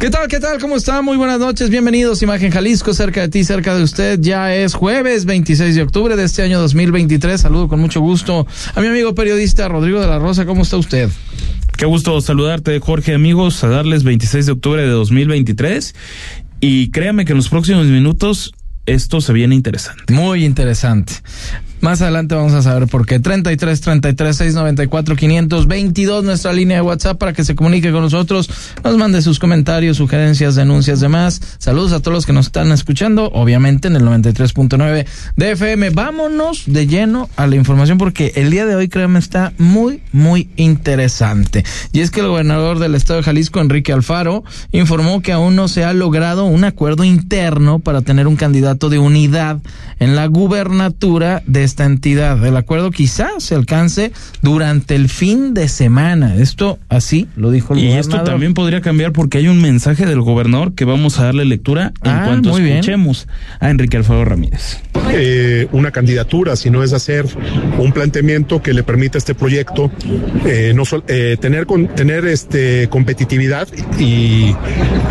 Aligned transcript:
¿Qué 0.00 0.08
tal? 0.08 0.28
¿Qué 0.28 0.40
tal? 0.40 0.58
¿Cómo 0.58 0.76
está? 0.76 1.02
Muy 1.02 1.18
buenas 1.18 1.38
noches. 1.38 1.68
Bienvenidos. 1.68 2.22
Imagen 2.22 2.50
Jalisco, 2.50 2.94
cerca 2.94 3.20
de 3.20 3.28
ti, 3.28 3.44
cerca 3.44 3.74
de 3.74 3.82
usted. 3.82 4.18
Ya 4.18 4.54
es 4.54 4.72
jueves 4.72 5.26
26 5.26 5.74
de 5.74 5.82
octubre 5.82 6.16
de 6.16 6.24
este 6.24 6.40
año 6.40 6.58
2023. 6.58 7.38
Saludo 7.38 7.68
con 7.68 7.80
mucho 7.80 8.00
gusto 8.00 8.46
a 8.74 8.80
mi 8.80 8.86
amigo 8.86 9.14
periodista 9.14 9.68
Rodrigo 9.68 10.00
de 10.00 10.06
la 10.06 10.18
Rosa. 10.18 10.46
¿Cómo 10.46 10.62
está 10.62 10.78
usted? 10.78 11.10
Qué 11.76 11.84
gusto 11.84 12.18
saludarte, 12.22 12.80
Jorge, 12.80 13.12
amigos, 13.12 13.62
a 13.62 13.68
darles 13.68 14.02
26 14.02 14.46
de 14.46 14.52
octubre 14.52 14.80
de 14.80 14.88
2023. 14.88 15.94
Y 16.60 16.90
créame 16.92 17.26
que 17.26 17.32
en 17.32 17.36
los 17.36 17.50
próximos 17.50 17.84
minutos 17.84 18.54
esto 18.86 19.20
se 19.20 19.34
viene 19.34 19.54
interesante. 19.54 20.14
Muy 20.14 20.46
interesante. 20.46 21.12
Más 21.80 22.02
adelante 22.02 22.34
vamos 22.34 22.52
a 22.52 22.60
saber 22.60 22.88
por 22.88 23.06
qué. 23.06 23.20
33 23.20 23.80
33 23.80 24.36
694 24.36 25.16
522, 25.16 26.24
nuestra 26.24 26.52
línea 26.52 26.76
de 26.76 26.82
WhatsApp 26.82 27.16
para 27.16 27.32
que 27.32 27.42
se 27.42 27.54
comunique 27.54 27.90
con 27.90 28.02
nosotros, 28.02 28.50
nos 28.84 28.98
mande 28.98 29.22
sus 29.22 29.38
comentarios, 29.38 29.96
sugerencias, 29.96 30.56
denuncias, 30.56 31.00
demás. 31.00 31.40
Saludos 31.58 31.92
a 31.92 32.00
todos 32.00 32.14
los 32.14 32.26
que 32.26 32.34
nos 32.34 32.46
están 32.46 32.70
escuchando, 32.72 33.30
obviamente 33.32 33.88
en 33.88 33.96
el 33.96 34.02
93.9 34.02 35.06
de 35.36 35.50
FM. 35.52 35.90
Vámonos 35.90 36.64
de 36.66 36.86
lleno 36.86 37.30
a 37.36 37.46
la 37.46 37.56
información 37.56 37.96
porque 37.96 38.32
el 38.36 38.50
día 38.50 38.66
de 38.66 38.74
hoy, 38.74 38.88
créanme, 38.88 39.18
está 39.18 39.54
muy, 39.56 40.02
muy 40.12 40.50
interesante. 40.56 41.64
Y 41.92 42.00
es 42.00 42.10
que 42.10 42.20
el 42.20 42.28
gobernador 42.28 42.78
del 42.78 42.94
estado 42.94 43.20
de 43.20 43.24
Jalisco, 43.24 43.58
Enrique 43.58 43.94
Alfaro, 43.94 44.44
informó 44.72 45.22
que 45.22 45.32
aún 45.32 45.56
no 45.56 45.66
se 45.66 45.84
ha 45.84 45.94
logrado 45.94 46.44
un 46.44 46.64
acuerdo 46.64 47.04
interno 47.04 47.78
para 47.78 48.02
tener 48.02 48.26
un 48.26 48.36
candidato 48.36 48.90
de 48.90 48.98
unidad 48.98 49.60
en 49.98 50.14
la 50.14 50.26
gubernatura 50.26 51.42
de 51.46 51.69
esta 51.70 51.84
entidad. 51.84 52.44
El 52.44 52.56
acuerdo 52.56 52.90
quizás 52.90 53.44
se 53.44 53.54
alcance 53.54 54.10
durante 54.42 54.96
el 54.96 55.08
fin 55.08 55.54
de 55.54 55.68
semana. 55.68 56.34
Esto 56.36 56.78
así 56.88 57.28
lo 57.36 57.50
dijo 57.52 57.74
el 57.74 57.78
y 57.78 57.82
gobernador. 57.88 58.14
esto 58.14 58.24
también 58.24 58.54
podría 58.54 58.80
cambiar 58.80 59.12
porque 59.12 59.38
hay 59.38 59.46
un 59.48 59.60
mensaje 59.62 60.04
del 60.04 60.20
gobernador 60.20 60.74
que 60.74 60.84
vamos 60.84 61.18
a 61.20 61.24
darle 61.26 61.44
lectura 61.44 61.92
en 62.02 62.10
Ah, 62.10 62.22
cuanto 62.26 62.50
muy 62.50 62.62
bien. 62.62 62.78
escuchemos 62.78 63.28
a 63.60 63.70
Enrique 63.70 63.96
Alfaro 63.96 64.24
Ramírez. 64.24 64.78
eh, 65.12 65.68
una 65.72 65.90
candidatura, 65.92 66.56
sino 66.56 66.82
es 66.82 66.92
hacer 66.92 67.24
un 67.78 67.92
planteamiento 67.92 68.60
que 68.62 68.72
le 68.74 68.82
permita 68.82 69.16
a 69.16 69.20
este 69.20 69.34
proyecto 69.34 69.90
eh, 70.46 70.72
no 70.74 70.84
sol- 70.84 71.04
eh, 71.08 71.36
tener 71.40 71.66
con, 71.66 71.86
tener 71.88 72.24
este 72.26 72.88
competitividad 72.90 73.68
y 73.98 74.54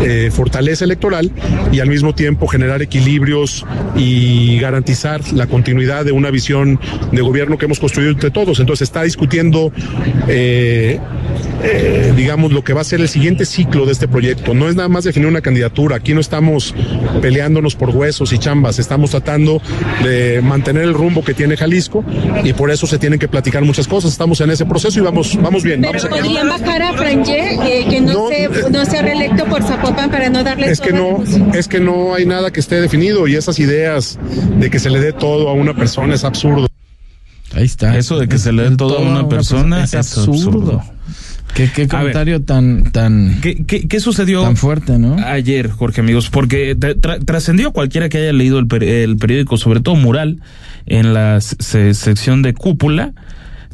eh, 0.02 0.30
fortaleza 0.32 0.84
electoral 0.84 1.30
y 1.72 1.80
al 1.80 1.88
mismo 1.88 2.14
tiempo 2.14 2.46
generar 2.46 2.82
equilibrios 2.82 3.64
y 3.96 4.58
garantizar 4.58 5.20
la 5.32 5.46
continuidad 5.46 6.04
de 6.04 6.12
una 6.12 6.30
visión 6.30 6.49
de 7.12 7.22
gobierno 7.22 7.56
que 7.58 7.64
hemos 7.64 7.80
construido 7.80 8.12
entre 8.12 8.30
todos. 8.30 8.60
Entonces 8.60 8.88
está 8.88 9.02
discutiendo 9.02 9.72
eh, 10.28 10.98
eh, 11.62 12.12
digamos, 12.16 12.52
lo 12.52 12.64
que 12.64 12.72
va 12.72 12.80
a 12.80 12.84
ser 12.84 13.00
el 13.00 13.08
siguiente 13.08 13.44
ciclo 13.44 13.86
de 13.86 13.92
este 13.92 14.08
proyecto. 14.08 14.54
No 14.54 14.68
es 14.68 14.74
nada 14.76 14.88
más 14.88 15.04
definir 15.04 15.28
una 15.28 15.40
candidatura. 15.40 15.96
Aquí 15.96 16.14
no 16.14 16.20
estamos 16.20 16.74
peleándonos 17.20 17.74
por 17.76 17.90
huesos 17.90 18.32
y 18.32 18.38
chambas. 18.38 18.78
Estamos 18.78 19.10
tratando 19.10 19.60
de 20.02 20.40
mantener 20.42 20.84
el 20.84 20.94
rumbo 20.94 21.22
que 21.24 21.34
tiene 21.34 21.56
Jalisco 21.56 22.04
y 22.44 22.52
por 22.52 22.70
eso 22.70 22.86
se 22.86 22.98
tienen 22.98 23.18
que 23.18 23.28
platicar 23.28 23.62
muchas 23.64 23.86
cosas. 23.88 24.12
Estamos 24.12 24.40
en 24.40 24.50
ese 24.50 24.64
proceso 24.66 24.98
y 24.98 25.02
vamos, 25.02 25.36
vamos 25.40 25.62
bien. 25.62 25.80
Pero 25.80 25.92
Vamos 25.92 26.04
a- 26.04 26.08
podrían 26.08 26.48
bajar 26.48 26.82
a 26.82 26.92
Franje, 26.94 27.54
eh, 27.64 27.86
que 27.88 28.00
no, 28.00 28.12
No, 28.12 28.28
se, 28.28 28.44
eh, 28.44 28.50
no 28.70 28.84
sea 28.84 29.02
reelecto 29.02 29.44
por 29.46 29.62
Zapopan 29.62 30.10
para 30.10 30.28
no 30.30 30.42
darle 30.44 30.70
Es 30.70 30.80
que 30.80 30.92
no, 30.92 31.22
es 31.54 31.68
que 31.68 31.80
no 31.80 32.14
hay 32.14 32.26
nada 32.26 32.50
que 32.52 32.60
esté 32.60 32.80
definido 32.80 33.26
y 33.28 33.34
esas 33.36 33.58
ideas 33.58 34.18
de 34.58 34.70
que 34.70 34.78
se 34.78 34.90
le 34.90 35.00
dé 35.00 35.12
todo 35.12 35.48
a 35.48 35.52
una 35.52 35.74
persona 35.74 36.14
es 36.14 36.24
absurdo. 36.24 36.66
Ahí 37.54 37.64
está. 37.64 37.96
Eso 37.98 38.18
de 38.18 38.28
que 38.28 38.38
se 38.38 38.52
le 38.52 38.68
dé 38.70 38.76
todo 38.76 38.98
a 38.98 39.00
una 39.02 39.28
persona 39.28 39.82
es 39.82 39.92
es 39.94 40.16
absurdo. 40.18 40.32
absurdo. 40.32 40.82
¿Qué, 41.54 41.68
qué 41.74 41.82
A 41.82 41.84
ver. 41.84 41.88
comentario 41.88 42.42
tan, 42.42 42.84
tan, 42.92 43.38
¿Qué, 43.40 43.64
qué, 43.66 43.86
qué 43.88 44.00
sucedió 44.00 44.42
tan 44.42 44.56
fuerte, 44.56 44.98
¿no? 44.98 45.16
ayer, 45.18 45.68
Jorge, 45.70 46.00
amigos? 46.00 46.30
Porque 46.30 46.76
tra- 46.76 46.94
tra- 46.94 47.24
trascendió 47.24 47.72
cualquiera 47.72 48.08
que 48.08 48.18
haya 48.18 48.32
leído 48.32 48.58
el, 48.58 48.66
per- 48.66 48.84
el 48.84 49.16
periódico, 49.16 49.56
sobre 49.56 49.80
todo 49.80 49.96
Mural, 49.96 50.40
en 50.86 51.12
la 51.12 51.40
se- 51.40 51.94
sección 51.94 52.42
de 52.42 52.54
cúpula, 52.54 53.12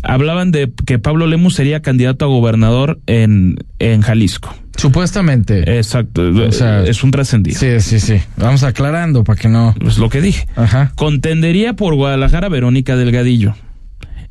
hablaban 0.03 0.51
de 0.53 0.73
que 0.87 0.99
Pablo 0.99 1.27
Lemus 1.27 1.55
sería 1.55 1.81
candidato 1.83 2.25
a 2.25 2.29
gobernador 2.29 2.99
en, 3.07 3.57
en 3.79 4.01
Jalisco. 4.03 4.55
Supuestamente. 4.77 5.79
Exacto, 5.79 6.23
O 6.23 6.53
sea, 6.53 6.83
es 6.85 7.03
un 7.03 7.11
trascendido. 7.11 7.59
Sí, 7.59 7.81
sí, 7.81 7.99
sí. 7.99 8.21
Vamos 8.37 8.63
aclarando 8.63 9.25
para 9.25 9.39
que 9.41 9.49
no. 9.49 9.75
Es 9.87 9.97
lo 9.99 10.11
que 10.11 10.21
dije. 10.21 10.47
Ajá. 10.55 10.93
Contendería 10.97 11.73
por 11.75 11.95
Guadalajara 11.95 12.49
Verónica 12.51 12.95
Delgadillo. 12.95 13.55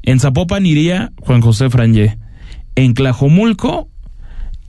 En 0.03 0.19
Zapopan 0.19 0.66
iría 0.67 1.11
Juan 1.17 1.41
José 1.41 1.69
Frangé. 1.72 2.17
En 2.75 2.94
Tlajomulco 2.94 3.90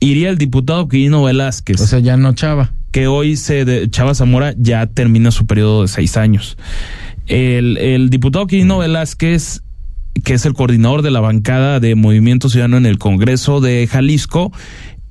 iría 0.01 0.31
el 0.31 0.39
diputado 0.39 0.89
Quirino 0.89 1.25
Velázquez, 1.25 1.81
O 1.81 1.87
sea, 1.87 1.99
ya 1.99 2.17
no 2.17 2.35
chava. 2.35 2.73
que 2.93 3.07
hoy 3.07 3.37
se 3.37 3.65
de, 3.65 3.91
Chava 3.91 4.15
Zamora 4.15 4.55
ya 4.57 4.87
termina 4.87 5.31
su 5.31 5.47
periodo 5.47 5.83
de 5.83 5.89
seis 5.89 6.17
años. 6.17 6.57
El, 7.27 7.77
el 7.79 8.11
diputado 8.11 8.47
Quirino 8.47 8.79
Velázquez, 8.79 9.63
que 10.25 10.35
es 10.35 10.47
el 10.47 10.55
coordinador 10.55 11.03
de 11.03 11.11
la 11.11 11.21
bancada 11.21 11.81
de 11.81 11.95
Movimiento 11.95 12.49
Ciudadano 12.49 12.77
en 12.77 12.87
el 12.87 12.99
Congreso 12.99 13.61
de 13.61 13.87
Jalisco, 13.87 14.53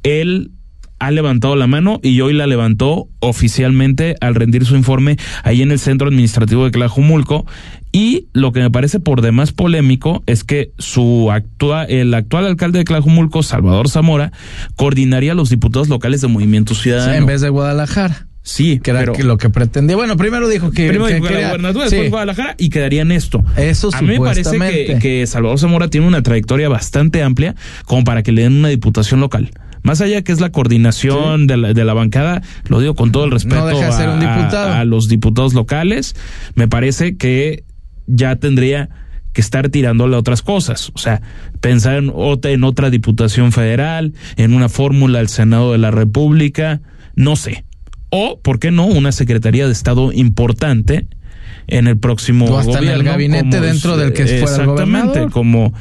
él 0.04 0.52
ha 1.00 1.12
levantado 1.12 1.56
la 1.56 1.68
mano 1.68 2.00
y 2.04 2.22
hoy 2.22 2.34
la 2.34 2.48
levantó 2.48 3.08
oficialmente 3.20 4.16
al 4.22 4.34
rendir 4.36 4.66
su 4.66 4.76
informe 4.76 5.18
ahí 5.44 5.62
en 5.62 5.72
el 5.72 5.80
centro 5.80 6.08
administrativo 6.08 6.66
de 6.66 6.72
Tlajumulco 6.72 7.46
y 7.92 8.28
lo 8.34 8.52
que 8.52 8.60
me 8.62 8.72
parece 8.72 9.00
por 9.00 9.22
demás 9.22 9.52
polémico 9.52 10.24
es 10.26 10.44
que 10.44 10.72
su 10.78 11.32
actua, 11.32 11.84
el 11.86 12.14
actual 12.14 12.46
alcalde 12.48 12.80
de 12.80 12.86
Tlajumulco, 12.86 13.44
Salvador 13.44 13.90
Zamora, 13.90 14.32
coordinaría 14.76 15.32
a 15.34 15.36
los 15.36 15.50
diputados 15.50 15.88
locales 15.90 16.22
de 16.22 16.28
Movimiento 16.28 16.76
Ciudadano. 16.76 17.14
en 17.14 17.26
vez 17.26 17.42
de 17.42 17.50
Guadalajara. 17.50 18.28
sí, 18.42 18.80
Que 18.84 18.92
era 18.92 19.00
pero 19.02 19.14
que 19.14 19.24
lo 19.24 19.38
que 19.38 19.50
pretendía. 19.50 19.96
Bueno, 19.96 20.18
primero 20.18 20.48
dijo 20.50 20.72
que. 20.72 20.88
primero 20.90 21.06
que 21.08 21.14
dijo 21.16 21.26
que 21.28 21.32
la 21.34 21.38
quería- 21.40 21.50
gubernatura, 21.50 21.86
sí. 21.86 21.92
después 21.96 22.12
Guadalajara 22.12 22.56
y 22.58 22.70
quedaría 22.70 23.02
en 23.02 23.12
esto. 23.12 23.44
Eso 23.58 23.90
A 23.94 24.02
mí 24.02 24.08
me 24.10 24.20
parece 24.20 24.58
que, 24.60 25.00
que 25.00 25.26
Salvador 25.28 25.58
Zamora 25.60 25.90
tiene 25.90 26.06
una 26.08 26.22
trayectoria 26.22 26.68
bastante 26.70 27.24
amplia 27.24 27.56
como 27.86 28.04
para 28.04 28.24
que 28.24 28.32
le 28.34 28.44
den 28.44 28.54
una 28.58 28.68
diputación 28.70 29.20
local. 29.22 29.52
Más 29.86 30.02
allá 30.02 30.22
que 30.24 30.32
es 30.34 30.42
la 30.42 30.52
coordinación 30.52 31.48
de, 31.48 31.56
la, 31.58 31.74
de 31.74 31.86
la 31.86 31.94
bancada, 31.94 32.42
lo 32.68 32.80
digo 32.82 32.96
con 32.96 33.12
todo 33.12 33.24
el 33.26 33.32
respeto 33.32 33.68
deja 33.68 33.86
de 33.86 33.92
ser 33.94 34.10
a, 34.10 34.14
un 34.14 34.20
diputado. 34.20 34.74
a- 34.74 34.80
a 34.82 34.86
los 34.86 35.08
diputados 35.08 35.54
locales, 35.54 36.16
me 36.56 36.68
parece 36.68 37.16
que 37.16 37.64
ya 38.08 38.36
tendría 38.36 38.90
que 39.32 39.42
estar 39.42 39.70
tirándole 39.70 40.16
a 40.16 40.20
otras 40.20 40.42
cosas, 40.42 40.92
o 40.94 40.98
sea, 40.98 41.22
pensar 41.62 41.98
en 41.98 42.12
otra, 42.14 42.52
en 42.52 42.64
otra 42.64 42.90
diputación 42.90 43.52
federal, 43.52 44.14
en 44.38 44.54
una 44.54 44.70
fórmula 44.70 45.20
al 45.20 45.28
Senado 45.30 45.72
de 45.74 45.78
la 45.78 45.92
República, 45.92 46.82
no 47.16 47.36
sé. 47.36 47.66
O, 48.10 48.40
¿por 48.40 48.60
qué 48.60 48.72
no?, 48.72 48.86
una 48.86 49.12
Secretaría 49.12 49.66
de 49.66 49.74
Estado 49.74 50.12
importante 50.14 51.08
en 51.68 51.88
el 51.88 51.98
próximo 51.98 52.46
O 52.46 52.58
hasta 52.60 52.78
en 52.78 52.78
el 52.78 52.84
gobierno, 53.04 53.12
gabinete 53.12 53.60
dentro 53.60 53.98
del 53.98 54.14
que 54.14 54.24
fuera 54.26 54.36
el 54.38 54.44
Exactamente, 54.44 55.08
gobernador. 55.08 55.32
como 55.32 55.74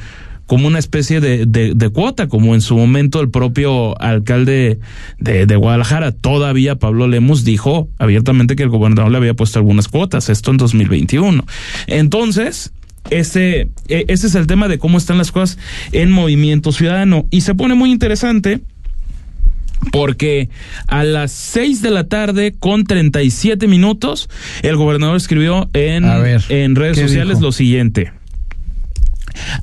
como 0.46 0.66
una 0.66 0.78
especie 0.78 1.20
de, 1.20 1.46
de, 1.46 1.74
de 1.74 1.88
cuota, 1.88 2.28
como 2.28 2.54
en 2.54 2.60
su 2.60 2.76
momento 2.76 3.20
el 3.20 3.30
propio 3.30 3.98
alcalde 4.00 4.78
de, 5.18 5.46
de 5.46 5.56
Guadalajara, 5.56 6.12
todavía 6.12 6.76
Pablo 6.76 7.08
Lemus 7.08 7.44
dijo 7.44 7.88
abiertamente 7.98 8.56
que 8.56 8.62
el 8.62 8.68
gobernador 8.68 9.10
le 9.10 9.16
había 9.18 9.34
puesto 9.34 9.58
algunas 9.58 9.88
cuotas, 9.88 10.28
esto 10.28 10.50
en 10.50 10.58
2021. 10.58 11.44
Entonces, 11.86 12.72
ese, 13.10 13.68
e- 13.88 14.04
ese 14.08 14.26
es 14.26 14.34
el 14.34 14.46
tema 14.46 14.68
de 14.68 14.78
cómo 14.78 14.98
están 14.98 15.18
las 15.18 15.32
cosas 15.32 15.58
en 15.92 16.10
Movimiento 16.10 16.72
Ciudadano. 16.72 17.26
Y 17.30 17.42
se 17.42 17.54
pone 17.54 17.74
muy 17.74 17.90
interesante 17.90 18.60
porque 19.92 20.48
a 20.86 21.04
las 21.04 21.32
6 21.32 21.82
de 21.82 21.90
la 21.90 22.04
tarde 22.04 22.54
con 22.58 22.84
37 22.84 23.66
minutos 23.66 24.28
el 24.62 24.76
gobernador 24.76 25.16
escribió 25.16 25.68
en, 25.74 26.04
ver, 26.04 26.42
en 26.48 26.74
redes 26.74 26.96
¿qué 26.98 27.02
sociales 27.04 27.38
dijo? 27.38 27.46
lo 27.48 27.52
siguiente. 27.52 28.12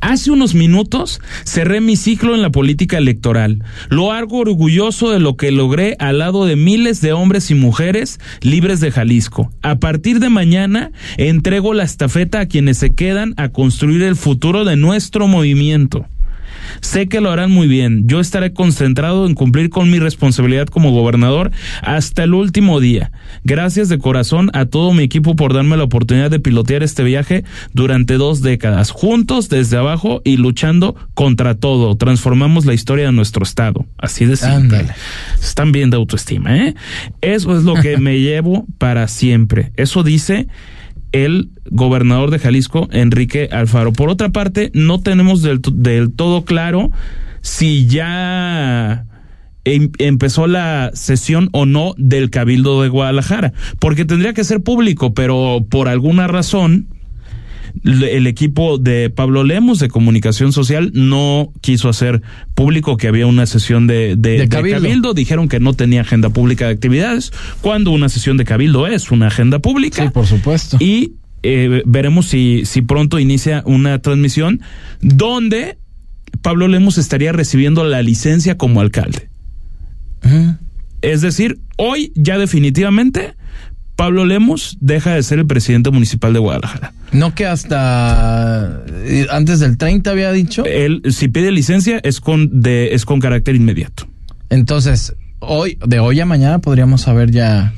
Hace 0.01 0.31
unos 0.31 0.55
minutos 0.55 1.21
cerré 1.43 1.81
mi 1.81 1.95
ciclo 1.95 2.35
en 2.35 2.41
la 2.41 2.49
política 2.49 2.97
electoral. 2.97 3.63
Lo 3.89 4.11
hago 4.11 4.39
orgulloso 4.39 5.11
de 5.11 5.19
lo 5.19 5.37
que 5.37 5.51
logré 5.51 5.95
al 5.99 6.19
lado 6.19 6.45
de 6.45 6.55
miles 6.55 7.01
de 7.01 7.13
hombres 7.13 7.51
y 7.51 7.55
mujeres 7.55 8.19
libres 8.41 8.79
de 8.79 8.91
Jalisco. 8.91 9.51
A 9.61 9.75
partir 9.75 10.19
de 10.19 10.29
mañana 10.29 10.91
entrego 11.17 11.73
la 11.73 11.83
estafeta 11.83 12.41
a 12.41 12.45
quienes 12.47 12.77
se 12.77 12.91
quedan 12.91 13.33
a 13.37 13.49
construir 13.49 14.03
el 14.03 14.15
futuro 14.15 14.65
de 14.65 14.75
nuestro 14.75 15.27
movimiento. 15.27 16.05
Sé 16.79 17.07
que 17.07 17.21
lo 17.21 17.31
harán 17.31 17.51
muy 17.51 17.67
bien. 17.67 18.07
Yo 18.07 18.19
estaré 18.19 18.53
concentrado 18.53 19.25
en 19.25 19.33
cumplir 19.33 19.69
con 19.69 19.89
mi 19.91 19.99
responsabilidad 19.99 20.67
como 20.67 20.91
gobernador 20.91 21.51
hasta 21.81 22.23
el 22.23 22.33
último 22.33 22.79
día. 22.79 23.11
Gracias 23.43 23.89
de 23.89 23.97
corazón 23.97 24.49
a 24.53 24.65
todo 24.65 24.93
mi 24.93 25.03
equipo 25.03 25.35
por 25.35 25.53
darme 25.53 25.77
la 25.77 25.83
oportunidad 25.83 26.31
de 26.31 26.39
pilotear 26.39 26.83
este 26.83 27.03
viaje 27.03 27.43
durante 27.73 28.15
dos 28.15 28.41
décadas, 28.41 28.91
juntos 28.91 29.49
desde 29.49 29.77
abajo 29.77 30.21
y 30.23 30.37
luchando 30.37 30.95
contra 31.13 31.55
todo. 31.55 31.95
Transformamos 31.95 32.65
la 32.65 32.73
historia 32.73 33.05
de 33.05 33.11
nuestro 33.11 33.43
estado. 33.43 33.85
Así 33.97 34.25
de 34.25 34.35
simple. 34.35 34.55
Ándale. 34.55 34.93
Están 35.41 35.71
bien 35.71 35.89
de 35.89 35.97
autoestima, 35.97 36.57
¿eh? 36.57 36.75
Eso 37.21 37.57
es 37.57 37.63
lo 37.63 37.75
que 37.75 37.97
me 37.97 38.19
llevo 38.21 38.65
para 38.77 39.07
siempre. 39.07 39.71
Eso 39.75 40.03
dice 40.03 40.47
el 41.11 41.49
gobernador 41.69 42.31
de 42.31 42.39
Jalisco, 42.39 42.87
Enrique 42.91 43.49
Alfaro. 43.51 43.93
Por 43.93 44.09
otra 44.09 44.29
parte, 44.29 44.71
no 44.73 44.99
tenemos 45.01 45.41
del, 45.41 45.61
to- 45.61 45.71
del 45.71 46.11
todo 46.11 46.45
claro 46.45 46.91
si 47.41 47.87
ya 47.87 49.05
em- 49.63 49.91
empezó 49.97 50.47
la 50.47 50.91
sesión 50.93 51.49
o 51.53 51.65
no 51.65 51.93
del 51.97 52.29
Cabildo 52.29 52.81
de 52.81 52.89
Guadalajara, 52.89 53.53
porque 53.79 54.05
tendría 54.05 54.33
que 54.33 54.43
ser 54.43 54.61
público, 54.61 55.13
pero 55.13 55.65
por 55.69 55.87
alguna 55.87 56.27
razón 56.27 56.87
el 57.83 58.27
equipo 58.27 58.77
de 58.77 59.09
Pablo 59.09 59.43
Lemos 59.43 59.79
de 59.79 59.87
comunicación 59.89 60.51
social 60.53 60.91
no 60.93 61.51
quiso 61.61 61.89
hacer 61.89 62.21
público 62.53 62.97
que 62.97 63.07
había 63.07 63.25
una 63.27 63.45
sesión 63.45 63.87
de, 63.87 64.15
de- 64.15 64.31
De 64.33 64.37
de 64.39 64.49
cabildo. 64.49 65.13
Dijeron 65.13 65.47
que 65.47 65.59
no 65.59 65.73
tenía 65.73 66.01
agenda 66.01 66.29
pública 66.29 66.67
de 66.67 66.73
actividades, 66.73 67.31
cuando 67.61 67.91
una 67.91 68.09
sesión 68.09 68.37
de 68.37 68.45
cabildo 68.45 68.85
es 68.87 69.09
una 69.11 69.27
agenda 69.27 69.59
pública. 69.59 70.03
Sí, 70.03 70.09
por 70.09 70.27
supuesto. 70.27 70.77
Y 70.79 71.13
eh, 71.43 71.81
veremos 71.85 72.27
si, 72.27 72.61
si 72.65 72.81
pronto 72.83 73.17
inicia 73.19 73.63
una 73.65 73.99
transmisión 73.99 74.61
donde 75.01 75.77
Pablo 76.43 76.67
Lemos 76.67 76.97
estaría 76.99 77.31
recibiendo 77.31 77.83
la 77.83 78.01
licencia 78.03 78.57
como 78.57 78.79
alcalde. 78.81 79.27
Es 81.01 81.21
decir, 81.21 81.57
hoy 81.77 82.11
ya 82.15 82.37
definitivamente 82.37 83.33
Pablo 83.95 84.25
Lemos 84.25 84.77
deja 84.79 85.13
de 85.13 85.23
ser 85.23 85.39
el 85.39 85.47
presidente 85.47 85.91
municipal 85.91 86.33
de 86.33 86.39
Guadalajara. 86.39 86.93
No 87.11 87.35
que 87.35 87.45
hasta 87.45 88.81
eh, 89.03 89.27
antes 89.29 89.59
del 89.59 89.77
30 89.77 90.09
había 90.09 90.31
dicho. 90.31 90.63
Él, 90.65 91.01
si 91.09 91.27
pide 91.27 91.51
licencia, 91.51 91.99
es 92.03 92.21
con, 92.21 92.61
de, 92.61 92.93
es 92.93 93.05
con 93.05 93.19
carácter 93.19 93.55
inmediato. 93.55 94.07
Entonces, 94.49 95.15
hoy, 95.39 95.77
de 95.85 95.99
hoy 95.99 96.19
a 96.19 96.25
mañana 96.25 96.59
podríamos 96.59 97.01
saber 97.01 97.31
ya, 97.31 97.73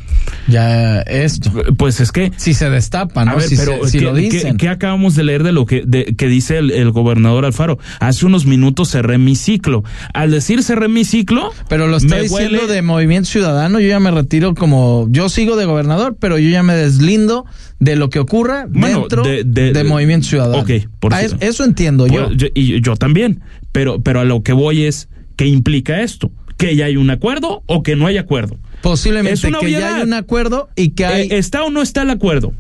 ya 0.48 1.02
esto. 1.02 1.52
Pues 1.78 2.00
es 2.00 2.12
que 2.12 2.32
Si 2.38 2.54
se 2.54 2.70
destapa, 2.70 3.26
¿no? 3.26 3.32
A 3.32 3.36
ver, 3.36 3.44
si 3.48 3.56
pero 3.56 3.84
se- 3.86 3.92
si 3.92 4.00
¿qué, 4.00 4.04
lo 4.06 4.14
dicen. 4.14 4.58
qué 4.58 4.70
acabamos 4.70 5.16
de 5.16 5.24
leer 5.24 5.44
de 5.44 5.52
lo 5.52 5.66
que, 5.66 5.84
de- 5.86 6.16
que 6.18 6.28
dice 6.28 6.58
el, 6.58 6.72
el 6.72 6.92
gobernador 6.92 7.46
Alfaro? 7.46 7.80
Hace 8.00 8.26
unos 8.26 8.46
minutos 8.46 8.92
cerré 8.92 9.18
mi 9.18 9.36
ciclo. 9.36 9.84
Al 10.14 10.32
decir 10.32 10.64
cerré 10.64 10.88
mi 10.88 11.06
ciclo, 11.06 11.52
Pero 11.70 11.88
lo 11.88 11.98
está 11.98 12.18
diciendo 12.18 12.60
huele- 12.64 12.68
de 12.68 12.82
Movimiento 12.82 13.30
Ciudadano, 13.30 13.80
yo 13.80 13.88
ya 13.88 14.00
me 14.00 14.12
retiro 14.12 14.54
como, 14.56 15.08
yo 15.10 15.30
sigo 15.30 15.56
de 15.56 15.66
gobernador, 15.66 16.18
pero 16.20 16.38
yo 16.38 16.50
ya 16.50 16.64
me 16.64 16.74
deslindo 16.76 17.46
de 17.80 17.96
lo 17.96 18.10
que 18.10 18.20
ocurra 18.20 18.66
Bueno, 18.70 19.02
dentro 19.02 19.24
de- 19.24 19.44
de, 19.44 19.74
de- 19.74 19.84
Movimiento 19.84 20.28
Ciudadano. 20.28 20.62
Ok, 20.62 20.72
por 21.00 21.14
Ah, 21.14 21.20
si- 21.20 21.26
es- 21.26 21.36
eso 21.40 21.64
entiendo 21.64 22.08
yo. 22.08 22.32
Yo- 22.32 22.48
y 22.54 22.82
yo 22.82 22.96
también, 22.96 23.42
pero, 23.72 24.02
pero 24.02 24.20
a 24.22 24.24
lo 24.24 24.42
que 24.44 24.54
voy 24.54 24.86
es, 24.86 25.10
¿qué 25.36 25.46
implica 25.48 26.02
esto? 26.02 26.32
¿Que 26.58 26.76
ya 26.76 26.86
hay 26.86 26.98
un 26.98 27.10
acuerdo 27.10 27.64
o 27.66 27.84
que 27.84 27.96
no 27.96 28.08
hay 28.08 28.18
acuerdo? 28.18 28.58
Posiblemente 28.82 29.34
es 29.34 29.44
una 29.44 29.60
que 29.60 29.72
ya 29.72 29.96
hay 29.98 30.04
un 30.04 30.14
acuerdo 30.14 30.70
y 30.76 30.90
que 30.90 31.06
hay... 31.06 31.28
Eh, 31.30 31.38
¿Está 31.38 31.64
o 31.64 31.70
no 31.70 31.82
está 31.82 32.02
el 32.04 32.10
acuerdo? 32.10 32.54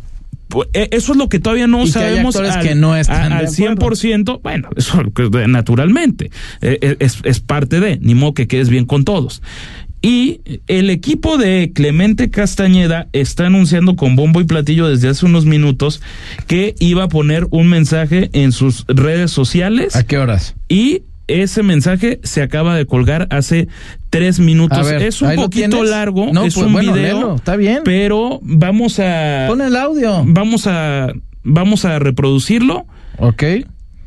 Eh, 0.73 0.87
Eso 0.91 1.13
es 1.13 1.17
lo 1.17 1.29
que 1.29 1.39
todavía 1.39 1.67
no 1.67 1.79
Y 1.83 1.91
que 1.91 1.99
hay 1.99 2.05
sabemos 2.11 2.35
actores 2.35 2.55
al, 2.57 2.63
que 2.67 2.75
no 2.75 2.95
están 2.95 3.33
a- 3.33 3.39
al 3.39 3.47
100%. 3.47 4.39
Bueno, 4.43 4.69
eso 4.75 5.01
naturalmente 5.47 6.31
eh, 6.61 6.95
es, 6.99 7.19
es 7.23 7.39
parte 7.39 7.79
de, 7.79 7.97
ni 8.01 8.13
modo 8.15 8.33
que 8.33 8.47
quedes 8.47 8.69
bien 8.69 8.85
con 8.85 9.03
todos. 9.03 9.41
Y 10.01 10.41
el 10.67 10.89
equipo 10.89 11.37
de 11.37 11.71
Clemente 11.73 12.29
Castañeda 12.29 13.07
está 13.13 13.45
anunciando 13.47 13.95
con 13.95 14.15
bombo 14.17 14.41
y 14.41 14.43
platillo 14.43 14.87
desde 14.89 15.07
hace 15.07 15.25
unos 15.25 15.45
minutos 15.45 16.01
que 16.45 16.75
iba 16.79 17.03
a 17.05 17.07
poner 17.07 17.47
un 17.51 17.67
mensaje 17.69 18.29
en 18.33 18.51
sus 18.51 18.83
redes 18.87 19.31
sociales 19.31 19.95
¿A 19.95 20.03
qué 20.03 20.17
horas? 20.17 20.55
y 20.67 21.03
ese 21.27 21.63
mensaje 21.63 22.19
se 22.23 22.41
acaba 22.41 22.75
de 22.75 22.85
colgar 22.85 23.27
hace 23.31 23.67
tres 24.09 24.39
minutos. 24.39 24.85
Ver, 24.85 25.01
es 25.03 25.21
un 25.21 25.29
¿ahí 25.29 25.35
lo 25.37 25.43
poquito 25.43 25.83
largo, 25.83 26.29
No, 26.33 26.43
es 26.45 26.53
pues, 26.55 26.65
un 26.67 26.73
bueno, 26.73 26.93
video, 26.93 27.15
léelo, 27.15 27.35
está 27.35 27.55
bien. 27.55 27.79
pero 27.85 28.39
vamos 28.43 28.99
a 28.99 29.45
Pon 29.47 29.61
el 29.61 29.75
audio. 29.75 30.23
vamos 30.27 30.67
a 30.67 31.13
vamos 31.43 31.85
a 31.85 31.99
reproducirlo 31.99 32.85
Ok. 33.17 33.43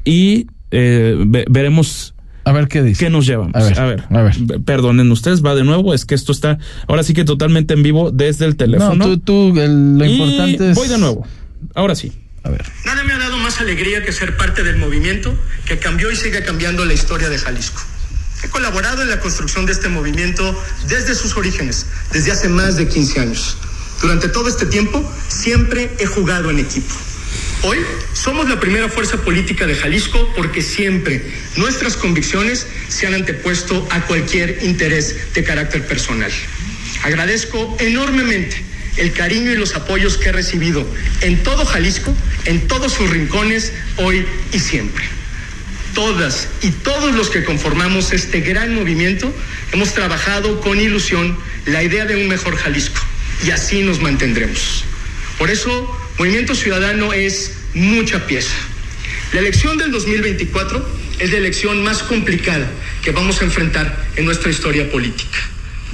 y 0.05 0.47
eh, 0.71 1.15
ve- 1.27 1.45
veremos 1.51 2.15
A 2.45 2.53
ver 2.53 2.69
qué 2.69 2.83
dice. 2.83 3.05
qué 3.05 3.11
nos 3.11 3.27
llevamos. 3.27 3.55
A 3.55 3.63
ver, 3.63 3.79
a 3.81 3.87
ver, 3.87 4.05
a 4.11 4.23
ver. 4.23 4.35
perdonen 4.65 5.11
ustedes, 5.11 5.45
va 5.45 5.55
de 5.55 5.65
nuevo, 5.65 5.95
es 5.95 6.05
que 6.05 6.15
esto 6.15 6.33
está 6.33 6.59
ahora 6.89 7.03
sí 7.03 7.13
que 7.15 7.25
totalmente 7.25 7.75
en 7.75 7.83
vivo 7.83 8.11
desde 8.11 8.45
el 8.47 8.57
teléfono. 8.57 8.95
No, 8.95 9.05
tú, 9.05 9.19
tú, 9.53 9.61
el- 9.61 9.99
lo 9.99 10.05
Y 10.05 10.13
importante 10.13 10.71
es... 10.71 10.77
voy 10.77 10.89
de 10.89 10.99
nuevo. 10.99 11.27
Ahora 11.75 11.95
sí. 11.95 12.13
A 12.45 12.51
ver. 12.51 12.65
Nada 12.85 13.03
me 13.05 13.13
ha 13.13 13.19
dado 13.19 13.36
más 13.47 13.61
alegría 13.61 14.03
que 14.03 14.11
ser 14.11 14.37
parte 14.37 14.65
del 14.65 14.77
movimiento 14.77 15.33
que 15.67 15.79
cambió 15.79 16.11
y 16.11 16.17
sigue 16.17 16.43
cambiando 16.43 16.85
la 16.85 16.95
historia 16.95 17.29
de 17.29 17.39
Jalisco. 17.39 17.81
He 18.43 18.49
colaborado 18.49 19.03
en 19.03 19.09
la 19.09 19.21
construcción 19.21 19.67
de 19.67 19.73
este 19.73 19.89
movimiento 19.89 20.43
desde 20.89 21.15
sus 21.15 21.37
orígenes, 21.37 21.87
desde 22.13 22.33
hace 22.33 22.49
más 22.49 22.77
de 22.77 22.89
15 22.89 23.21
años. 23.21 23.57
Durante 24.03 24.29
todo 24.31 24.49
este 24.49 24.67
tiempo 24.67 25.01
siempre 25.29 25.95
he 26.01 26.07
jugado 26.07 26.51
en 26.51 26.59
equipo. 26.59 26.93
Hoy 27.63 27.79
somos 28.15 28.49
la 28.49 28.59
primera 28.59 28.89
fuerza 28.89 29.17
política 29.19 29.65
de 29.65 29.77
Jalisco 29.77 30.29
porque 30.35 30.61
siempre 30.61 31.25
nuestras 31.55 31.97
convicciones 31.97 32.67
se 32.89 33.07
han 33.07 33.15
antepuesto 33.15 33.87
a 33.93 34.01
cualquier 34.07 34.65
interés 34.65 35.15
de 35.35 35.45
carácter 35.45 35.87
personal. 35.87 36.33
Agradezco 37.05 37.77
enormemente 37.79 38.65
el 38.97 39.13
cariño 39.13 39.53
y 39.53 39.57
los 39.57 39.75
apoyos 39.75 40.17
que 40.17 40.29
he 40.29 40.33
recibido 40.33 40.87
en 41.21 41.43
todo 41.43 41.65
Jalisco, 41.65 42.15
en 42.45 42.67
todos 42.69 42.93
sus 42.93 43.11
rincones, 43.11 43.73
hoy 43.97 44.25
y 44.53 44.59
siempre. 44.59 45.05
Todas 45.95 46.49
y 46.63 46.71
todos 46.71 47.15
los 47.15 47.31
que 47.31 47.45
conformamos 47.45 48.13
este 48.13 48.41
gran 48.41 48.75
movimiento 48.75 49.33
hemos 49.73 49.95
trabajado 49.95 50.61
con 50.61 50.79
ilusión 50.79 51.39
la 51.67 51.83
idea 51.83 52.05
de 52.05 52.17
un 52.17 52.29
mejor 52.29 52.57
Jalisco 52.57 53.01
y 53.45 53.51
así 53.51 53.83
nos 53.83 54.01
mantendremos. 54.01 54.85
Por 55.39 55.51
eso, 55.51 55.99
Movimiento 56.19 56.55
Ciudadano 56.55 57.13
es 57.13 57.53
mucha 57.75 58.27
pieza. 58.27 58.55
La 59.33 59.41
elección 59.41 59.77
del 59.77 59.91
2024 59.91 60.97
es 61.19 61.31
la 61.31 61.39
elección 61.39 61.83
más 61.83 62.03
complicada 62.03 62.71
que 63.03 63.11
vamos 63.11 63.41
a 63.41 63.45
enfrentar 63.45 64.07
en 64.17 64.25
nuestra 64.25 64.51
historia 64.51 64.91
política. 64.91 65.39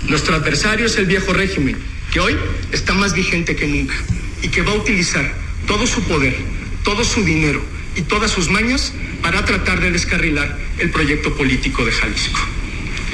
Nuestro 0.09 0.35
adversario 0.35 0.87
es 0.87 0.97
el 0.97 1.07
viejo 1.07 1.33
régimen, 1.33 1.77
que 2.13 2.21
hoy 2.21 2.37
está 2.73 2.95
más 2.95 3.15
vigente 3.15 3.57
que 3.57 3.67
nunca 3.67 3.95
y 4.43 4.49
que 4.49 4.63
va 4.63 4.73
a 4.73 4.75
utilizar 4.75 5.33
todo 5.67 5.87
su 5.87 6.03
poder, 6.03 6.37
todo 6.85 7.05
su 7.05 7.25
dinero 7.25 7.63
y 7.97 8.03
todas 8.03 8.31
sus 8.31 8.51
mañas 8.51 8.93
para 9.23 9.45
tratar 9.45 9.81
de 9.81 9.91
descarrilar 9.91 10.59
el 10.79 10.91
proyecto 10.91 11.35
político 11.35 11.85
de 11.85 11.93
Jalisco. 11.93 12.41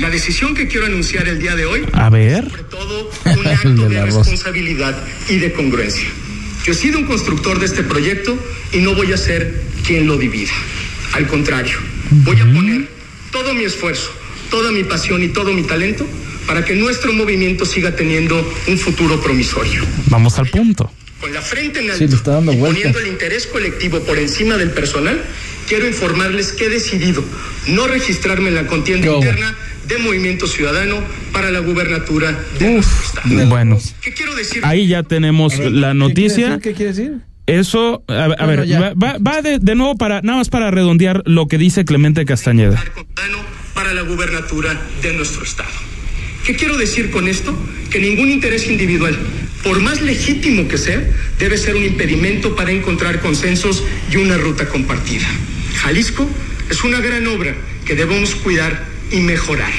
La 0.01 0.11
decisión 0.11 0.55
que 0.55 0.69
quiero 0.69 0.87
anunciar 0.87 1.29
el 1.29 1.39
día 1.39 1.57
de 1.57 1.67
hoy 1.67 1.85
A 1.93 2.09
ver. 2.11 2.49
sobre 2.49 2.63
todo 2.65 3.11
un 3.25 3.47
acto 3.47 3.69
de 3.69 3.89
de 3.89 3.95
la 3.95 4.05
voz. 4.07 4.15
responsabilidad 4.27 5.05
y 5.29 5.37
de 5.39 5.53
congruencia. 5.53 6.09
Yo 6.65 6.73
he 6.73 6.75
sido 6.75 6.99
un 6.99 7.07
constructor 7.07 7.59
de 7.59 7.67
este 7.67 7.83
proyecto 7.83 8.39
y 8.73 8.79
no 8.79 8.95
voy 8.95 9.13
a 9.13 9.17
ser 9.17 9.63
quien 9.87 10.07
lo 10.07 10.17
divida. 10.17 10.53
Al 11.13 11.27
contrario, 11.27 11.79
voy 12.11 12.39
a 12.41 12.45
poner 12.45 12.89
todo 13.33 13.55
mi 13.55 13.65
esfuerzo, 13.65 14.11
toda 14.51 14.71
mi 14.73 14.85
pasión 14.85 15.23
y 15.23 15.29
todo 15.29 15.53
mi 15.53 15.63
talento 15.63 16.07
para 16.49 16.65
que 16.65 16.75
nuestro 16.75 17.13
movimiento 17.13 17.65
siga 17.65 17.95
teniendo 17.95 18.37
un 18.67 18.79
futuro 18.79 19.21
promisorio. 19.21 19.85
Vamos 20.07 20.37
al 20.41 20.47
punto. 20.49 20.91
Con 21.21 21.33
la 21.33 21.43
frente 21.43 21.79
en 21.81 21.85
Sí, 21.87 21.91
alto 21.93 22.05
le 22.07 22.15
está 22.17 22.31
dando 22.33 22.53
y 22.53 22.57
vueltas. 22.57 22.79
poniendo 22.83 22.99
el 23.01 23.07
interés 23.09 23.47
colectivo 23.47 24.01
por 24.01 24.19
encima 24.19 24.57
del 24.57 24.71
personal, 24.71 25.21
quiero 25.69 25.87
informarles 25.87 26.53
que 26.53 26.67
he 26.67 26.69
decidido 26.71 27.23
no 27.69 27.87
registrarme 27.87 28.49
en 28.49 28.55
la 28.57 28.67
contienda 28.67 29.09
interna 29.13 29.55
de 29.87 29.99
Movimiento 29.99 30.47
Ciudadano 30.47 30.99
para 31.33 31.51
la 31.51 31.61
gubernatura 31.61 32.37
de 32.59 32.71
nuestro 32.75 33.05
estado. 33.05 33.47
Bueno, 33.49 33.79
¿Qué 34.03 34.13
quiero 34.15 34.35
decir? 34.35 34.63
ahí 34.65 34.87
ya 34.89 35.03
tenemos 35.03 35.59
la 35.59 35.93
noticia. 35.95 36.59
¿Qué 36.63 36.73
quiere 36.73 36.93
decir? 36.93 37.13
Eso, 37.47 38.05
a, 38.09 38.25
a 38.25 38.27
Bueno, 38.45 38.47
ver, 38.47 38.67
ya. 38.67 38.93
va, 38.95 39.43
de, 39.43 39.59
de 39.59 39.75
nuevo 39.75 39.97
para, 39.97 40.21
nada 40.23 40.39
más 40.39 40.51
para 40.51 40.71
redondear 40.71 41.23
lo 41.25 41.49
que 41.49 41.57
dice 41.59 41.85
Clemente 41.87 42.25
Castañeda. 42.27 42.77
Ciudadano 42.81 43.39
para 43.75 43.95
la 43.95 44.03
gubernatura 44.03 44.79
de 45.03 45.15
nuestro 45.15 45.43
estado. 45.45 45.71
¿Qué 46.49 46.57
quiero 46.57 46.79
decir 46.79 47.11
con 47.11 47.29
esto? 47.29 47.55
Que 47.91 47.99
ningún 47.99 48.31
interés 48.31 48.69
individual, 48.69 49.15
por 49.63 49.83
más 49.83 50.01
legítimo 50.01 50.67
que 50.67 50.79
sea, 50.79 51.07
debe 51.39 51.59
ser 51.59 51.77
un 51.77 51.85
impedimento 51.85 52.57
para 52.57 52.73
encontrar 52.73 53.21
consensos 53.21 53.85
y 54.11 54.17
una 54.17 54.39
ruta 54.39 54.67
compartida. 54.67 55.27
Jalisco 55.83 56.27
es 56.71 56.85
una 56.85 57.03
gran 57.03 57.27
obra 57.27 57.55
que 57.85 57.95
debemos 57.95 58.35
cuidar 58.35 58.87
y 59.13 59.21
mejorar. 59.21 59.71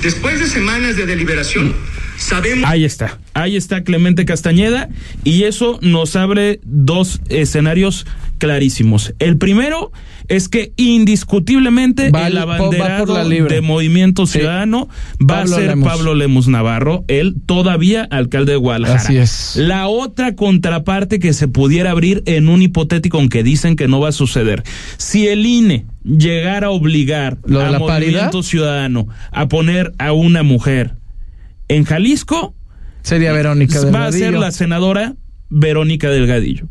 Después 0.00 0.38
de 0.38 0.46
semanas 0.46 0.94
de 0.94 1.06
deliberación, 1.06 1.74
Sabemos 2.20 2.68
Ahí 2.70 2.84
está, 2.84 3.18
ahí 3.34 3.56
está 3.56 3.82
Clemente 3.82 4.24
Castañeda 4.24 4.88
y 5.24 5.44
eso 5.44 5.78
nos 5.82 6.16
abre 6.16 6.60
dos 6.64 7.20
escenarios 7.28 8.06
clarísimos. 8.38 9.14
El 9.18 9.36
primero 9.38 9.90
es 10.28 10.48
que 10.48 10.72
indiscutiblemente 10.76 12.10
Va- 12.10 12.26
el 12.28 12.36
va 12.36 12.42
abanderado 12.42 13.24
de 13.28 13.60
Movimiento 13.60 14.26
Sí. 14.26 14.38
Ciudadano 14.38 14.88
va 15.20 15.26
Pablo 15.40 15.56
a 15.56 15.58
ser 15.58 15.68
Lemus. 15.70 15.88
Pablo 15.88 16.14
Lemus 16.14 16.48
Navarro, 16.48 17.04
él 17.08 17.36
todavía 17.46 18.06
alcalde 18.10 18.52
de 18.52 18.58
Guadalajara. 18.58 19.00
Así 19.00 19.16
es. 19.16 19.56
La 19.56 19.88
otra 19.88 20.36
contraparte 20.36 21.18
que 21.18 21.32
se 21.32 21.48
pudiera 21.48 21.90
abrir 21.90 22.22
en 22.26 22.48
un 22.48 22.62
hipotético, 22.62 23.18
aunque 23.18 23.42
dicen 23.42 23.76
que 23.76 23.88
no 23.88 24.00
va 24.00 24.10
a 24.10 24.12
suceder, 24.12 24.62
si 24.98 25.26
el 25.28 25.44
INE 25.46 25.86
llegara 26.04 26.68
a 26.68 26.70
obligar 26.70 27.38
¿Lo 27.44 27.60
a 27.60 27.70
la 27.70 27.78
Movimiento 27.78 27.86
paridad? 27.86 28.42
Ciudadano 28.42 29.08
a 29.32 29.48
poner 29.48 29.92
a 29.98 30.12
una 30.12 30.42
mujer 30.42 30.94
en 31.70 31.84
Jalisco, 31.84 32.54
Sería 33.02 33.32
Verónica 33.32 33.74
va 33.86 34.06
a 34.06 34.12
ser 34.12 34.20
Delgadillo. 34.20 34.40
la 34.40 34.50
senadora 34.52 35.14
Verónica 35.48 36.10
Delgadillo. 36.10 36.68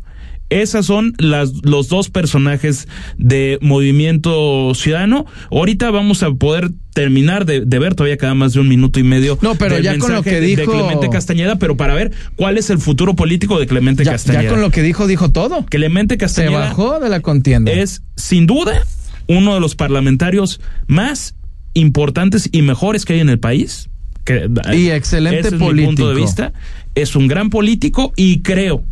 Esas 0.48 0.84
son 0.86 1.14
las, 1.18 1.52
los 1.64 1.88
dos 1.88 2.10
personajes 2.10 2.88
de 3.18 3.58
Movimiento 3.60 4.72
Ciudadano. 4.74 5.26
Ahorita 5.52 5.90
vamos 5.92 6.22
a 6.24 6.32
poder 6.32 6.70
terminar 6.92 7.46
de, 7.46 7.60
de 7.64 7.78
ver, 7.78 7.94
todavía 7.94 8.16
queda 8.16 8.34
más 8.34 8.52
de 8.54 8.60
un 8.60 8.68
minuto 8.68 8.98
y 8.98 9.04
medio. 9.04 9.38
No, 9.42 9.54
pero 9.54 9.78
ya 9.78 9.96
con 9.98 10.12
lo 10.12 10.22
que 10.24 10.40
dijo- 10.40 10.60
De 10.62 10.66
Clemente 10.78 11.08
Castañeda, 11.08 11.56
pero 11.56 11.76
para 11.76 11.94
ver 11.94 12.10
cuál 12.36 12.58
es 12.58 12.68
el 12.70 12.78
futuro 12.78 13.14
político 13.14 13.60
de 13.60 13.66
Clemente 13.68 14.04
ya, 14.04 14.12
Castañeda. 14.12 14.42
ya 14.44 14.50
con 14.50 14.60
lo 14.60 14.70
que 14.70 14.82
dijo, 14.82 15.06
dijo 15.06 15.30
todo. 15.30 15.64
Clemente 15.66 16.14
Se 16.14 16.18
Castañeda 16.18 16.58
bajó 16.58 16.98
de 16.98 17.08
la 17.10 17.20
contienda. 17.20 17.70
es, 17.70 18.02
sin 18.16 18.46
duda, 18.48 18.82
uno 19.28 19.54
de 19.54 19.60
los 19.60 19.76
parlamentarios 19.76 20.60
más 20.88 21.36
importantes 21.74 22.48
y 22.50 22.62
mejores 22.62 23.04
que 23.04 23.12
hay 23.14 23.20
en 23.20 23.28
el 23.28 23.38
país. 23.38 23.89
Que, 24.24 24.48
Y 24.74 24.90
excelente 24.90 25.40
ese 25.40 25.48
es 25.48 25.52
mi 25.54 25.58
punto 25.60 25.68
político. 25.76 26.08
de 26.08 26.14
vista. 26.14 26.52
Es 26.94 27.16
un 27.16 27.28
gran 27.28 27.50
político 27.50 28.12
y 28.16 28.40
creo 28.40 28.82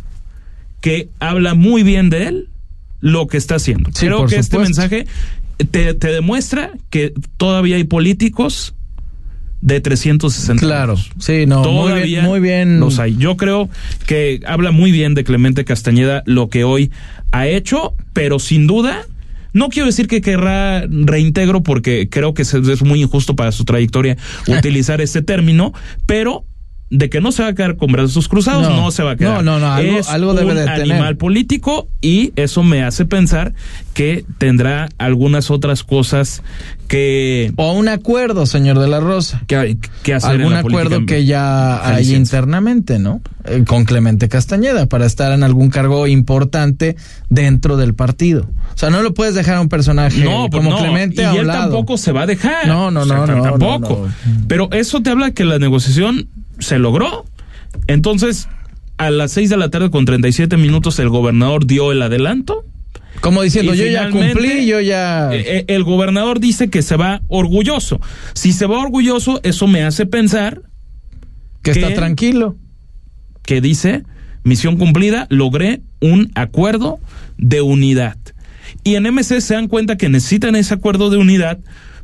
que 0.81 1.09
habla 1.19 1.53
muy 1.55 1.83
bien 1.83 2.09
de 2.09 2.27
él 2.27 2.47
lo 3.01 3.27
que 3.27 3.37
está 3.37 3.55
haciendo. 3.55 3.89
Sí, 3.93 4.05
creo 4.05 4.25
que 4.25 4.37
este 4.37 4.57
mensaje 4.57 5.05
te, 5.71 5.93
te 5.93 6.07
demuestra 6.07 6.71
que 6.89 7.13
todavía 7.37 7.75
hay 7.75 7.83
políticos 7.83 8.73
de 9.61 9.81
360 9.81 10.65
Claro, 10.65 10.95
sí, 11.19 11.45
no, 11.45 11.57
muy 11.57 11.63
Todavía 11.65 12.03
bien, 12.05 12.25
muy 12.25 12.39
bien. 12.39 12.79
los 12.79 12.97
hay. 12.99 13.17
Yo 13.17 13.35
creo 13.35 13.69
que 14.05 14.39
habla 14.47 14.71
muy 14.71 14.91
bien 14.91 15.15
de 15.15 15.25
Clemente 15.25 15.65
Castañeda 15.65 16.23
lo 16.25 16.49
que 16.49 16.63
hoy 16.63 16.91
ha 17.31 17.45
hecho, 17.47 17.93
pero 18.13 18.39
sin 18.39 18.67
duda. 18.67 19.05
No 19.53 19.69
quiero 19.69 19.87
decir 19.87 20.07
que 20.07 20.21
querrá 20.21 20.85
reintegro 20.89 21.63
porque 21.63 22.09
creo 22.09 22.33
que 22.33 22.43
es, 22.43 22.81
muy 22.83 23.01
injusto 23.01 23.35
para 23.35 23.51
su 23.51 23.65
trayectoria 23.65 24.17
utilizar 24.47 25.01
ese 25.01 25.21
término, 25.21 25.73
pero 26.05 26.45
de 26.91 27.09
que 27.09 27.21
no 27.21 27.31
se 27.31 27.43
va 27.43 27.49
a 27.49 27.53
quedar 27.53 27.75
con 27.77 27.91
brazos 27.91 28.27
cruzados, 28.27 28.67
No. 28.67 28.75
no, 28.75 28.91
se 28.91 29.03
va 29.03 29.11
a 29.11 29.15
quedar. 29.15 29.35
No, 29.35 29.41
no, 29.43 29.59
no, 29.59 29.71
algo- 29.73 29.99
es 29.99 30.09
algo 30.09 30.33
debe 30.33 30.51
un 30.51 30.57
de 30.57 30.63
tener. 30.65 30.81
animal 30.91 31.17
político 31.17 31.87
y 32.01 32.33
eso 32.35 32.63
me 32.63 32.81
hace 32.83 33.05
pensar 33.05 33.53
que 33.93 34.25
tendrá 34.39 34.89
algunas 34.97 35.51
otras 35.51 35.83
cosas 35.83 36.41
que, 36.87 37.53
O 37.57 37.73
un 37.73 37.87
acuerdo, 37.89 38.45
señor 38.47 38.79
de 38.79 38.87
la 38.87 38.99
Rosa. 38.99 39.43
que, 39.45 39.77
que 40.01 40.13
hacer. 40.15 40.31
en 40.35 40.37
Algún 40.41 40.53
la 40.53 40.59
acuerdo 40.61 41.05
que 41.05 41.25
ya 41.25 41.87
hay 41.87 42.15
internamente, 42.15 42.97
¿no? 42.97 43.21
Eh, 43.45 43.63
con 43.67 43.85
Clemente 43.85 44.27
Castañeda 44.27 44.87
para 44.87 45.05
estar 45.05 45.31
en 45.31 45.43
algún 45.43 45.69
cargo 45.69 46.07
importante 46.07 46.95
dentro 47.29 47.77
del 47.77 47.93
partido. 47.93 48.49
O 48.73 48.77
sea, 48.77 48.89
no 48.89 49.03
lo 49.03 49.13
puedes 49.13 49.35
dejar 49.35 49.57
a 49.57 49.61
un 49.61 49.69
personaje 49.69 50.23
No, 50.23 50.49
pues 50.49 50.63
como 50.63 50.71
no, 50.75 50.77
Clemente 50.83 51.21
y 51.21 51.25
a 51.25 51.33
él 51.33 51.47
lado. 51.47 51.61
tampoco 51.63 51.97
se 51.97 52.11
va 52.11 52.23
a 52.23 52.25
dejar. 52.25 52.67
No, 52.67 52.89
no, 52.89 53.01
O 53.01 53.05
sea, 53.05 53.17
no, 53.17 53.27
no, 53.27 53.43
tampoco. 53.43 54.07
Pero 54.47 54.69
eso 54.71 55.01
te 55.01 55.11
habla 55.11 55.31
que 55.31 55.45
la 55.45 55.59
negociación 55.59 56.27
se 56.59 56.79
logró. 56.79 57.25
Entonces, 57.87 58.47
a 58.97 59.09
las 59.11 59.31
6 59.31 59.49
de 59.49 59.57
la 59.57 59.69
tarde 59.69 59.89
con 59.89 60.05
37 60.05 60.57
minutos 60.57 60.99
el 60.99 61.09
gobernador 61.09 61.65
dio 61.65 61.91
el 61.91 62.01
adelanto. 62.01 62.65
Como 63.21 63.41
diciendo, 63.41 63.73
Y 63.73 63.77
yo 63.77 63.87
ya 63.87 64.09
cumplí, 64.11 64.65
yo 64.65 64.79
ya... 64.79 65.33
Eh, 65.33 65.43
eh, 65.45 65.65
el 65.67 65.83
gobernador 65.83 66.39
dice 66.39 66.69
que 66.69 66.81
se 66.81 66.95
va 66.95 67.21
orgulloso. 67.27 67.99
Si 68.33 68.53
se 68.53 68.65
va 68.65 68.79
orgulloso, 68.79 69.41
eso 69.43 69.67
me 69.67 69.83
hace 69.83 70.05
pensar 70.05 70.61
que 71.61 71.71
está 71.71 71.89
¿qué? 71.89 71.95
tranquilo. 71.95 72.55
que 73.43 73.61
dice, 73.61 74.03
misión 74.43 74.77
cumplida, 74.77 75.27
logré 75.29 75.81
un 75.99 76.31
acuerdo 76.35 76.99
de 77.37 77.61
unidad. 77.61 78.17
Y 78.83 78.95
en 78.95 79.03
MC 79.03 79.41
se 79.41 79.53
dan 79.53 79.67
cuenta 79.67 79.97
que 79.97 80.09
necesitan 80.09 80.55
ese 80.55 80.73
acuerdo 80.73 81.09
de 81.09 81.17
unidad 81.17 81.59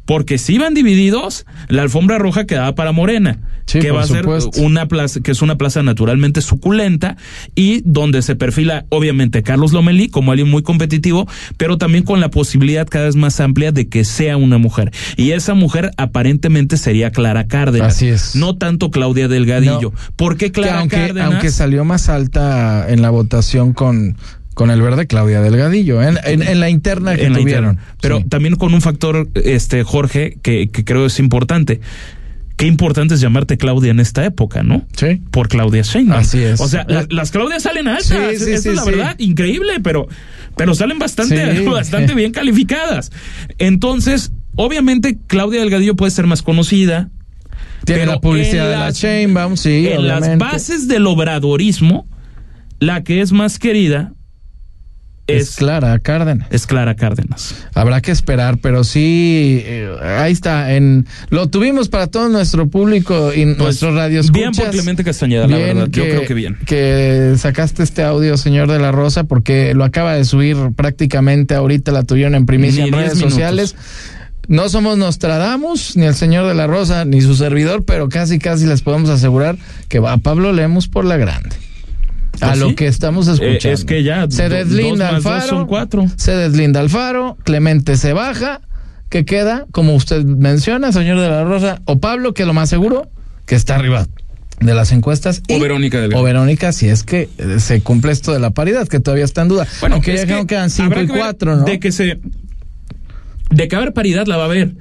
porque 0.06 0.38
si 0.38 0.56
iban 0.56 0.74
divididos, 0.74 1.46
la 1.68 1.82
alfombra 1.82 2.18
roja 2.18 2.46
quedaba 2.46 2.76
para 2.76 2.92
Morena, 2.92 3.40
Sí, 3.66 3.80
que 3.80 3.90
va 3.90 4.04
a 4.04 4.08
ser 4.08 4.26
una 4.58 4.88
plaza, 4.88 5.22
que 5.22 5.32
es 5.32 5.42
una 5.42 5.58
plaza 5.58 5.82
naturalmente 5.82 6.42
suculenta 6.42 7.18
y 7.56 7.82
donde 7.84 8.22
se 8.22 8.36
perfila 8.36 8.86
obviamente 8.90 9.42
Carlos 9.42 9.74
Lomelí 9.74 10.10
como 10.10 10.32
alguien 10.32 10.50
muy 10.50 10.62
competitivo, 10.62 11.28
pero 11.58 11.80
también 11.80 12.04
con 12.04 12.20
la 12.20 12.30
posibilidad 12.30 12.88
cada 12.88 13.06
vez 13.06 13.16
más 13.16 13.40
amplia 13.40 13.72
de 13.72 13.90
que 13.90 14.06
sea 14.06 14.38
una 14.38 14.60
mujer. 14.60 14.92
Y 15.18 15.32
esa 15.32 15.56
mujer 15.56 15.92
aparentemente 15.98 16.78
sería 16.78 17.12
Clara 17.12 17.48
Cárdenas. 17.48 17.96
Así 17.96 18.08
es. 18.08 18.36
No 18.36 18.56
tanto 18.56 18.92
Claudia 18.92 19.28
Delgadillo. 19.28 19.92
No. 19.92 19.94
¿Por 20.16 20.38
qué 20.38 20.46
Que 20.46 20.52
Clara 20.52 20.80
aunque, 20.82 20.98
Cárdenas? 20.98 21.32
aunque 21.32 21.50
salió 21.50 21.84
más 21.86 22.10
alta 22.10 22.86
en 22.88 23.02
la 23.02 23.10
votación 23.10 23.74
con, 23.74 24.16
con 24.56 24.72
el 24.72 24.82
verde 24.82 25.06
Claudia 25.06 25.42
Delgadillo, 25.42 26.02
en, 26.02 26.18
en, 26.24 26.42
en 26.42 26.60
la 26.60 26.70
interna 26.72 27.16
que 27.16 27.26
en 27.26 27.34
tuvieron. 27.34 27.72
interna. 27.74 27.96
Pero 28.02 28.18
Sí. 28.20 28.24
también 28.30 28.56
con 28.56 28.74
un 28.74 28.82
factor, 28.82 29.28
este, 29.36 29.84
Jorge, 29.84 30.38
que, 30.42 30.70
que 30.70 30.84
creo 30.84 31.06
es 31.06 31.20
importante. 31.20 31.82
Qué 32.56 32.66
importante 32.68 33.16
es 33.16 33.20
llamarte 33.20 33.58
Claudia 33.58 33.92
en 33.92 34.00
esta 34.00 34.24
época, 34.26 34.64
¿no? 34.64 34.86
Sí. 34.96 35.22
Por 35.30 35.50
Claudia 35.50 35.82
Sheinbaum. 35.82 36.22
Así 36.22 36.42
es. 36.42 36.62
O 36.62 36.70
sea, 36.70 36.86
la- 36.88 37.06
las 37.10 37.30
Claudias 37.32 37.64
salen 37.64 37.90
altas. 37.90 38.08
Sí, 38.08 38.16
Esa 38.16 38.46
sí, 38.46 38.52
es 38.54 38.64
sí, 38.64 38.74
la 38.74 38.84
sí. 38.84 38.90
verdad, 38.92 39.16
increíble, 39.20 39.74
pero, 39.84 40.08
pero 40.56 40.74
salen 40.74 40.98
bastante, 40.98 41.58
Sí. 41.58 41.66
bastante 41.70 42.14
bien 42.16 42.32
calificadas. 42.32 43.12
Entonces, 43.58 44.32
obviamente, 44.56 45.18
Claudia 45.28 45.60
Delgadillo 45.60 45.96
puede 45.98 46.12
ser 46.12 46.28
más 46.28 46.42
conocida. 46.42 47.10
Tiene 47.84 48.02
pero 48.04 48.14
la 48.14 48.20
publicidad 48.22 48.70
de 48.70 48.78
la 48.78 48.94
Chainbaum, 48.94 49.58
sí, 49.58 49.88
En 49.90 50.08
las 50.08 50.38
bases 50.38 50.88
del 50.88 51.06
obradorismo, 51.08 52.08
la 52.80 53.04
que 53.04 53.20
es 53.22 53.32
más 53.34 53.60
querida 53.60 54.14
es, 55.28 55.50
es, 55.50 55.56
Clara 55.56 55.98
Cárdenas. 56.00 56.48
es 56.52 56.68
Clara 56.68 56.96
Cárdenas. 56.96 57.56
Habrá 57.74 58.02
que 58.02 58.12
esperar, 58.12 58.58
pero 58.60 58.84
sí, 58.84 59.62
eh, 59.64 59.90
ahí 60.20 60.32
está. 60.32 60.74
En, 60.76 61.08
lo 61.30 61.48
tuvimos 61.48 61.90
para 61.90 62.08
todo 62.08 62.30
nuestro 62.30 62.68
público 62.70 63.34
y 63.34 63.46
nuestros 63.46 63.96
radios. 63.96 64.28
Pues, 64.28 64.34
Bien 64.34 64.52
por 64.52 64.70
Clemente 64.70 65.04
Castañeda, 65.04 65.48
la 65.48 65.58
verdad. 65.58 65.88
Yo 65.90 66.04
creo 66.04 66.26
que 66.26 66.34
bien. 66.34 66.58
Que 66.66 67.34
sacaste 67.38 67.84
este 67.84 68.04
audio, 68.04 68.38
señor 68.38 68.72
de 68.72 68.80
la 68.80 68.92
Rosa, 68.92 69.24
porque 69.24 69.74
lo 69.74 69.84
acaba 69.84 70.14
de 70.14 70.26
subir 70.26 70.58
prácticamente 70.76 71.56
ahorita, 71.56 71.92
la 71.92 72.04
tuvieron 72.04 72.36
en 72.36 72.46
primicia 72.46 72.84
Ni 72.84 72.90
en 72.90 72.94
10 72.94 73.04
redes 73.04 73.16
minutos. 73.18 73.34
sociales. 73.34 73.76
No 74.48 74.70
somos 74.70 74.98
Nostradamus, 74.98 75.98
ni 75.98 76.06
el 76.06 76.14
señor 76.14 76.48
de 76.48 76.54
la 76.54 76.68
Rosa, 76.68 77.04
ni 77.04 77.20
su 77.22 77.36
servidor, 77.36 77.84
pero 77.84 78.10
casi, 78.10 78.38
casi 78.38 78.68
les 78.68 78.84
podemos 78.84 79.10
asegurar 79.10 79.58
que 79.90 79.98
va 79.98 80.14
a 80.14 80.18
Pablo 80.18 80.54
Lemos 80.54 80.88
por 80.88 81.04
la 81.04 81.18
grande. 81.18 81.50
A 82.42 82.48
Pues 82.50 82.60
lo 82.60 82.70
sí. 82.70 82.76
que 82.76 82.88
estamos 82.88 83.28
Eh, 83.28 83.34
escuchando. 83.34 83.70
es 83.74 83.86
que 83.86 84.04
ya 84.04 84.26
se 84.30 84.50
do- 84.50 84.56
deslinda 84.56 85.08
dos 85.08 85.16
Alfaro. 85.26 85.48
son 85.48 85.68
cuatro. 85.68 86.06
Se 86.16 86.32
deslinda 86.32 86.80
Alfaro. 86.80 87.38
Clemente 87.44 87.98
se 87.98 88.14
baja. 88.14 88.62
que 89.08 89.24
queda, 89.24 89.66
como 89.72 89.94
usted 89.96 90.26
menciona, 90.26 90.92
señor 90.92 91.20
de 91.22 91.30
la 91.30 91.44
Rosa, 91.46 91.80
o 91.86 92.00
Pablo, 92.00 92.34
que 92.34 92.44
lo 92.46 92.54
más 92.54 92.70
seguro, 92.70 93.08
que 93.46 93.56
está 93.56 93.76
arriba 93.76 94.08
de 94.60 94.74
las 94.74 94.92
encuestas. 94.92 95.42
O 95.48 95.56
y- 95.56 95.60
Verónica 95.62 96.02
Delgado. 96.02 96.22
O 96.22 96.26
Verónica, 96.26 96.74
si 96.74 96.90
es 96.90 97.04
que 97.04 97.30
eh, 97.38 97.60
se 97.60 97.80
cumple 97.82 98.12
esto 98.12 98.34
de 98.34 98.40
la 98.40 98.50
paridad, 98.50 98.88
que 98.88 99.00
todavía 99.00 99.24
está 99.24 99.44
en 99.44 99.48
duda. 99.50 99.68
Bueno, 99.80 99.96
Aunque 99.98 100.18
ya 100.18 100.26
que 100.26 100.48
quedan 100.48 100.70
5 100.70 100.88
habrá 100.88 101.04
y 101.04 101.08
que 101.08 101.14
4, 101.18 101.56
¿no? 101.56 101.64
De 101.64 101.80
que 101.80 101.92
se. 101.94 102.20
De 103.52 103.68
que 103.68 103.76
haber 103.76 103.94
paridad 103.94 104.26
la 104.28 104.38
va 104.38 104.44
a 104.44 104.46
haber. 104.48 104.72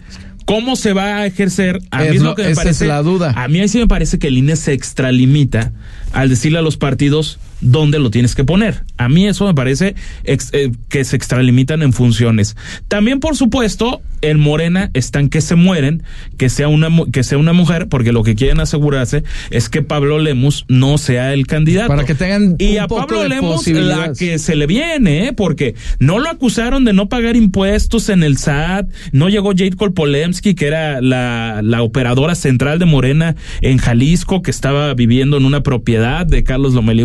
¿Cómo 0.45 0.77
se 0.77 0.93
va 0.93 1.17
a 1.19 1.27
ejercer? 1.27 1.81
A 1.91 2.01
mí 2.01 2.07
Es 2.09 2.15
es 2.17 2.21
lo- 2.23 2.31
lo 2.31 2.35
que 2.35 2.43
me 2.43 2.51
esa 2.51 2.61
es 2.63 2.67
parece. 2.67 2.87
la 2.87 3.03
duda. 3.03 3.33
A 3.37 3.49
mí 3.49 3.61
ahí 3.61 3.69
sí 3.69 3.79
me 3.79 3.87
parece 3.87 4.19
que 4.19 4.29
el 4.29 4.37
INE 4.39 4.57
se 4.57 4.73
extralimita 4.73 5.73
al 6.13 6.29
decirle 6.29 6.59
a 6.59 6.63
los 6.63 6.77
partidos 6.77 7.39
dónde 7.65 7.99
lo 7.99 8.11
tienes 8.11 8.35
que 8.35 8.45
poner. 8.45 8.83
A 8.99 9.09
mí 9.09 9.27
eso 9.27 9.47
me 9.47 9.55
parece 9.55 9.95
ex- 10.25 10.51
eh, 10.53 10.71
que 10.89 11.05
se 11.05 11.17
extralimitan 11.17 11.83
en 11.83 11.93
funciones. 11.93 12.57
También, 12.89 13.21
por 13.21 13.37
supuesto, 13.37 14.01
en 14.21 14.39
Morena 14.39 14.91
están 14.95 15.29
que 15.29 15.41
se 15.41 15.55
mueren, 15.55 16.03
que 16.39 16.49
sea 16.49 16.69
una 16.69 16.89
que 17.13 17.25
sea 17.25 17.39
una 17.39 17.53
mujer, 17.53 17.89
porque 17.89 18.13
lo 18.13 18.23
que 18.23 18.35
quieren 18.35 18.61
asegurarse 18.61 19.25
es 19.51 19.69
que 19.69 19.83
Pablo 19.83 20.19
Lemus 20.19 20.65
no 20.69 20.99
sea 20.99 21.33
el 21.33 21.47
candidato. 21.47 21.89
Para 21.89 22.05
que 22.05 22.15
tengan 22.15 22.57
y 22.59 22.77
un 22.77 22.83
a 22.83 22.87
poco 22.89 23.01
Pablo 23.07 23.23
de 23.23 23.29
Lemus 23.31 23.67
la 23.69 24.13
que 24.13 24.39
se 24.39 24.55
le 24.57 24.67
viene, 24.67 25.29
¿eh? 25.29 25.33
porque 25.33 25.75
no 25.99 26.19
lo 26.19 26.29
acusaron 26.31 26.85
de 26.85 26.93
no 26.93 27.09
pagar 27.09 27.37
impuestos 27.37 28.09
en 28.09 28.23
el 28.23 28.37
SAT, 28.39 28.89
no 29.13 29.29
llegó 29.29 29.51
Jade 29.51 29.73
Kolpolemsky, 29.77 30.55
que 30.55 30.67
era 30.67 31.01
la, 31.01 31.61
la 31.63 31.83
operadora 31.83 32.35
central 32.35 32.79
de 32.79 32.85
Morena 32.87 33.37
en 33.61 33.79
Jalisco, 33.79 34.43
que 34.43 34.51
estaba 34.51 34.93
viviendo 34.95 35.37
en 35.37 35.45
una 35.45 35.63
propiedad 35.63 36.27
de 36.27 36.45
Carlos 36.45 36.75
Lomelí 36.75 37.03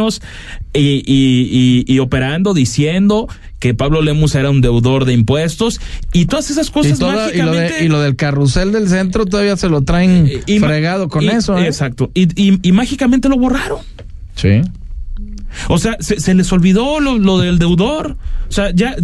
Bolaños. 0.00 0.22
y, 0.74 1.02
y, 1.06 1.84
y, 1.86 1.94
y 1.94 1.98
operando, 2.00 2.52
diciendo 2.54 3.28
que 3.58 3.72
Pablo 3.72 4.02
Lemus 4.02 4.34
era 4.34 4.50
un 4.50 4.60
deudor 4.60 5.06
de 5.06 5.14
impuestos 5.14 5.80
y 6.12 6.26
todas 6.26 6.50
esas 6.50 6.68
Y, 6.68 6.70
cosas 6.72 6.98
y, 6.98 7.02
lo 7.02 7.12
mágicamente... 7.12 7.74
de- 7.74 7.84
y 7.84 7.88
lo 7.88 8.00
del 8.00 8.14
carrusel 8.16 8.72
del 8.72 8.88
centro 8.88 9.24
todavía 9.24 9.56
se 9.56 9.68
lo 9.70 9.80
traen 9.82 10.26
Eh, 10.26 10.42
y 10.46 10.58
fregado 10.58 11.08
con 11.08 11.24
eso. 11.28 11.56
¿eh? 11.56 11.66
Exacto. 11.66 12.10
Y, 12.14 12.72
mágicamente 12.72 13.28
lo 13.30 13.38
borraron. 13.38 13.78
Sí. 14.34 14.60
O 15.68 15.78
sea, 15.78 15.96
se, 16.00 16.20
se 16.20 16.34
les 16.34 16.52
olvidó 16.52 17.00
lo, 17.00 17.16
lo 17.18 17.38
del 17.38 17.58
deudor. 17.58 18.18
O 18.48 18.52
sea, 18.52 18.70
ya 18.72 18.94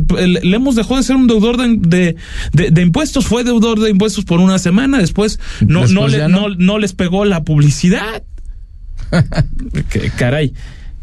Lemos 0.42 0.76
dejó 0.76 0.98
de 0.98 1.02
ser 1.02 1.16
un 1.16 1.26
deudor 1.26 1.56
de, 1.56 1.76
de, 1.78 2.16
de- 2.52 2.70
de 2.70 2.82
impuestos, 2.82 3.24
fue 3.26 3.42
deudor 3.44 3.80
de 3.80 3.88
impuestos 3.88 4.26
por 4.26 4.38
una 4.40 4.58
semana, 4.58 4.98
después 4.98 5.40
no, 5.66 5.80
Después 5.80 5.92
no, 6.28 6.48
le- 6.48 6.56
no. 6.58 6.78
les 6.78 6.92
pegó 6.92 7.24
la 7.24 7.42
publicidad. 7.42 8.22
Caray. 10.18 10.52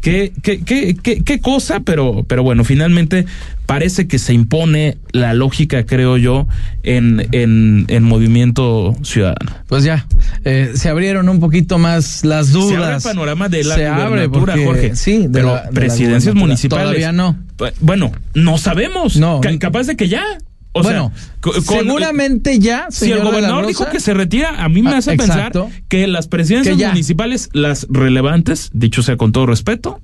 Qué, 0.00 0.32
qué, 0.42 0.62
qué, 0.64 0.96
qué, 1.02 1.22
qué 1.22 1.40
cosa, 1.40 1.80
pero, 1.80 2.24
pero 2.26 2.42
bueno, 2.42 2.64
finalmente 2.64 3.26
parece 3.66 4.08
que 4.08 4.18
se 4.18 4.32
impone 4.32 4.96
la 5.12 5.34
lógica, 5.34 5.84
creo 5.84 6.16
yo, 6.16 6.46
en, 6.82 7.28
en, 7.32 7.84
en 7.88 8.02
Movimiento 8.02 8.96
Ciudadano. 9.02 9.52
Pues 9.68 9.84
ya, 9.84 10.06
eh, 10.44 10.72
se 10.74 10.88
abrieron 10.88 11.28
un 11.28 11.38
poquito 11.38 11.78
más 11.78 12.24
las 12.24 12.46
Se 12.48 12.52
dudas. 12.54 12.82
abre 12.82 12.96
el 12.96 13.02
panorama 13.02 13.48
de 13.48 13.62
la 13.64 13.74
Se 13.74 13.86
abre 13.86 14.26
gubernatura, 14.26 14.52
porque- 14.54 14.64
Jorge. 14.64 14.96
Sí, 14.96 15.18
de 15.18 15.28
pero 15.28 15.54
la- 15.54 15.60
de 15.60 15.64
la 15.66 15.70
presidencias 15.72 16.34
municipales. 16.34 16.84
Todavía 16.86 17.12
no. 17.12 17.36
Bueno, 17.80 18.10
no 18.34 18.56
sabemos. 18.58 19.16
No. 19.16 19.40
Ca- 19.42 19.58
capaz 19.58 19.86
de 19.86 19.96
que 19.96 20.08
ya. 20.08 20.22
O 20.72 20.82
bueno, 20.82 21.12
sea, 21.14 21.30
con- 21.40 21.62
seguramente 21.62 22.58
ya, 22.60 22.86
Si 22.90 23.10
el 23.10 23.22
gobernador 23.24 23.66
dijo 23.66 23.86
que 23.90 23.98
se 23.98 24.14
retira, 24.14 24.62
a 24.62 24.68
mí 24.68 24.82
me 24.82 24.90
Ah, 24.90 24.98
hace 24.98 25.12
exacto. 25.14 25.64
pensar 25.66 25.82
que 25.88 26.06
las 26.06 26.28
presidencias 26.28 26.76
Que 26.76 26.86
municipales, 26.86 27.48
las 27.52 27.86
relevantes, 27.90 28.70
dicho 28.72 29.02
sea 29.02 29.16
con 29.16 29.32
todo 29.32 29.46
respeto, 29.46 30.00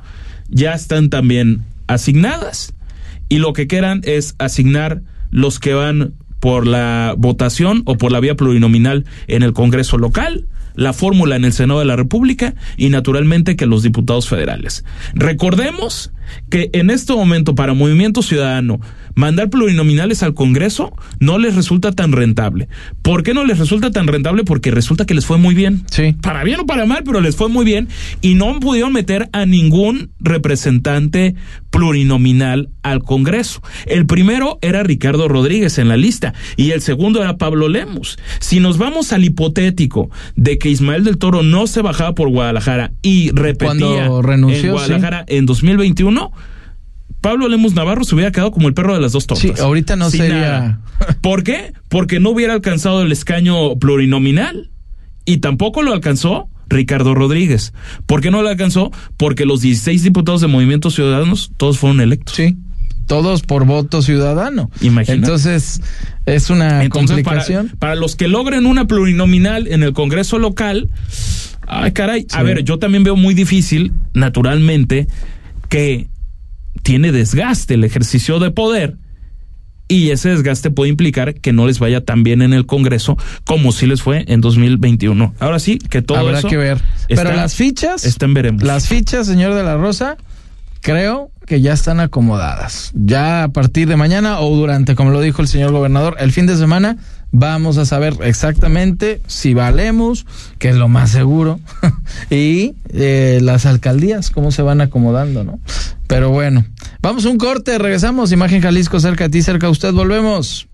ya 0.49 0.73
están 0.75 1.09
también 1.09 1.63
asignadas 1.87 2.75
y 3.29 3.39
lo 3.39 3.53
que 3.53 3.67
quieran 3.69 4.01
es 4.05 4.35
asignar 4.39 5.03
los 5.31 5.59
que 5.61 5.75
van 5.75 6.15
por 6.41 6.67
la 6.67 7.15
votación 7.17 7.83
o 7.87 7.97
por 7.97 8.11
la 8.13 8.21
vía 8.21 8.35
plurinominal 8.37 9.05
en 9.29 9.43
el 9.43 9.53
Congreso 9.53 9.99
local, 9.99 10.47
la 10.75 10.93
fórmula 10.93 11.37
en 11.37 11.45
el 11.45 11.53
Senado 11.53 11.81
de 11.81 11.87
la 11.87 11.97
República 11.97 12.55
y 12.77 12.89
naturalmente 12.91 13.57
que 13.57 13.67
los 13.67 13.83
diputados 13.83 14.29
federales. 14.29 14.85
Recordemos 15.15 16.13
que 16.51 16.71
en 16.73 16.91
este 16.91 17.13
momento 17.13 17.55
para 17.55 17.75
Movimiento 17.75 18.23
Ciudadano 18.23 18.81
mandar 19.15 19.51
plurinominales 19.51 20.23
al 20.23 20.35
Congreso 20.35 20.95
no 21.21 21.39
les 21.39 21.55
resulta 21.55 21.93
tan 21.93 22.13
rentable. 22.13 22.69
¿Por 23.03 23.23
qué 23.23 23.35
no 23.35 23.45
les 23.45 23.59
resulta 23.59 23.91
tan 23.91 24.07
rentable? 24.07 24.45
Porque 24.45 24.71
resulta 24.71 25.07
que 25.07 25.15
les 25.15 25.27
fue 25.27 25.39
muy 25.39 25.55
bien. 25.55 25.85
Sí. 25.91 26.15
Para 26.21 26.45
bien 26.45 26.61
o 26.61 26.67
para 26.67 26.87
mal, 26.87 27.03
pero 27.05 27.21
les 27.21 27.35
fue 27.35 27.49
muy 27.49 27.65
bien 27.65 27.89
y 28.21 28.35
no 28.35 28.61
pudieron 28.61 28.93
meter 28.93 29.29
a 29.33 29.47
ningún 29.47 30.11
representante 30.21 31.35
plurinominal 31.71 32.71
al 32.83 33.03
Congreso. 33.03 33.61
El 33.87 34.07
primero 34.07 34.59
era 34.63 34.83
Ricardo 34.83 35.29
Rodríguez 35.29 35.79
en 35.79 35.89
la 35.89 35.97
lista 35.97 36.35
y 36.57 36.71
el 36.71 36.81
segundo 36.81 37.21
era 37.23 37.37
Pablo 37.37 37.69
Lemus. 37.69 38.19
Si 38.41 38.61
nos 38.61 38.79
vamos 38.79 39.13
al 39.13 39.25
hipotético 39.25 40.11
de 40.37 40.59
que 40.59 40.69
Ismael 40.69 41.05
del 41.05 41.19
Toro 41.19 41.43
no 41.43 41.67
se 41.67 41.83
bajaba 41.83 42.15
por 42.15 42.29
Guadalajara 42.29 42.93
y 43.03 43.31
repetía 43.31 43.77
Cuando 43.77 44.23
renunció, 44.23 44.65
en 44.65 44.73
Guadalajara 44.73 45.25
en 45.29 45.47
2021, 45.47 46.16
Pablo 47.21 47.49
Lemus 47.49 47.75
Navarro 47.75 48.05
se 48.05 48.15
hubiera 48.15 48.31
quedado 48.31 48.51
como 48.53 48.69
el 48.69 48.75
perro 48.75 48.95
de 48.95 49.01
las 49.01 49.13
dos 49.13 49.27
tortas. 49.27 49.43
Sí, 49.57 49.61
ahorita 49.61 49.97
no 49.97 50.11
sería- 50.11 50.35
nada. 50.35 50.81
¿Por 51.21 51.43
qué? 51.43 51.73
Porque 51.89 52.21
no 52.21 52.31
hubiera 52.31 52.53
alcanzado 52.53 53.03
el 53.03 53.11
escaño 53.13 53.77
plurinominal 53.79 54.71
y 55.25 55.39
tampoco 55.39 55.83
lo 55.83 55.93
alcanzó 55.93 56.49
Ricardo 56.69 57.15
Rodríguez. 57.15 57.73
¿Por 58.07 58.21
qué 58.21 58.31
no 58.31 58.43
lo 58.43 58.49
alcanzó? 58.49 58.93
Porque 59.17 59.45
los 59.45 59.61
16 59.61 60.03
diputados 60.03 60.41
de 60.41 60.47
Movimiento 60.47 60.91
Ciudadanos 60.91 61.51
todos 61.57 61.79
fueron 61.79 62.01
electos. 62.01 62.35
Sí, 62.37 62.57
todos 63.07 63.43
por 63.43 63.65
voto 63.67 64.03
ciudadano. 64.03 64.71
Imagina. 64.81 65.15
Entonces, 65.17 65.81
es 66.27 66.51
una 66.51 66.83
Entonces, 66.85 67.23
para, 67.25 67.39
complicación. 67.41 67.77
para 67.79 67.95
los 67.95 68.15
que 68.17 68.29
logren 68.29 68.67
una 68.67 68.87
plurinominal 68.87 69.67
en 69.69 69.83
el 69.85 69.93
Congreso 69.93 70.39
local, 70.39 70.91
ay, 71.67 71.93
caray, 71.93 72.27
a 72.33 72.43
ver, 72.43 72.63
yo 72.65 72.79
también 72.79 73.05
veo 73.05 73.15
muy 73.17 73.35
difícil, 73.35 73.93
naturalmente, 74.13 75.07
que 75.69 76.09
tiene 76.83 77.13
desgaste 77.13 77.75
el 77.75 77.85
ejercicio 77.85 78.39
de 78.39 78.51
poder 78.51 78.97
y 79.89 80.11
ese 80.11 80.31
desgaste 80.31 80.71
puede 80.71 80.91
implicar 80.91 81.35
que 81.35 81.53
no 81.53 81.67
les 81.67 81.79
vaya 81.79 82.05
tan 82.05 82.23
bien 82.25 82.43
en 82.43 82.53
el 82.53 82.67
Congreso 82.67 83.17
como 83.45 83.71
si 83.73 83.87
les 83.87 84.03
fue 84.03 84.25
en 84.29 84.41
2021. 84.41 85.33
Ahora 85.39 85.59
sí, 85.61 85.79
que 85.79 86.03
todo 86.03 86.19
Habrá 86.19 86.41
eso 86.41 86.49
que 86.49 86.57
ver. 86.57 86.79
está- 87.09 87.23
Pero 87.25 87.37
las 87.37 87.55
fichas, 87.55 88.05
está 88.05 88.27
en 88.27 88.35
veremos. 88.35 88.63
las 88.65 88.89
fichas, 88.89 89.27
señor 89.29 89.55
de 89.55 89.63
la 89.63 89.77
Rosa, 89.77 90.17
creo 90.81 91.31
que 91.47 91.61
ya 91.61 91.73
están 91.73 92.01
acomodadas. 92.01 92.91
Ya 92.95 93.45
a 93.45 93.49
partir 93.49 93.87
de 93.89 93.97
mañana 93.97 94.41
o 94.41 94.57
durante, 94.57 94.97
como 94.97 95.11
lo 95.11 95.21
dijo 95.21 95.41
el 95.41 95.47
señor 95.49 95.71
gobernador, 95.71 96.17
el 96.19 96.33
fin 96.33 96.47
de 96.47 96.57
semana 96.57 96.97
vamos 97.39 97.77
a 97.77 97.85
saber 97.85 98.15
exactamente 98.23 99.21
si 99.27 99.53
valemos, 99.53 100.25
que 100.59 100.71
es 100.71 100.77
lo 100.77 100.89
más 100.89 101.11
seguro, 101.11 101.61
y 102.31 102.77
eh, 102.93 103.41
las 103.43 103.67
alcaldías, 103.67 104.31
cómo 104.31 104.51
se 104.51 104.63
van 104.63 104.81
acomodando, 104.81 105.45
¿no? 105.45 105.61
Pero 106.07 106.31
bueno, 106.31 106.65
vamos 107.03 107.27
a 107.27 107.29
un 107.29 107.37
corte, 107.37 107.77
regresamos, 107.79 108.33
Imagen 108.33 108.63
Jalisco 108.63 108.99
cerca 109.01 109.25
de 109.25 109.31
ti, 109.31 109.43
cerca 109.43 109.67
de 109.67 109.73
usted, 109.73 109.93
volvemos. 109.93 110.67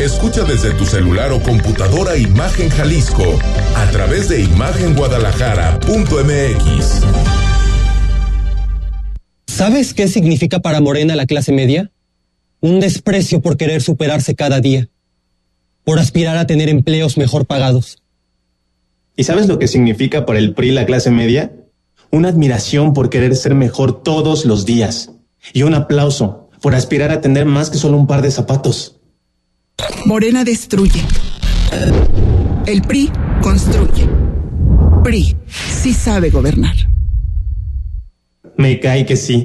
Escucha 0.00 0.44
desde 0.44 0.70
tu 0.74 0.86
celular 0.86 1.32
o 1.32 1.42
computadora 1.42 2.16
Imagen 2.16 2.70
Jalisco 2.70 3.40
a 3.74 3.90
través 3.90 4.28
de 4.28 4.42
imagenguadalajara.mx. 4.42 7.02
¿Sabes 9.48 9.94
qué 9.94 10.06
significa 10.06 10.60
para 10.60 10.80
Morena 10.80 11.16
la 11.16 11.26
clase 11.26 11.50
media? 11.50 11.90
Un 12.60 12.80
desprecio 12.80 13.40
por 13.40 13.56
querer 13.56 13.82
superarse 13.82 14.34
cada 14.34 14.60
día, 14.60 14.88
por 15.84 15.98
aspirar 15.98 16.36
a 16.36 16.46
tener 16.46 16.68
empleos 16.68 17.16
mejor 17.16 17.46
pagados. 17.46 17.98
¿Y 19.16 19.24
sabes 19.24 19.48
lo 19.48 19.58
que 19.58 19.68
significa 19.68 20.26
para 20.26 20.38
el 20.38 20.54
PRI 20.54 20.72
la 20.72 20.86
clase 20.86 21.10
media? 21.10 21.52
Una 22.10 22.28
admiración 22.28 22.94
por 22.94 23.10
querer 23.10 23.36
ser 23.36 23.54
mejor 23.54 24.02
todos 24.02 24.44
los 24.44 24.64
días. 24.64 25.12
Y 25.52 25.62
un 25.62 25.74
aplauso 25.74 26.48
por 26.60 26.74
aspirar 26.74 27.10
a 27.10 27.20
tener 27.20 27.44
más 27.44 27.70
que 27.70 27.78
solo 27.78 27.96
un 27.96 28.06
par 28.06 28.22
de 28.22 28.30
zapatos. 28.30 29.00
Morena 30.06 30.44
destruye. 30.44 31.00
El 32.66 32.82
PRI 32.82 33.10
construye. 33.40 34.08
PRI 35.04 35.36
sí 35.46 35.92
sabe 35.92 36.30
gobernar. 36.30 36.74
Me 38.56 38.80
cae 38.80 39.06
que 39.06 39.16
sí. 39.16 39.44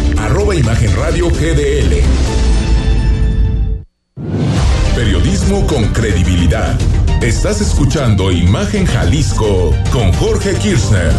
Arroba 0.17 0.55
Imagen 0.55 0.95
Radio 0.95 1.29
GDL. 1.29 2.01
Periodismo 4.95 5.65
con 5.67 5.85
credibilidad. 5.93 6.77
Estás 7.21 7.61
escuchando 7.61 8.31
Imagen 8.31 8.85
Jalisco 8.85 9.73
con 9.91 10.11
Jorge 10.13 10.53
Kirchner. 10.55 11.11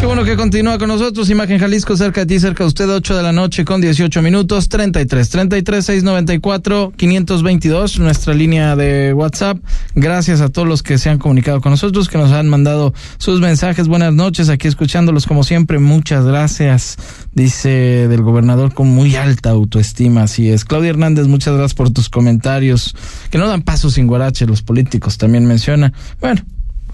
Qué 0.00 0.06
bueno 0.06 0.24
que 0.24 0.34
continúa 0.34 0.78
con 0.78 0.88
nosotros. 0.88 1.28
Imagen 1.28 1.58
Jalisco, 1.58 1.94
cerca 1.94 2.22
de 2.22 2.26
ti, 2.26 2.40
cerca 2.40 2.64
de 2.64 2.68
usted, 2.68 2.88
8 2.88 3.18
de 3.18 3.22
la 3.22 3.32
noche 3.32 3.66
con 3.66 3.82
18 3.82 4.22
minutos, 4.22 4.70
33, 4.70 5.28
33, 5.28 5.84
694, 5.84 6.94
522, 6.96 7.98
nuestra 7.98 8.32
línea 8.32 8.76
de 8.76 9.12
WhatsApp. 9.12 9.58
Gracias 9.94 10.40
a 10.40 10.48
todos 10.48 10.66
los 10.66 10.82
que 10.82 10.96
se 10.96 11.10
han 11.10 11.18
comunicado 11.18 11.60
con 11.60 11.72
nosotros, 11.72 12.08
que 12.08 12.16
nos 12.16 12.32
han 12.32 12.48
mandado 12.48 12.94
sus 13.18 13.42
mensajes. 13.42 13.88
Buenas 13.88 14.14
noches, 14.14 14.48
aquí 14.48 14.68
escuchándolos 14.68 15.26
como 15.26 15.44
siempre. 15.44 15.78
Muchas 15.78 16.24
gracias, 16.24 16.96
dice 17.34 18.08
del 18.08 18.22
gobernador 18.22 18.72
con 18.72 18.88
muy 18.88 19.16
alta 19.16 19.50
autoestima. 19.50 20.22
Así 20.22 20.48
es. 20.48 20.64
Claudia 20.64 20.88
Hernández, 20.88 21.26
muchas 21.26 21.52
gracias 21.52 21.74
por 21.74 21.90
tus 21.90 22.08
comentarios. 22.08 22.96
Que 23.30 23.36
no 23.36 23.46
dan 23.46 23.60
paso 23.60 23.90
sin 23.90 24.06
guarache, 24.06 24.46
los 24.46 24.62
políticos 24.62 25.18
también 25.18 25.44
menciona. 25.44 25.92
Bueno, 26.22 26.40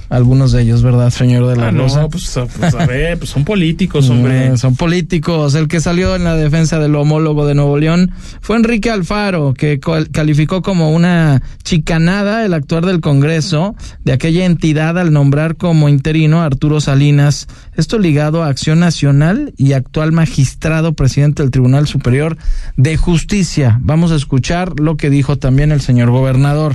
algunos 0.08 0.52
de 0.52 0.62
ellos, 0.62 0.82
¿verdad, 0.82 1.10
señor 1.10 1.46
de 1.46 1.56
la 1.56 1.68
Ah, 1.68 1.72
no, 1.72 1.86
pues, 2.08 2.38
pues, 2.58 2.74
a 2.74 2.86
ver, 2.86 3.18
pues 3.18 3.30
son 3.30 3.44
políticos, 3.44 4.08
hombre. 4.10 4.50
Mm, 4.50 4.56
son 4.56 4.76
políticos. 4.76 5.54
El 5.54 5.68
que 5.68 5.80
salió 5.80 6.14
en 6.14 6.24
la 6.24 6.36
defensa 6.36 6.78
del 6.78 6.94
homólogo 6.94 7.46
de 7.46 7.54
Nuevo 7.54 7.78
León 7.78 8.12
fue 8.40 8.56
Enrique 8.56 8.90
Alfaro, 8.90 9.54
que 9.54 9.80
calificó 10.12 10.62
como 10.62 10.92
una 10.92 11.42
chicanada 11.64 12.44
el 12.44 12.54
actuar 12.54 12.86
del 12.86 13.00
Congreso 13.00 13.74
de 14.04 14.12
aquella 14.12 14.44
entidad 14.44 14.98
al 14.98 15.12
nombrar 15.12 15.56
como 15.56 15.88
interino 15.88 16.42
a 16.42 16.46
Arturo 16.46 16.80
Salinas. 16.80 17.48
Esto 17.76 17.98
ligado 17.98 18.42
a 18.42 18.48
Acción 18.48 18.80
Nacional 18.80 19.52
y 19.56 19.72
actual 19.72 20.12
magistrado 20.12 20.92
presidente 20.94 21.42
del 21.42 21.50
Tribunal 21.50 21.86
Superior 21.86 22.36
de 22.76 22.96
Justicia. 22.96 23.78
Vamos 23.82 24.12
a 24.12 24.16
escuchar 24.16 24.78
lo 24.80 24.96
que 24.96 25.10
dijo 25.10 25.36
también 25.36 25.72
el 25.72 25.80
señor 25.80 26.10
gobernador. 26.10 26.74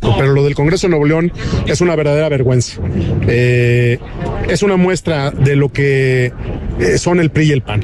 Pero 0.00 0.32
lo 0.32 0.44
del 0.44 0.54
Congreso 0.54 0.86
de 0.86 0.90
Nuevo 0.90 1.06
León 1.06 1.32
es 1.66 1.80
una 1.80 1.96
verdadera 1.96 2.28
vergüenza. 2.28 2.80
Eh, 3.26 3.98
es 4.48 4.62
una 4.62 4.76
muestra 4.76 5.30
de 5.30 5.56
lo 5.56 5.70
que 5.70 6.32
eh, 6.80 6.98
son 6.98 7.20
el 7.20 7.30
PRI 7.30 7.46
y 7.46 7.52
el 7.52 7.62
PAN. 7.62 7.82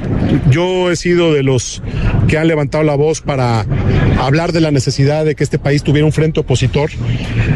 Yo 0.49 0.91
he 0.91 0.95
sido 0.95 1.33
de 1.33 1.43
los 1.43 1.81
que 2.27 2.37
han 2.37 2.47
levantado 2.47 2.83
la 2.83 2.95
voz 2.95 3.21
para 3.21 3.65
hablar 4.19 4.51
de 4.51 4.61
la 4.61 4.71
necesidad 4.71 5.25
de 5.25 5.35
que 5.35 5.43
este 5.43 5.57
país 5.57 5.83
tuviera 5.83 6.05
un 6.05 6.11
frente 6.11 6.39
opositor, 6.41 6.91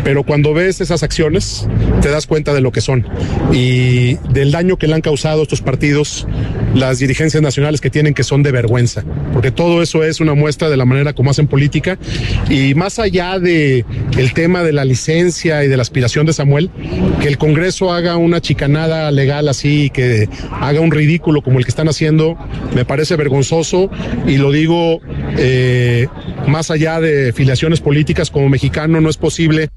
pero 0.04 0.24
cuando 0.24 0.54
ves 0.54 0.82
esas 0.82 1.04
acciones 1.04 1.68
te 2.02 2.10
das 2.10 2.26
cuenta 2.26 2.54
de 2.54 2.62
lo 2.62 2.72
que 2.72 2.82
son 2.82 3.06
y 3.52 4.16
del 4.32 4.52
daño 4.52 4.78
que 4.78 4.88
le 4.88 4.96
han 4.96 5.02
causado 5.02 5.44
estos 5.44 5.62
partidos, 5.62 6.28
las 6.74 7.00
dirigencias 7.00 7.42
nacionales 7.44 7.82
que 7.82 7.90
tienen 7.90 8.14
que 8.14 8.24
son 8.24 8.42
de 8.42 8.52
vergüenza, 8.52 9.04
porque 9.34 9.52
todo 9.52 9.82
eso 9.82 10.04
es 10.04 10.20
una 10.20 10.34
muestra 10.34 10.70
de 10.70 10.78
la 10.78 10.86
manera 10.86 11.14
como 11.14 11.32
hacen 11.32 11.48
política 11.48 12.00
y 12.50 12.74
más 12.74 13.00
allá 13.00 13.40
de 13.40 13.86
tema 14.34 14.64
de 14.64 14.74
la 14.74 14.86
licencia 14.86 15.64
y 15.64 15.68
de 15.68 15.76
la 15.78 15.82
aspiración 15.82 16.26
de 16.26 16.34
Samuel, 16.34 16.70
que 17.22 17.28
el 17.28 17.38
Congreso 17.38 17.92
haga 17.94 18.18
una 18.18 18.42
chicanada 18.42 19.12
legal 19.12 19.48
así, 19.50 19.90
que 19.94 20.30
haga 20.62 20.80
un 20.80 20.92
ridículo 20.92 21.42
como 21.42 21.60
el 21.60 21.66
que 21.66 21.70
están 21.70 21.88
haciendo, 21.90 22.38
me 22.74 22.86
parece 22.86 23.16
vergonzoso 23.16 23.90
y 24.28 24.38
lo 24.38 24.52
digo 24.52 25.00
eh, 25.38 26.08
más 26.48 26.72
allá 26.72 27.00
de 27.00 27.34
filiaciones 27.34 27.82
políticas 27.82 28.30
como 28.32 28.50
mexicano, 28.50 29.02
no 29.02 29.10
es 29.10 29.18
posible. 29.18 29.70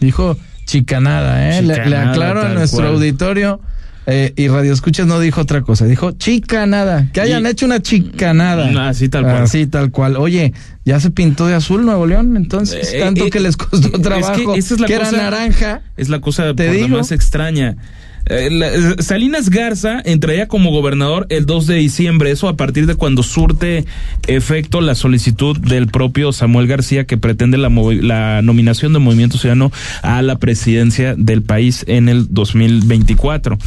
Dijo 0.00 0.36
chicanada, 0.64 1.58
¿eh? 1.58 1.62
Le- 1.62 1.74
aclaro 1.96 2.42
a 2.42 2.48
nuestro 2.50 2.80
cual. 2.80 2.94
auditorio. 2.94 3.60
Eh, 4.10 4.32
y 4.36 4.48
Radio 4.48 4.72
Escuchas 4.72 5.06
no 5.06 5.20
dijo 5.20 5.42
otra 5.42 5.60
cosa, 5.62 5.84
dijo 5.84 6.12
chicanada, 6.12 7.08
que 7.12 7.20
hayan 7.20 7.44
Y- 7.44 7.48
hecho 7.50 7.66
una 7.66 7.80
chicanada. 7.82 8.88
Así 8.88 9.08
tal 9.10 9.24
cual. 9.24 9.42
Así 9.42 9.66
tal 9.66 9.90
cual. 9.90 10.16
Oye, 10.16 10.54
ya 10.86 10.98
se 10.98 11.10
pintó 11.10 11.46
de 11.46 11.54
azul 11.54 11.84
Nuevo 11.84 12.06
León, 12.06 12.36
entonces, 12.36 12.92
Eh, 12.94 13.00
tanto 13.00 13.26
eh, 13.26 13.30
que 13.30 13.40
les 13.40 13.56
costó 13.58 13.88
es 13.96 14.02
trabajo, 14.02 14.54
que 14.54 14.58
esa 14.58 14.74
es 14.74 14.80
la 14.80 14.86
que 14.86 14.96
cosa- 14.98 15.08
era 15.10 15.22
naranja. 15.30 15.82
Es 15.98 16.08
la 16.08 16.20
cosa 16.20 16.54
¿Te 16.54 16.64
por 16.66 16.74
digo? 16.74 16.88
demás 16.88 17.12
extraña. 17.12 17.76
Eh, 18.28 18.48
eh, 18.50 19.02
Salinas 19.02 19.48
Garza 19.48 20.02
entraría 20.04 20.48
como 20.48 20.70
gobernador 20.70 21.26
el 21.30 21.46
2 21.46 21.66
de 21.66 21.76
diciembre, 21.76 22.30
eso 22.30 22.48
a 22.48 22.56
partir 22.56 22.86
de 22.86 22.94
cuando 22.94 23.22
surte 23.22 23.84
efecto 24.26 24.80
la 24.80 24.94
solicitud 24.94 25.58
del 25.58 25.86
propio 25.86 26.32
Samuel 26.32 26.66
García 26.66 27.06
que 27.06 27.16
pretende 27.16 27.56
la, 27.56 27.68
nominación 28.42 28.92
de 28.92 28.98
Movimiento 28.98 29.38
Ciudadano 29.38 29.72
a 30.02 30.20
la 30.22 30.38
presidencia 30.38 31.14
del 31.16 31.42
país 31.42 31.84
en 31.88 32.08
el 32.08 32.26
2024. 32.28 33.58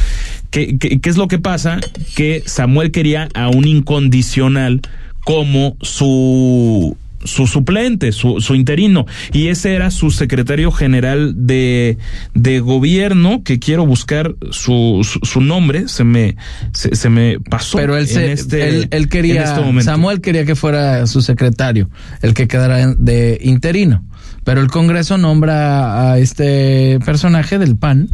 ¿Qué, 0.52 0.78
qué, 0.78 1.00
qué 1.00 1.10
es 1.10 1.17
lo 1.17 1.28
que 1.28 1.39
pasa? 1.39 1.80
Que 2.15 2.43
Samuel 2.45 2.91
quería 2.91 3.30
a 3.34 3.50
un 3.50 3.67
incondicional 3.67 4.82
como 5.24 5.78
su 5.82 6.97
su 7.23 7.47
suplente, 7.47 8.12
su, 8.12 8.41
su 8.41 8.55
interino, 8.55 9.05
y 9.34 9.47
ese 9.47 9.73
era 9.73 9.91
su 9.91 10.12
secretario 10.12 10.71
general 10.71 11.34
de, 11.36 11.97
de 12.34 12.60
gobierno, 12.60 13.43
que 13.43 13.60
quiero 13.60 13.86
buscar 13.86 14.36
su, 14.51 15.01
su, 15.03 15.19
su 15.25 15.41
nombre, 15.41 15.88
se 15.88 16.03
me, 16.03 16.36
se, 16.73 16.95
se 16.95 17.10
me 17.10 17.39
pasó. 17.39 17.77
Pero 17.77 17.95
él, 17.97 18.03
en 18.03 18.07
se, 18.07 18.31
este- 18.31 18.67
él, 18.67 18.88
él 18.91 19.10
quería, 19.10 19.36
en 19.36 19.43
este 19.47 19.62
momento. 19.62 19.84
Samuel 19.91 20.21
quería 20.21 20.45
que 20.45 20.55
fuera 20.55 21.05
su 21.07 21.21
secretario, 21.21 21.89
el 22.21 22.34
que 22.34 22.47
quedara 22.47 22.93
de 22.95 23.39
interino. 23.41 24.03
Pero 24.43 24.62
el 24.62 24.67
Congreso 24.67 25.17
nombra 25.17 26.12
a 26.12 26.17
este 26.17 26.99
personaje 27.05 27.60
del 27.60 27.75
PAN 27.75 28.10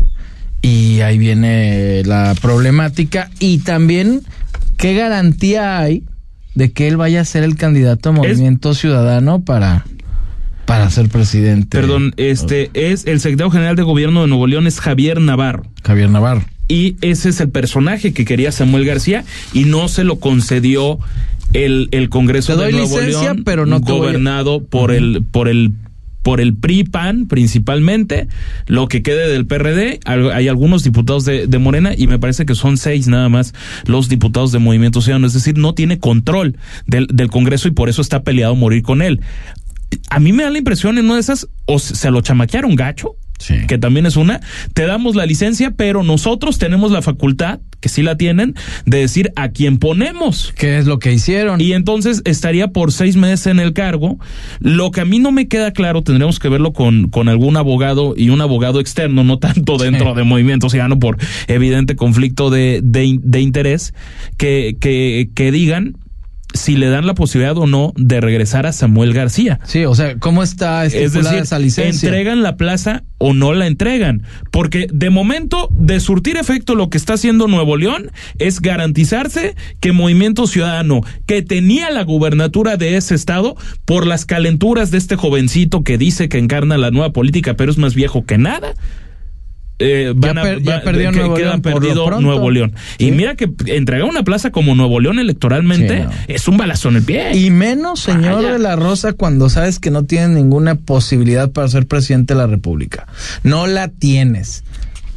y 0.61 0.99
ahí 1.01 1.17
viene 1.17 2.03
la 2.03 2.35
problemática 2.41 3.29
y 3.39 3.59
también 3.59 4.21
qué 4.75 4.93
garantía 4.93 5.79
hay 5.79 6.03
de 6.57 6.71
que 6.71 6.87
él 6.87 6.97
vaya 6.97 7.21
a 7.21 7.25
ser 7.25 7.43
el 7.43 7.55
candidato 7.55 8.09
a 8.09 8.11
Movimiento 8.13 8.73
Ciudadano 8.73 9.41
para, 9.41 9.85
para 10.65 10.89
ser 10.89 11.07
presidente. 11.07 11.77
Perdón, 11.77 12.15
este 12.17 12.71
es 12.73 13.05
el 13.05 13.19
secretario 13.19 13.51
general 13.51 13.75
de 13.75 13.83
gobierno 13.83 14.21
de 14.21 14.27
Nuevo 14.27 14.47
León, 14.47 14.65
es 14.65 14.79
Javier 14.79 15.21
Navarro. 15.21 15.67
Javier 15.83 16.09
Navarro. 16.09 16.43
Y 16.67 16.95
ese 17.01 17.29
es 17.29 17.39
el 17.41 17.49
personaje 17.49 18.11
que 18.11 18.25
quería 18.25 18.51
Samuel 18.51 18.85
García 18.85 19.23
y 19.53 19.65
no 19.65 19.87
se 19.87 20.03
lo 20.03 20.19
concedió 20.19 20.97
el, 21.53 21.89
el 21.91 22.09
Congreso 22.09 22.53
Te 22.53 22.57
de 22.57 22.63
doy 22.63 22.71
Nuevo 22.71 22.97
licencia, 22.97 23.33
León, 23.33 23.43
pero 23.45 23.67
no 23.67 23.79
gobernado 23.79 24.63
por 24.63 24.91
el 24.91 25.23
por 25.31 25.49
el 25.49 25.73
por 26.27 26.41
el 26.41 26.57
PRI 26.57 26.83
PAN 26.83 27.27
principalmente, 27.27 28.27
lo 28.65 28.89
que 28.89 29.01
quede 29.01 29.29
del 29.29 29.45
PRD, 29.45 30.01
hay 30.03 30.49
algunos 30.49 30.83
diputados 30.83 31.23
de, 31.23 31.47
Morena 31.57 31.93
y 31.97 32.07
me 32.07 32.19
parece 32.19 32.45
que 32.45 32.53
son 32.53 32.75
seis 32.75 33.07
nada 33.07 33.29
más 33.29 33.53
los 33.85 34.09
diputados 34.09 34.51
de 34.51 34.59
Movimiento 34.59 34.99
Ciudadano, 34.99 35.27
es 35.27 35.31
decir, 35.31 35.57
no 35.57 35.73
tiene 35.73 35.99
control 35.99 36.57
del, 36.85 37.29
Congreso 37.31 37.69
y 37.69 37.71
por 37.71 37.87
eso 37.87 38.01
está 38.01 38.23
peleado 38.23 38.55
morir 38.55 38.83
con 38.83 39.01
él. 39.01 39.21
A 40.09 40.19
mí 40.19 40.33
me 40.33 40.43
da 40.43 40.49
la 40.49 40.57
impresión 40.57 40.97
en 40.97 41.05
una 41.05 41.13
de 41.13 41.21
esas, 41.21 41.47
o 41.63 41.79
se 41.79 42.11
lo 42.11 42.19
chamaquearon 42.19 42.75
gacho, 42.75 43.15
que 43.67 43.77
también 43.77 44.05
es 44.05 44.15
una, 44.15 44.41
te 44.73 44.85
damos 44.85 45.15
la 45.15 45.25
licencia, 45.25 45.71
pero 45.71 46.03
nosotros 46.03 46.57
tenemos 46.57 46.91
la 46.91 47.01
facultad, 47.01 47.59
que 47.79 47.89
sí 47.89 48.01
la 48.01 48.17
tienen, 48.17 48.55
de 48.85 48.97
decir 48.99 49.31
a 49.35 49.49
quién 49.49 49.77
ponemos. 49.77 50.53
¿Qué 50.57 50.77
es 50.79 50.87
lo 50.87 50.97
que 50.99 51.13
hicieron? 51.13 51.61
Y 51.61 51.73
entonces 51.73 52.21
estaría 52.25 52.69
por 52.69 52.91
seis 52.91 53.15
meses 53.15 53.47
en 53.47 53.59
el 53.59 53.73
cargo. 53.73 54.17
Lo 54.59 54.89
que 54.91 55.01
a 55.01 55.05
mí 55.05 55.19
no 55.19 55.31
me 55.31 55.47
queda 55.47 55.71
claro, 55.71 56.01
tendremos 56.01 56.39
que 56.39 56.49
verlo 56.49 56.73
con, 56.73 57.09
con 57.09 57.29
algún 57.29 57.55
abogado 57.57 58.15
y 58.17 58.29
un 58.29 58.41
abogado 58.41 58.79
externo, 58.79 59.23
no 59.23 59.37
tanto 59.37 59.77
dentro 59.77 60.15
de 60.15 60.23
Movimiento 60.23 60.69
Ciudadano 60.69 60.97
por 60.99 61.17
evidente 61.47 61.95
conflicto 61.95 62.49
de, 62.49 62.81
de, 62.83 63.05
in- 63.05 63.21
de 63.23 63.41
interés, 63.41 63.93
que, 64.37 64.77
que, 64.79 65.29
que 65.35 65.51
digan 65.51 65.95
si 66.53 66.75
le 66.75 66.89
dan 66.89 67.05
la 67.05 67.13
posibilidad 67.13 67.57
o 67.57 67.67
no 67.67 67.93
de 67.95 68.21
regresar 68.21 68.65
a 68.65 68.71
Samuel 68.71 69.13
García. 69.13 69.59
Sí, 69.65 69.85
o 69.85 69.95
sea, 69.95 70.17
¿cómo 70.17 70.43
está 70.43 70.85
Es 70.85 70.93
decir, 71.13 71.39
esa 71.39 71.59
licencia? 71.59 72.07
entregan 72.09 72.41
la 72.41 72.55
plaza 72.55 73.03
o 73.17 73.33
no 73.33 73.53
la 73.53 73.67
entregan. 73.67 74.23
Porque 74.51 74.87
de 74.91 75.09
momento, 75.09 75.69
de 75.71 75.99
surtir 75.99 76.37
efecto, 76.37 76.75
lo 76.75 76.89
que 76.89 76.97
está 76.97 77.13
haciendo 77.13 77.47
Nuevo 77.47 77.77
León 77.77 78.11
es 78.39 78.61
garantizarse 78.61 79.55
que 79.79 79.91
Movimiento 79.91 80.47
Ciudadano, 80.47 81.01
que 81.25 81.41
tenía 81.41 81.89
la 81.89 82.03
gubernatura 82.03 82.77
de 82.77 82.97
ese 82.97 83.15
estado, 83.15 83.55
por 83.85 84.07
las 84.07 84.25
calenturas 84.25 84.91
de 84.91 84.97
este 84.97 85.15
jovencito 85.15 85.83
que 85.83 85.97
dice 85.97 86.29
que 86.29 86.37
encarna 86.37 86.77
la 86.77 86.91
nueva 86.91 87.11
política, 87.11 87.55
pero 87.55 87.71
es 87.71 87.77
más 87.77 87.93
viejo 87.95 88.25
que 88.25 88.37
nada. 88.37 88.73
Eh, 89.79 90.13
van 90.15 90.37
a, 90.39 90.41
per- 90.41 90.61
ya 90.63 90.77
va- 90.77 90.81
perdió 90.81 91.11
que 91.11 91.17
Nuevo 91.17 91.37
León 91.37 91.61
perdido. 91.61 92.19
Nuevo 92.19 92.49
León. 92.49 92.73
Y 92.97 93.11
mira 93.11 93.35
que 93.35 93.49
entregar 93.67 94.05
una 94.07 94.23
plaza 94.23 94.51
como 94.51 94.73
Nuevo 94.75 94.99
León 94.99 95.19
electoralmente 95.19 95.97
Sí, 95.97 96.03
no. 96.03 96.11
es 96.27 96.47
un 96.47 96.57
balazo 96.57 96.89
en 96.89 96.95
el 96.97 97.03
pie. 97.03 97.37
Y 97.37 97.51
menos, 97.51 97.99
señor 97.99 98.35
Vaya. 98.37 98.53
de 98.53 98.59
la 98.59 98.75
Rosa, 98.75 99.13
cuando 99.13 99.49
sabes 99.49 99.79
que 99.79 99.91
no 99.91 100.03
tienes 100.03 100.29
ninguna 100.29 100.75
posibilidad 100.75 101.51
para 101.51 101.67
ser 101.67 101.85
presidente 101.87 102.33
de 102.33 102.39
la 102.39 102.47
República. 102.47 103.05
No 103.43 103.67
la 103.67 103.87
tienes. 103.89 104.63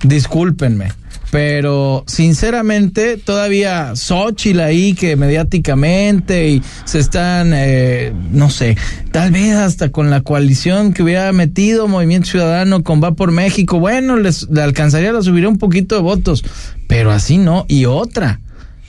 Discúlpenme. 0.02 0.88
Pero 1.30 2.02
sinceramente, 2.06 3.16
todavía 3.16 3.94
Xochitl 3.94 4.60
ahí 4.60 4.94
que 4.94 5.14
mediáticamente 5.16 6.48
y 6.48 6.62
se 6.84 6.98
están, 6.98 7.52
eh, 7.54 8.12
no 8.32 8.50
sé, 8.50 8.76
tal 9.12 9.30
vez 9.30 9.54
hasta 9.54 9.90
con 9.90 10.10
la 10.10 10.22
coalición 10.22 10.92
que 10.92 11.04
hubiera 11.04 11.32
metido 11.32 11.86
Movimiento 11.86 12.28
Ciudadano 12.28 12.82
con 12.82 13.02
Va 13.02 13.12
por 13.12 13.30
México, 13.30 13.78
bueno, 13.78 14.16
les 14.16 14.48
le 14.50 14.62
alcanzaría, 14.62 15.12
le 15.12 15.22
subiría 15.22 15.48
un 15.48 15.58
poquito 15.58 15.94
de 15.94 16.02
votos, 16.02 16.44
pero 16.88 17.12
así 17.12 17.38
no. 17.38 17.64
Y 17.68 17.84
otra, 17.84 18.40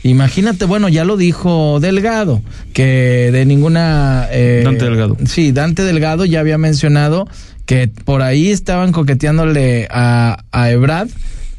Imagínate, 0.03 0.65
bueno, 0.65 0.89
ya 0.89 1.05
lo 1.05 1.15
dijo 1.15 1.79
Delgado, 1.79 2.41
que 2.73 3.29
de 3.31 3.45
ninguna... 3.45 4.27
eh, 4.31 4.61
Dante 4.65 4.85
Delgado. 4.85 5.15
Sí, 5.27 5.51
Dante 5.51 5.83
Delgado 5.83 6.25
ya 6.25 6.39
había 6.39 6.57
mencionado 6.57 7.27
que 7.67 7.87
por 7.87 8.23
ahí 8.23 8.49
estaban 8.49 8.91
coqueteándole 8.93 9.87
a, 9.91 10.43
a 10.51 10.71
Ebrad, 10.71 11.07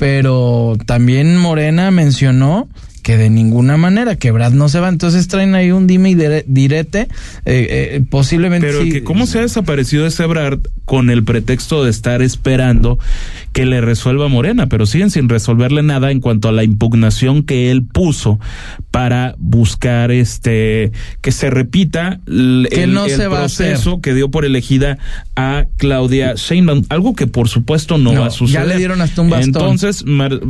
pero 0.03 0.75
también 0.85 1.37
Morena 1.37 1.93
mencionó 1.93 2.67
que 3.03 3.17
de 3.17 3.31
ninguna 3.31 3.77
manera, 3.77 4.17
que 4.17 4.29
Ebrad 4.29 4.53
no 4.53 4.69
se 4.69 4.79
va. 4.81 4.89
Entonces 4.89 5.27
traen 5.29 5.55
ahí 5.55 5.73
un 5.73 5.87
dime 5.87 6.11
y 6.11 6.15
dire- 6.15 6.45
direte, 6.47 7.09
eh, 7.45 7.67
eh, 7.95 8.05
posiblemente... 8.09 8.67
Pero 8.69 8.83
sí- 8.85 8.91
que 8.93 9.03
cómo 9.05 9.27
se 9.27 9.39
ha 9.39 9.43
desaparecido 9.43 10.07
ese 10.07 10.23
Ebrard 10.25 10.61
con 10.85 11.11
el 11.11 11.25
pretexto 11.25 11.83
de 11.85 11.91
estar 11.91 12.23
esperando 12.23 12.99
que 13.53 13.67
le 13.67 13.81
resuelva 13.81 14.29
Morena, 14.29 14.69
pero 14.69 14.87
siguen 14.87 15.11
sin 15.11 15.29
resolverle 15.29 15.83
nada 15.83 16.11
en 16.11 16.21
cuanto 16.21 16.49
a 16.49 16.53
la 16.53 16.65
impugnación 16.65 17.43
que 17.43 17.71
él 17.71 17.83
puso 17.83 18.39
para 18.91 19.35
buscar 19.39 20.11
este 20.11 20.93
que 21.21 21.33
se 21.33 21.51
repita 21.51 22.21
l- 22.27 22.69
Que 22.69 22.85
el, 22.85 22.95
no 22.95 23.07
el 23.07 23.11
se 23.11 23.27
va 23.27 23.41
a 23.41 23.45
hacer. 23.45 23.71
proceso 23.73 24.01
que 24.01 24.15
dio 24.15 24.31
por 24.31 24.45
elegida 24.45 24.99
a 25.37 25.67
Claudia 25.77 26.35
Sheinbaum, 26.37 26.85
algo 26.89 27.15
que 27.15 27.27
por 27.27 27.49
supuesto 27.49 27.99
no, 27.99 28.13
No, 28.13 28.21
va 28.23 28.27
a 28.29 28.31
suceder. 28.31 28.63
ya 28.63 28.69
le 28.69 28.77
dieron 28.79 29.01
hasta 29.01 29.23
un 29.23 29.31
bastón. 29.31 29.49
Entonces, 29.49 30.05
Mar- 30.07 30.41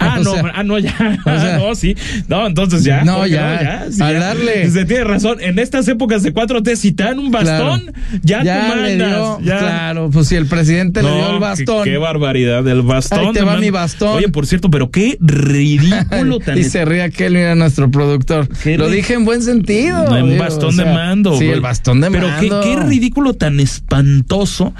Ah, 0.00 0.16
O 0.20 0.22
no, 0.24 0.32
sea, 0.34 0.52
ah, 0.54 0.62
no, 0.62 0.78
ya. 0.78 0.94
o 1.24 1.30
sea, 1.40 1.58
no, 1.58 1.74
sí. 1.74 1.96
No, 2.28 2.46
entonces 2.46 2.84
ya. 2.84 3.04
No, 3.04 3.26
ya. 3.26 3.86
sí, 3.90 4.02
A 4.02 4.12
ya. 4.12 4.18
darle. 4.18 4.70
Se 4.70 4.84
tiene 4.84 5.04
razón. 5.04 5.38
En 5.40 5.58
estas 5.58 5.86
épocas 5.88 6.22
de 6.22 6.32
4T, 6.34 6.76
si 6.76 6.92
te 6.92 7.04
dan 7.04 7.18
un 7.18 7.30
bastón, 7.30 7.92
ya, 8.22 8.40
tú 8.40 8.44
le 8.46 8.96
mandas. 8.96 9.08
dio, 9.08 9.40
ya. 9.42 9.58
claro, 9.58 10.10
pues 10.10 10.28
si 10.28 10.36
el 10.36 10.46
presidente 10.46 11.02
le 11.02 11.10
dio 11.12 11.30
el 11.34 11.38
bastón. 11.38 11.84
Qué, 11.84 11.96
barbaridad, 11.98 12.66
el 12.66 12.82
bastón. 12.82 13.18
Ahí 13.20 13.32
te 13.32 13.42
va 13.42 13.56
mi 13.58 13.70
bastón. 13.70 14.16
Oye, 14.18 14.28
por 14.28 14.46
cierto, 14.46 14.70
pero 14.70 14.90
qué 14.90 15.18
ridículo 15.20 16.38
tan 16.44 16.58
y 16.58 16.64
se 16.64 16.84
ríe 16.84 17.02
aquel, 17.02 17.34
mira, 17.34 17.54
nuestro 17.54 17.90
productor. 17.90 18.48
Qué 18.62 18.76
Lo 18.78 18.88
ri- 18.88 18.96
dije 18.96 19.14
en 19.14 19.24
buen 19.24 19.42
sentido. 19.42 20.04
No, 20.08 20.16
en 20.16 20.30
digo, 20.30 20.42
bastón 20.42 20.68
o 20.70 20.72
sea, 20.72 20.84
de 20.84 20.92
mando. 20.92 21.38
Sí, 21.38 21.46
el 21.46 21.60
bastón 21.60 22.00
de 22.00 22.10
Pero 22.10 22.28
mando. 22.28 22.60
qué, 22.62 22.68
qué 22.70 22.76
ridículo 22.82 23.34
tan 23.34 23.60
espantoso 23.60 24.74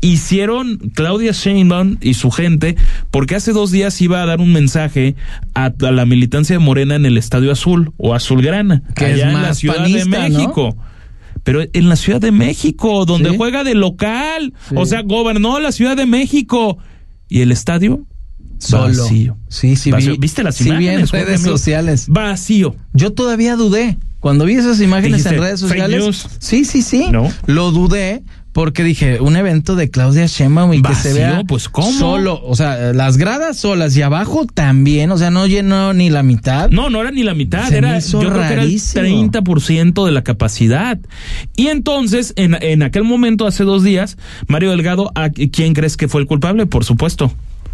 hicieron 0.00 0.78
Claudia 0.94 1.32
Sheinbaum 1.32 1.96
y 2.00 2.14
su 2.14 2.30
gente, 2.30 2.76
porque 3.10 3.34
hace 3.34 3.52
dos 3.52 3.70
días 3.70 4.00
iba 4.00 4.22
a 4.22 4.26
dar 4.26 4.40
un 4.40 4.52
mensaje 4.52 5.14
a, 5.54 5.66
a 5.80 5.90
la 5.90 6.06
militancia 6.06 6.54
de 6.56 6.58
Morena 6.64 6.94
en 6.96 7.06
el 7.06 7.16
Estadio 7.18 7.50
Azul 7.52 7.92
o 7.96 8.14
Azulgrana, 8.14 8.82
Que 8.94 9.06
allá 9.06 9.28
es 9.30 9.34
en 9.34 9.42
la 9.42 9.54
Ciudad 9.54 9.76
panista, 9.76 10.22
de 10.22 10.28
¿no? 10.30 10.38
México. 10.38 10.76
Pero 11.42 11.62
en 11.72 11.88
la 11.88 11.96
Ciudad 11.96 12.20
de 12.20 12.32
México, 12.32 13.04
donde 13.06 13.30
Sí. 13.30 13.36
juega 13.36 13.62
de 13.64 13.74
local, 13.74 14.52
Sí. 14.68 14.74
o 14.76 14.84
sea, 14.86 15.02
gobernó 15.02 15.60
la 15.60 15.70
Ciudad 15.72 15.96
de 15.96 16.06
México 16.06 16.78
y 17.28 17.40
el 17.40 17.52
estadio 17.52 18.04
Solo. 18.58 19.02
vacío. 19.04 19.36
Sí, 19.48 19.76
sí, 19.76 19.90
Vacío. 19.90 20.12
vi. 20.12 20.18
¿Viste 20.18 20.42
las 20.42 20.56
sí, 20.56 20.68
en 20.68 20.82
imágenes? 20.82 21.10
Jorge, 21.10 21.24
redes 21.26 21.42
sociales. 21.42 22.06
Vacío. 22.08 22.74
Yo 22.94 23.12
todavía 23.12 23.54
dudé. 23.56 23.96
Cuando 24.18 24.44
vi 24.44 24.54
esas 24.54 24.80
imágenes 24.80 25.18
Dijiste, 25.18 25.36
en 25.36 25.40
redes 25.40 25.60
"Fake 25.60 25.70
sociales. 25.70 26.02
news". 26.02 26.26
Sí, 26.40 26.64
sí, 26.64 26.82
sí. 26.82 27.06
No. 27.12 27.30
Lo 27.46 27.70
dudé 27.70 28.24
porque 28.56 28.82
dije, 28.84 29.20
un 29.20 29.36
evento 29.36 29.76
de 29.76 29.90
Claudia 29.90 30.24
Sheinbaum 30.24 30.72
y 30.72 30.80
que 30.80 30.94
se 30.94 31.12
vea 31.12 31.42
pues, 31.46 31.68
¿cómo? 31.68 31.92
solo, 31.92 32.40
o 32.42 32.56
sea, 32.56 32.94
las 32.94 33.18
gradas 33.18 33.58
solas 33.58 33.94
y 33.98 34.00
abajo 34.00 34.46
también, 34.46 35.10
o 35.10 35.18
sea, 35.18 35.30
no 35.30 35.46
llenó 35.46 35.92
ni 35.92 36.08
la 36.08 36.22
mitad. 36.22 36.70
No, 36.70 36.88
no 36.88 37.02
era 37.02 37.10
ni 37.10 37.22
la 37.22 37.34
mitad, 37.34 37.68
Se 37.68 37.76
era 37.76 37.98
yo 37.98 38.18
creo 38.18 38.32
que 38.32 38.38
era 38.38 38.48
el 38.52 38.56
rarísimo. 38.60 39.04
30% 39.04 40.06
de 40.06 40.10
la 40.10 40.24
capacidad. 40.24 40.98
Y 41.54 41.66
entonces, 41.66 42.32
en, 42.36 42.56
en 42.62 42.82
aquel 42.82 43.04
momento, 43.04 43.46
hace 43.46 43.62
dos 43.64 43.84
días, 43.84 44.16
Mario 44.46 44.70
Delgado, 44.70 45.12
¿a 45.14 45.28
quién 45.28 45.74
crees 45.74 45.98
que 45.98 46.08
fue 46.08 46.22
el 46.22 46.26
culpable? 46.26 46.64
Por 46.64 46.86
supuesto. 46.86 47.30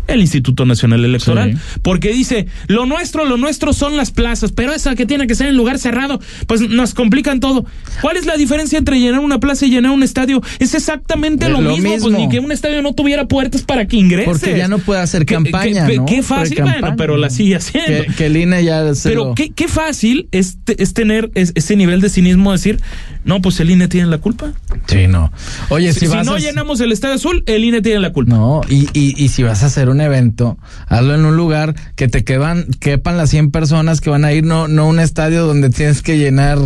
El 0.09 0.21
Instituto 0.21 0.65
Nacional 0.65 1.05
Electoral. 1.05 1.53
Sí. 1.53 1.79
Porque 1.83 2.13
dice, 2.13 2.47
lo 2.67 2.87
nuestro, 2.87 3.25
lo 3.25 3.37
nuestro 3.37 3.73
son 3.73 3.97
las 3.97 4.11
plazas, 4.11 4.53
pero 4.53 4.73
esa 4.73 4.95
que 4.95 5.07
tiene 5.07 5.27
que 5.27 5.35
ser 5.35 5.47
en 5.47 5.57
lugar 5.57 5.79
cerrado, 5.79 6.21
pues 6.47 6.61
nos 6.69 6.93
complican 6.95 7.39
todo. 7.41 7.65
¿Cuál 8.01 8.17
es 8.17 8.27
la 8.27 8.37
diferencia 8.37 8.79
entre 8.79 8.99
llenar 8.99 9.21
una 9.21 9.39
plaza 9.39 9.65
y 9.67 9.71
llenar 9.71 9.93
un 9.93 10.03
estadio? 10.03 10.43
Es 10.59 10.75
exactamente 10.75 11.49
lo, 11.49 11.61
Lo 11.61 11.71
mismo, 11.71 11.91
mismo. 11.91 12.09
pues 12.09 12.19
ni 12.19 12.29
que 12.29 12.41
un 12.41 12.51
estadio 12.53 12.83
no 12.83 12.95
tuviera 12.95 13.27
puertas 13.29 13.63
para 13.63 13.87
que 13.87 13.97
ingreses. 13.97 14.27
Porque 14.41 14.57
ya 14.57 14.69
no 14.69 14.79
puede 14.81 15.01
hacer 15.01 15.25
campaña, 15.25 15.87
qué- 15.87 15.97
¿no? 15.97 16.05
Qué 16.07 16.23
fácil, 16.23 16.63
bueno, 16.63 16.95
pero 16.97 17.17
la 17.17 17.31
sigue 17.31 17.57
haciendo. 17.57 18.05
Que, 18.05 18.13
que 18.13 18.27
el 18.27 18.37
INE 18.37 18.65
ya 18.65 18.95
se 18.95 19.09
Pero 19.09 19.27
lo- 19.27 19.35
qué, 19.35 19.51
qué 19.51 19.69
fácil 19.69 20.29
es, 20.33 20.59
te- 20.65 20.83
es 20.83 20.95
tener 20.95 21.31
es- 21.35 21.53
ese 21.55 21.77
nivel 21.77 22.01
de 22.01 22.09
cinismo 22.11 22.51
decir, 22.53 22.81
no, 23.25 23.41
pues 23.41 23.61
el 23.61 23.71
INE 23.71 23.89
tiene 23.89 24.09
la 24.09 24.19
culpa. 24.19 24.53
Sí, 24.87 25.07
no. 25.07 25.33
Oye, 25.69 25.93
Si, 25.93 26.01
si, 26.01 26.07
si 26.07 26.13
vas 26.13 26.27
no 26.27 26.35
a... 26.35 26.39
llenamos 26.39 26.81
el 26.81 26.91
Estadio 26.93 27.15
Azul, 27.15 27.45
el 27.47 27.65
INE 27.65 27.81
tiene 27.83 28.01
la 28.01 28.13
culpa. 28.13 28.35
No, 28.35 28.61
y, 28.69 28.89
y, 28.93 29.15
y 29.23 29.29
si 29.29 29.43
vas 29.43 29.63
a 29.63 29.67
hacer 29.67 29.89
un 29.89 30.01
evento, 30.01 30.59
hazlo 30.89 31.15
en 31.15 31.25
un 31.25 31.37
lugar 31.37 31.75
que 31.95 32.09
te 32.09 32.25
quepan, 32.25 32.67
quepan 32.81 33.17
las 33.17 33.31
100 33.31 33.51
personas 33.51 34.01
que 34.01 34.11
van 34.11 34.25
a 34.25 34.33
ir, 34.33 34.45
no, 34.45 34.67
no 34.69 34.89
un 34.89 34.99
estadio 34.99 35.47
donde 35.47 35.71
tienes 35.71 36.03
que 36.03 36.19
llenar 36.19 36.59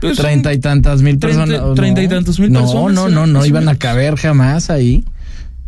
Pues 0.00 0.16
treinta 0.18 0.52
y 0.52 0.58
tantas 0.58 1.02
mil 1.02 1.18
personas. 1.18 1.60
treinta 1.74 2.02
y 2.02 2.08
No. 2.08 2.14
tantos 2.14 2.38
mil 2.38 2.52
no, 2.52 2.60
personas, 2.60 2.94
No, 2.94 3.08
no, 3.08 3.26
no, 3.26 3.32
más 3.34 3.42
o 3.42 3.46
iban 3.46 3.68
a 3.68 3.74
caber 3.76 4.16
jamás 4.16 4.70
ahí. 4.70 5.04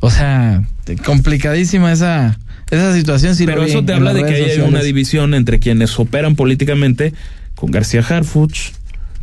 O 0.00 0.10
sea, 0.10 0.62
complicadísima 1.04 1.92
esa, 1.92 2.38
esa 2.70 2.94
situación. 2.94 3.34
Pero 3.44 3.64
eso 3.64 3.84
te 3.84 3.92
habla 3.92 4.14
de 4.14 4.24
que 4.24 4.34
hay 4.34 4.60
una 4.60 4.82
división 4.82 5.34
entre 5.34 5.58
quienes 5.58 5.98
operan 5.98 6.36
políticamente 6.36 7.12
con 7.56 7.72
García 7.72 8.04
Harfuch, 8.08 8.72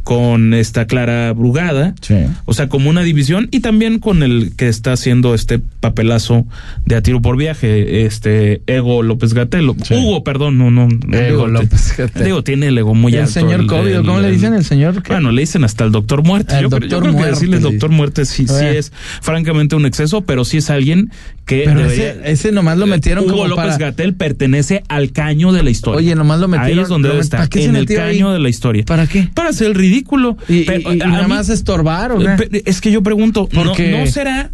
con 0.05 0.53
esta 0.53 0.85
Clara 0.85 1.33
Brugada, 1.33 1.95
Sí. 1.99 2.13
o 2.45 2.53
sea, 2.53 2.69
como 2.69 2.91
una 2.91 3.01
división 3.01 3.47
y 3.49 3.59
también 3.61 3.97
con 3.97 4.21
el 4.21 4.53
que 4.55 4.67
está 4.67 4.93
haciendo 4.93 5.33
este 5.33 5.59
papelazo 5.89 6.45
de 6.85 6.95
a 6.95 7.01
tiro 7.01 7.21
por 7.21 7.37
viaje, 7.37 8.05
este 8.05 8.61
Ego 8.67 9.03
López 9.03 9.33
Gatelo. 9.33 9.75
Sí. 9.83 9.93
Hugo, 9.95 10.23
perdón, 10.23 10.57
no, 10.57 10.71
no. 10.71 10.87
Ego 11.15 11.47
López 11.47 11.93
Gatell. 11.97 12.23
Digo, 12.25 12.43
tiene 12.43 12.67
el 12.67 12.77
ego 12.77 12.95
muy 12.95 13.13
el 13.13 13.19
alto. 13.21 13.31
señor 13.33 13.65
COVID, 13.67 13.97
¿cómo 13.97 14.19
le 14.19 14.31
dicen? 14.31 14.53
El 14.55 14.65
señor 14.65 15.03
qué? 15.03 15.13
Bueno, 15.13 15.31
le 15.31 15.41
dicen 15.41 15.63
hasta 15.63 15.83
el 15.83 15.91
doctor 15.91 16.23
muerte. 16.23 16.55
El 16.55 16.63
yo, 16.63 16.69
doctor 16.69 16.89
yo 16.89 16.99
creo 16.99 17.11
muerte, 17.13 17.27
que 17.29 17.33
decirle 17.35 17.57
le 17.57 17.61
doctor 17.63 17.89
muerte 17.91 18.25
sí, 18.25 18.47
sí 18.47 18.53
Eh. 18.63 18.77
es 18.79 18.91
francamente 19.21 19.75
un 19.75 19.85
exceso, 19.85 20.21
pero 20.21 20.43
sí 20.45 20.57
es 20.57 20.69
alguien 20.69 21.11
que 21.45 21.63
Pero 21.65 21.81
debería- 21.81 22.11
ese, 22.13 22.31
ese 22.31 22.51
nomás 22.51 22.77
lo 22.79 22.87
metieron 22.87 23.25
Hugo 23.25 23.33
como 23.33 23.47
López 23.47 23.65
para... 23.65 23.77
Gatel 23.77 24.15
pertenece 24.15 24.81
al 24.87 25.11
caño 25.11 25.51
de 25.53 25.61
la 25.61 25.69
historia. 25.69 25.97
Oye, 25.99 26.15
nomás 26.15 26.39
lo 26.39 26.47
metieron- 26.47 26.77
Ahí 26.79 26.83
es 26.83 26.89
donde 26.89 27.09
debe 27.09 27.21
estar, 27.21 27.41
¿para 27.41 27.49
qué 27.49 27.59
se 27.59 27.65
en 27.65 27.75
el 27.75 27.81
metió 27.83 28.03
ahí? 28.03 28.15
caño 28.17 28.33
de 28.33 28.39
la 28.39 28.49
historia. 28.49 28.83
¿Para 28.85 29.05
qué? 29.05 29.29
Para 29.33 29.49
hacer 29.49 29.67
el 29.67 29.75
ridículo. 29.75 30.37
Y, 30.49 30.59
y- 30.61 30.63
Pero, 30.65 30.93
y 30.93 31.01
a 31.01 31.05
nada 31.07 31.23
mí- 31.23 31.29
más 31.29 31.49
estorbar, 31.49 32.11
¿o 32.13 32.17
qué? 32.19 32.63
Es 32.65 32.81
que 32.81 32.91
yo 32.91 33.03
pregunto, 33.03 33.47
¿no, 33.51 33.63
Porque- 33.65 33.91
¿no 33.91 34.07
será 34.07 34.49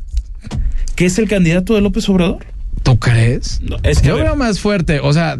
que 1.01 1.07
es 1.07 1.17
el 1.17 1.27
candidato 1.27 1.73
de 1.73 1.81
López 1.81 2.07
Obrador? 2.09 2.45
¿Tú 2.83 2.99
crees? 2.99 3.59
No, 3.63 3.77
es 3.81 4.01
que, 4.01 4.09
Yo 4.09 4.17
veo 4.17 4.35
más 4.35 4.59
fuerte, 4.59 4.99
o 4.99 5.11
sea, 5.13 5.35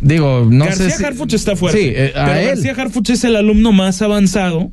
digo, 0.00 0.46
no 0.48 0.64
García 0.66 0.90
sé 0.90 0.96
si... 0.98 1.04
Harfuch 1.04 1.34
está 1.34 1.56
fuerte. 1.56 1.76
Sí, 1.80 1.92
eh, 1.92 2.12
a 2.14 2.26
pero 2.26 2.38
él. 2.38 2.46
García 2.46 2.72
Harfuch 2.78 3.10
es 3.10 3.24
el 3.24 3.34
alumno 3.34 3.72
más 3.72 4.00
avanzado 4.00 4.70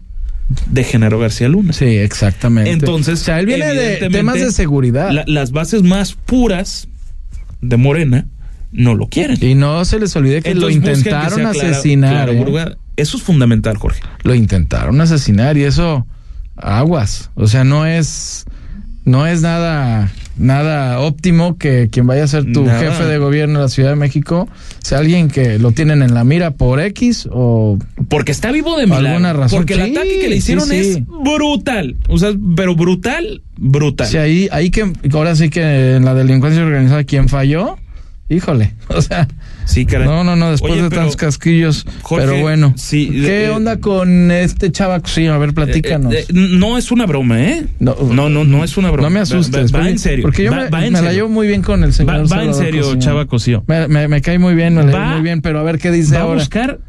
de 0.70 0.84
Genaro 0.84 1.18
García 1.18 1.50
Luna. 1.50 1.74
Sí, 1.74 1.86
exactamente. 1.86 2.70
Entonces, 2.70 3.22
o 3.22 3.24
sea, 3.24 3.40
él 3.40 3.48
viene 3.48 3.74
de 3.74 4.08
temas 4.12 4.36
de 4.36 4.52
seguridad. 4.52 5.10
la- 5.10 5.24
las 5.26 5.52
bases 5.52 5.82
más 5.82 6.14
puras 6.14 6.88
de 7.62 7.78
Morena 7.78 8.28
no 8.72 8.94
lo 8.94 9.08
quieren. 9.08 9.38
y 9.42 9.56
no 9.56 9.84
se 9.84 10.00
les 10.00 10.16
olvide 10.16 10.44
que 10.44 10.52
Entonces 10.52 10.78
lo 10.78 10.84
que 10.84 10.90
intentaron 10.92 11.40
Clara- 11.40 11.50
asesinar. 11.50 12.30
Clara 12.30 12.66
¿eh? 12.72 12.76
Eso 12.98 13.18
es 13.18 13.24
fundamental, 13.24 13.78
Jorge. 13.78 14.02
Lo 14.22 14.36
intentaron 14.36 15.02
asesinar 15.02 15.58
y 15.58 15.64
eso, 15.64 16.06
aguas. 16.56 17.32
O 17.34 17.48
sea, 17.48 17.64
no 17.64 17.88
es, 17.88 18.46
no 19.06 19.28
es 19.28 19.42
nada, 19.42 20.12
nada 20.38 21.00
óptimo 21.00 21.58
que 21.58 21.90
quien 21.92 22.08
vaya 22.08 22.24
a 22.24 22.28
ser 22.28 22.52
tu 22.52 22.64
Nada. 22.64 22.80
jefe 22.80 23.04
de 23.06 23.18
gobierno 23.18 23.60
de 23.60 23.66
la 23.66 23.70
Ciudad 23.70 23.90
de 23.90 23.96
México 23.96 24.48
sea 24.82 25.00
alguien 25.00 25.30
que 25.30 25.60
lo 25.60 25.72
tienen 25.72 26.02
en 26.02 26.14
la 26.14 26.24
mira 26.24 26.52
por 26.52 26.80
X 26.80 27.28
o 27.32 27.78
Porque 28.08 28.32
está 28.32 28.52
vivo 28.52 28.78
de 28.78 28.86
milagro. 28.86 29.08
Alguna 29.10 29.34
razón. 29.34 29.60
Porque 29.60 29.74
el 29.74 29.82
ataque 29.82 30.20
que 30.22 30.28
le 30.28 30.36
sí, 30.36 30.38
hicieron 30.38 30.68
sí. 30.68 30.78
es 30.78 31.00
brutal. 31.06 31.98
O 32.08 32.18
sea, 32.18 32.32
pero 32.56 32.76
brutal, 32.76 33.42
brutal. 33.58 34.08
Sí, 34.08 34.18
ahí, 34.18 34.48
ahí 34.52 34.70
que 34.70 34.92
ahora 35.14 35.36
sí 35.36 35.50
que 35.50 35.96
en 35.96 36.06
la 36.06 36.14
delincuencia 36.14 36.64
organizada 36.64 37.04
quien 37.04 37.30
falló, 37.30 37.78
híjole, 38.30 38.74
o 38.88 39.02
sea, 39.02 39.28
Sí, 39.66 39.86
caray. 39.86 40.08
no, 40.08 40.24
no, 40.24 40.36
no, 40.36 40.52
después 40.52 40.74
Oye, 40.74 40.84
de 40.84 40.90
pero, 40.90 41.02
tantos 41.02 41.16
casquillos, 41.16 41.86
Jorge, 42.02 42.26
pero 42.28 42.42
bueno, 42.42 42.74
sí, 42.78 43.10
¿qué 43.12 43.46
eh, 43.46 43.50
onda 43.50 43.80
con 43.80 44.30
este 44.32 44.72
chavaco? 44.72 45.08
Sí, 45.08 45.26
a 45.28 45.38
ver, 45.38 45.54
platícanos. 45.54 46.14
Eh, 46.14 46.26
eh, 46.28 46.34
no 46.34 46.78
es 46.78 46.92
una 46.92 47.06
broma, 47.06 47.42
¿eh? 47.42 47.66
No, 47.80 47.96
no, 47.96 48.30
no, 48.30 48.44
no 48.44 48.64
es 48.64 48.78
una 48.78 48.92
broma. 48.92 49.10
No 49.10 49.14
me 49.14 49.20
asustes. 49.22 49.74
Va, 49.74 49.90
en 49.90 50.00
serio. 50.00 50.24
Porque 50.24 50.44
yo 50.44 50.52
va, 50.52 50.70
me, 50.70 50.92
la 50.92 51.14
llevo 51.14 51.30
muy 51.30 51.48
bien 51.48 51.62
con 51.62 51.84
el 51.84 51.94
señor. 51.94 52.32
Va, 52.32 52.44
en 52.44 52.54
serio, 52.54 52.84
Cosío. 52.84 53.00
Chava 53.00 53.26
Cosío. 53.26 53.64
Me, 53.68 53.88
me- 53.88 54.08
me 54.08 54.22
cae 54.22 54.38
muy 54.40 54.54
bien, 54.56 54.76
me 54.76 54.84
la 54.84 54.92
llevo 54.92 55.00
Va- 55.04 55.14
muy 55.14 55.22
bien, 55.22 55.42
pero 55.42 55.60
a 55.60 55.64
ver 55.64 55.80
qué 55.80 55.92
dice 55.92 56.16
Va 56.16 56.20
a 56.22 56.24
ahora. 56.24 56.40
buscar 56.40 56.80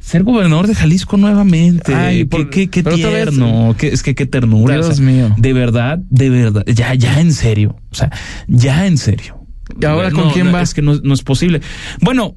ser 0.00 0.22
gobernador 0.22 0.66
de 0.68 0.74
Jalisco 0.74 1.16
nuevamente. 1.16 1.94
Ay, 1.94 2.18
qué, 2.20 2.26
por- 2.26 2.50
qué, 2.50 2.68
qué 2.68 2.82
vez- 2.82 2.94
tierno. 2.96 3.74
qué- 3.78 3.88
es 3.88 4.02
que 4.02 4.14
qué 4.14 4.26
ternura. 4.26 4.74
Dios 4.74 4.88
o 4.88 4.94
sea, 4.94 5.04
mío. 5.04 5.34
De 5.36 5.52
verdad, 5.52 5.98
de 6.10 6.30
verdad. 6.30 6.64
Ya, 6.66 6.94
ya 6.94 7.20
en 7.20 7.32
serio. 7.32 7.76
O 7.90 7.94
sea, 7.94 8.10
ya 8.46 8.86
en 8.86 8.98
serio. 8.98 9.35
¿Y 9.80 9.84
ahora 9.84 10.10
con 10.10 10.28
No, 10.28 10.32
quién 10.32 10.46
no, 10.46 10.52
va? 10.52 10.62
Es 10.62 10.74
que 10.74 10.82
no, 10.82 10.94
no 11.02 11.14
es 11.14 11.22
posible. 11.22 11.60
Bueno, 12.00 12.36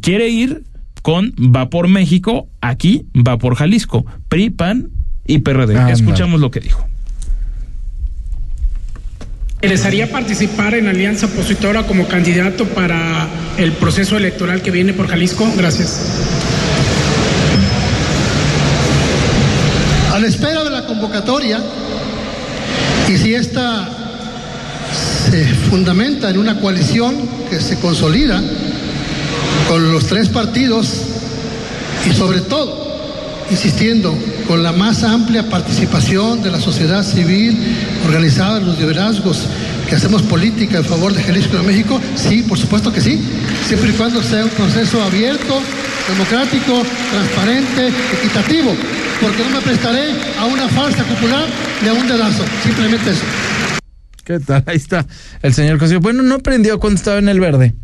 quiere 0.00 0.28
ir 0.28 0.64
con 1.02 1.34
Va 1.38 1.68
por 1.68 1.88
México, 1.88 2.48
aquí 2.60 3.06
va 3.14 3.36
por 3.36 3.56
Jalisco, 3.56 4.06
PRI, 4.28 4.50
PAN 4.50 4.90
y 5.26 5.38
PRD. 5.38 5.90
Escuchamos 5.92 6.40
lo 6.40 6.50
que 6.50 6.60
dijo. 6.60 6.86
interesaría 9.56 10.10
participar 10.10 10.74
en 10.74 10.88
alianza 10.88 11.26
opositora 11.26 11.84
como 11.86 12.08
candidato 12.08 12.66
para 12.66 13.28
el 13.56 13.72
proceso 13.72 14.16
electoral 14.16 14.60
que 14.60 14.72
viene 14.72 14.92
por 14.92 15.06
Jalisco? 15.06 15.48
Gracias. 15.56 16.00
A 20.12 20.18
la 20.18 20.26
espera 20.26 20.64
de 20.64 20.70
la 20.70 20.84
convocatoria, 20.86 21.60
y 23.08 23.16
si 23.16 23.34
esta 23.34 24.01
se 25.30 25.44
fundamenta 25.70 26.30
en 26.30 26.38
una 26.38 26.58
coalición 26.58 27.16
que 27.48 27.60
se 27.60 27.78
consolida 27.78 28.42
con 29.68 29.92
los 29.92 30.06
tres 30.06 30.28
partidos 30.28 30.88
y 32.08 32.12
sobre 32.12 32.40
todo, 32.40 32.98
insistiendo, 33.50 34.16
con 34.48 34.62
la 34.62 34.72
más 34.72 35.04
amplia 35.04 35.48
participación 35.48 36.42
de 36.42 36.50
la 36.50 36.60
sociedad 36.60 37.04
civil 37.04 37.56
organizada, 38.04 38.60
los 38.60 38.78
liderazgos 38.78 39.46
que 39.88 39.94
hacemos 39.94 40.22
política 40.22 40.78
en 40.78 40.84
favor 40.84 41.14
de 41.14 41.22
Jalisco 41.22 41.54
y 41.54 41.58
de 41.58 41.66
México, 41.66 42.00
sí, 42.16 42.42
por 42.42 42.58
supuesto 42.58 42.92
que 42.92 43.00
sí, 43.00 43.20
siempre 43.66 43.90
y 43.90 43.92
cuando 43.92 44.22
sea 44.22 44.44
un 44.44 44.50
proceso 44.50 45.02
abierto, 45.02 45.60
democrático, 46.08 46.82
transparente, 47.12 47.92
equitativo, 48.18 48.74
porque 49.20 49.44
no 49.44 49.50
me 49.50 49.60
prestaré 49.60 50.10
a 50.38 50.46
una 50.46 50.68
falsa 50.68 51.04
popular 51.04 51.46
ni 51.82 51.88
a 51.88 51.92
un 51.92 52.08
dedazo, 52.08 52.42
simplemente 52.64 53.10
eso. 53.10 53.22
¿Qué 54.24 54.38
tal? 54.40 54.62
Ahí 54.66 54.76
está 54.76 55.06
el 55.42 55.52
señor 55.52 55.78
Cosío. 55.78 56.00
Bueno, 56.00 56.22
no 56.22 56.36
aprendió 56.36 56.78
cuando 56.78 56.96
estaba 56.96 57.18
en 57.18 57.28
el 57.28 57.40
verde 57.40 57.74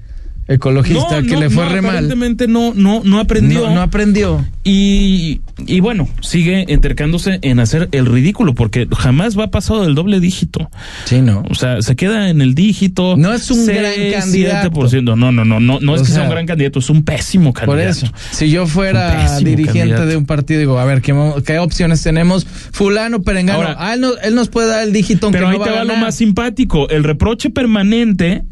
ecologista 0.48 1.20
No, 1.20 1.26
que 1.26 1.34
no, 1.34 1.40
le 1.40 1.50
fue 1.50 1.64
no, 1.64 1.70
re 1.70 1.82
mal. 1.82 2.08
No, 2.48 2.72
no, 2.74 3.02
no 3.04 3.20
aprendió. 3.20 3.70
No, 3.70 3.82
aprendió. 3.82 4.44
Y, 4.64 5.40
y 5.66 5.80
bueno, 5.80 6.08
sigue 6.20 6.64
entercándose 6.72 7.38
en 7.42 7.60
hacer 7.60 7.88
el 7.92 8.06
ridículo, 8.06 8.54
porque 8.54 8.88
jamás 8.96 9.38
va 9.38 9.50
pasado 9.50 9.84
del 9.84 9.94
doble 9.94 10.20
dígito. 10.20 10.70
Sí, 11.04 11.20
no. 11.20 11.44
O 11.50 11.54
sea, 11.54 11.82
se 11.82 11.96
queda 11.96 12.30
en 12.30 12.40
el 12.40 12.54
dígito. 12.54 13.16
No 13.16 13.32
es 13.32 13.50
un 13.50 13.64
gran 13.66 13.92
candidato. 14.12 14.70
7%. 14.70 15.02
No, 15.16 15.32
no, 15.32 15.44
no, 15.44 15.60
no, 15.60 15.80
no 15.80 15.94
es 15.94 16.00
que 16.02 16.06
sea 16.08 16.16
sea, 16.16 16.24
un 16.24 16.30
gran 16.30 16.46
candidato, 16.46 16.78
es 16.78 16.90
un 16.90 17.02
pésimo 17.02 17.52
candidato. 17.52 17.78
Por 17.78 17.80
eso, 17.80 18.12
si 18.30 18.50
yo 18.50 18.66
fuera 18.66 19.38
dirigente 19.38 19.78
candidato. 19.80 20.06
de 20.06 20.16
un 20.16 20.26
partido, 20.26 20.60
digo, 20.60 20.78
a 20.78 20.84
ver, 20.84 21.02
¿qué, 21.02 21.14
qué 21.44 21.58
opciones 21.58 22.02
tenemos? 22.02 22.46
Fulano, 22.46 23.22
Perengano. 23.22 23.58
Ahora- 23.60 23.76
ah, 23.78 23.94
él, 23.94 24.00
no- 24.00 24.16
él 24.22 24.34
nos 24.34 24.48
puede 24.48 24.68
dar 24.68 24.82
el 24.82 24.92
dígito 24.92 25.30
Pero 25.30 25.48
ahí 25.48 25.58
va 25.58 25.64
te 25.64 25.70
va 25.70 25.84
lo 25.84 25.96
más 25.96 26.14
simpático. 26.14 26.88
El 26.88 27.04
reproche 27.04 27.50
permanente 27.50 28.44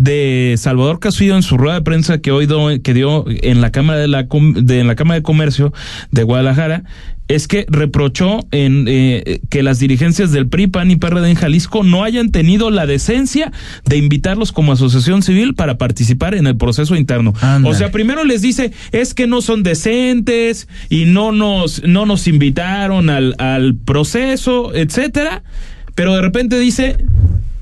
de 0.00 0.54
Salvador 0.58 1.00
Casillo 1.00 1.34
en 1.34 1.42
su 1.42 1.58
rueda 1.58 1.74
de 1.74 1.82
prensa 1.82 2.18
que 2.18 2.30
hoy 2.30 2.46
do- 2.46 2.70
que 2.82 2.94
dio 2.94 3.24
en 3.28 3.60
la 3.60 3.72
Cámara 3.72 3.98
de 3.98 4.06
la 4.06 4.26
de 4.30 4.78
en 4.80 4.86
la 4.86 4.94
Cámara 4.94 5.16
de 5.16 5.22
Comercio 5.24 5.72
de 6.12 6.22
Guadalajara 6.22 6.84
es 7.26 7.46
que 7.48 7.66
reprochó 7.68 8.38
en 8.52 8.86
eh, 8.88 9.40
que 9.50 9.62
las 9.62 9.78
dirigencias 9.80 10.30
del 10.32 10.48
PRI, 10.48 10.68
PAN 10.68 10.90
y 10.92 10.96
PRD 10.96 11.28
en 11.28 11.34
Jalisco 11.34 11.82
no 11.82 12.04
hayan 12.04 12.30
tenido 12.30 12.70
la 12.70 12.86
decencia 12.86 13.52
de 13.84 13.98
invitarlos 13.98 14.50
como 14.52 14.72
asociación 14.72 15.22
civil 15.22 15.54
para 15.54 15.76
participar 15.78 16.34
en 16.34 16.46
el 16.46 16.56
proceso 16.56 16.94
interno. 16.96 17.34
O 17.66 17.74
sea, 17.74 17.90
primero 17.90 18.24
les 18.24 18.40
dice 18.40 18.72
es 18.92 19.12
que 19.14 19.26
no 19.26 19.42
son 19.42 19.62
decentes 19.64 20.68
y 20.88 21.04
no 21.06 21.32
nos 21.32 21.82
no 21.84 22.06
nos 22.06 22.28
invitaron 22.28 23.10
al 23.10 23.34
al 23.38 23.74
proceso, 23.74 24.72
etcétera, 24.74 25.42
pero 25.96 26.14
de 26.14 26.22
repente 26.22 26.58
dice 26.58 26.96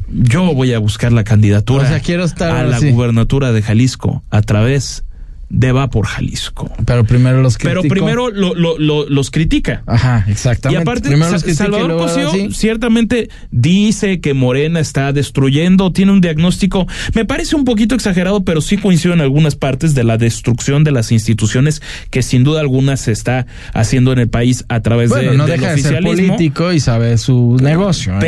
yo 0.09 0.55
voy 0.55 0.73
a 0.73 0.79
buscar 0.79 1.13
la 1.13 1.25
candidatura 1.25 1.85
O 1.85 1.87
sea, 1.89 2.01
quiero 2.01 2.25
estar 2.25 2.55
a 2.57 2.65
la 2.65 2.79
gubernatura 2.81 3.53
de 3.53 3.63
Jalisco 3.63 4.23
a 4.31 4.43
través 4.43 5.03
de 5.49 5.71
Va 5.71 5.89
por 5.91 6.07
Jalisco. 6.07 6.73
Pero 6.87 7.05
primero 7.05 7.41
los 7.41 7.57
Pero 7.57 7.83
criticó. 7.83 7.95
primero 7.95 8.31
lo- 8.33 8.57
lo- 8.57 8.77
lo- 8.81 9.09
los 9.09 9.31
critica. 9.31 9.85
Ajá, 9.87 10.25
exactamente. 10.27 10.77
Y 10.77 10.83
aparte, 10.83 11.09
Primero 11.09 11.31
Sa- 11.31 11.39
critica 11.45 11.65
Salvador 11.71 11.97
Cosío 11.99 12.51
ciertamente 12.51 13.29
dice 13.53 14.21
que 14.21 14.35
Morena 14.35 14.81
está 14.81 15.13
destruyendo, 15.13 15.93
tiene 15.93 16.11
un 16.11 16.21
diagnóstico, 16.21 16.89
me 17.15 17.25
parece 17.25 17.55
un 17.55 17.65
poquito 17.65 17.95
exagerado, 17.95 18.43
pero 18.45 18.61
sí 18.61 18.77
coincido 18.77 19.15
en 19.15 19.21
algunas 19.21 19.55
partes 19.55 19.95
de 19.95 20.03
la 20.03 20.19
destrucción 20.19 20.83
de 20.83 20.91
las 20.91 21.13
instituciones 21.13 21.81
que 22.11 22.23
sin 22.23 22.43
duda 22.43 22.59
alguna 22.61 22.97
se 22.97 23.13
está 23.13 23.47
haciendo 23.73 24.13
en 24.13 24.19
el 24.19 24.29
país 24.29 24.65
a 24.69 24.81
través 24.81 25.11
Bueno, 25.11 25.31
de, 25.31 25.37
no 25.37 25.47
del 25.47 25.61
deja 25.61 25.75
de 25.77 25.81
ser 25.83 26.03
político 26.03 26.73
y 26.73 26.81
sabe 26.81 27.17
su 27.19 27.57
negocio. 27.63 28.15
¿eh? 28.17 28.19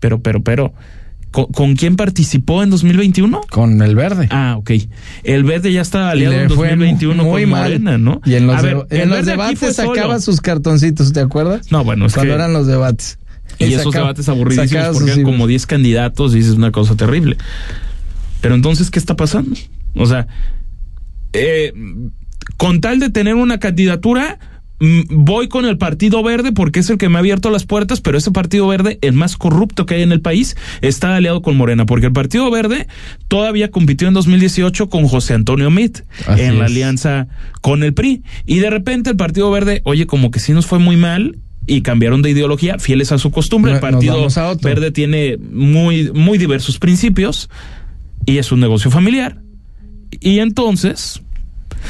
Pero, 0.00 0.20
pero, 0.20 0.42
pero, 0.42 0.72
¿con, 1.30 1.46
con 1.46 1.76
quién 1.76 1.96
participó 1.96 2.62
en 2.62 2.70
2021? 2.70 3.40
Con 3.50 3.80
el 3.82 3.94
verde. 3.94 4.26
Ah, 4.30 4.56
ok. 4.58 4.70
El 5.22 5.44
verde 5.44 5.72
ya 5.72 5.82
estaba 5.82 6.10
aliado 6.10 6.34
Le 6.34 6.42
en 6.44 6.48
fue 6.50 6.68
2021 6.70 7.22
muy 7.24 7.42
con 7.42 7.50
mal. 7.50 7.62
Morena, 7.64 7.98
¿no? 7.98 8.20
Y 8.24 8.34
en 8.34 8.46
los, 8.46 8.62
ver, 8.62 8.86
en 8.90 9.10
los 9.10 9.26
debates 9.26 9.76
solo. 9.76 9.94
sacaba 9.94 10.18
sus 10.20 10.40
cartoncitos, 10.40 11.12
¿te 11.12 11.20
acuerdas? 11.20 11.70
No, 11.70 11.84
bueno, 11.84 12.06
es 12.06 12.14
Cuando 12.14 12.30
que- 12.32 12.34
eran 12.34 12.52
los 12.52 12.66
debates. 12.66 13.18
Y 13.58 13.74
esos 13.74 13.92
debates 13.92 14.28
aburridísimos 14.28 14.88
porque 14.94 15.10
eran 15.12 15.22
como 15.24 15.46
10 15.46 15.66
candidatos 15.66 16.34
y 16.34 16.38
es 16.38 16.48
una 16.50 16.70
cosa 16.72 16.94
terrible. 16.96 17.36
Pero 18.40 18.54
entonces, 18.54 18.90
¿qué 18.90 18.98
está 18.98 19.16
pasando? 19.16 19.54
O 19.96 20.06
sea, 20.06 20.26
eh, 21.34 21.72
con 22.56 22.80
tal 22.80 23.00
de 23.00 23.10
tener 23.10 23.34
una 23.34 23.58
candidatura, 23.58 24.38
voy 24.80 25.48
con 25.48 25.66
el 25.66 25.76
Partido 25.76 26.22
Verde 26.22 26.52
porque 26.52 26.80
es 26.80 26.88
el 26.90 26.98
que 26.98 27.08
me 27.08 27.16
ha 27.16 27.18
abierto 27.18 27.50
las 27.50 27.64
puertas, 27.64 28.00
pero 28.00 28.16
ese 28.16 28.30
Partido 28.30 28.66
Verde, 28.66 28.98
el 29.02 29.12
más 29.12 29.36
corrupto 29.36 29.84
que 29.86 29.96
hay 29.96 30.02
en 30.02 30.12
el 30.12 30.22
país, 30.22 30.56
está 30.80 31.14
aliado 31.14 31.42
con 31.42 31.56
Morena, 31.56 31.84
porque 31.86 32.06
el 32.06 32.12
Partido 32.12 32.50
Verde 32.50 32.86
todavía 33.28 33.70
compitió 33.70 34.08
en 34.08 34.14
2018 34.14 34.88
con 34.88 35.06
José 35.06 35.34
Antonio 35.34 35.70
Así 36.26 36.42
en 36.42 36.58
la 36.58 36.64
es. 36.64 36.70
alianza 36.70 37.28
con 37.60 37.82
el 37.82 37.92
PRI. 37.94 38.22
Y 38.46 38.58
de 38.58 38.70
repente 38.70 39.10
el 39.10 39.16
Partido 39.16 39.50
Verde, 39.50 39.82
oye, 39.84 40.06
como 40.06 40.30
que 40.30 40.40
sí 40.40 40.52
nos 40.52 40.66
fue 40.66 40.78
muy 40.78 40.96
mal. 40.96 41.38
Y 41.66 41.82
cambiaron 41.82 42.22
de 42.22 42.30
ideología, 42.30 42.78
fieles 42.78 43.12
a 43.12 43.18
su 43.18 43.30
costumbre. 43.30 43.74
El 43.74 43.80
Partido. 43.80 44.26
Verde 44.62 44.90
tiene 44.90 45.36
muy, 45.36 46.10
muy 46.10 46.36
diversos 46.38 46.78
principios 46.78 47.48
y 48.26 48.38
es 48.38 48.50
un 48.50 48.60
negocio 48.60 48.90
familiar. 48.90 49.40
Y 50.20 50.40
entonces 50.40 51.22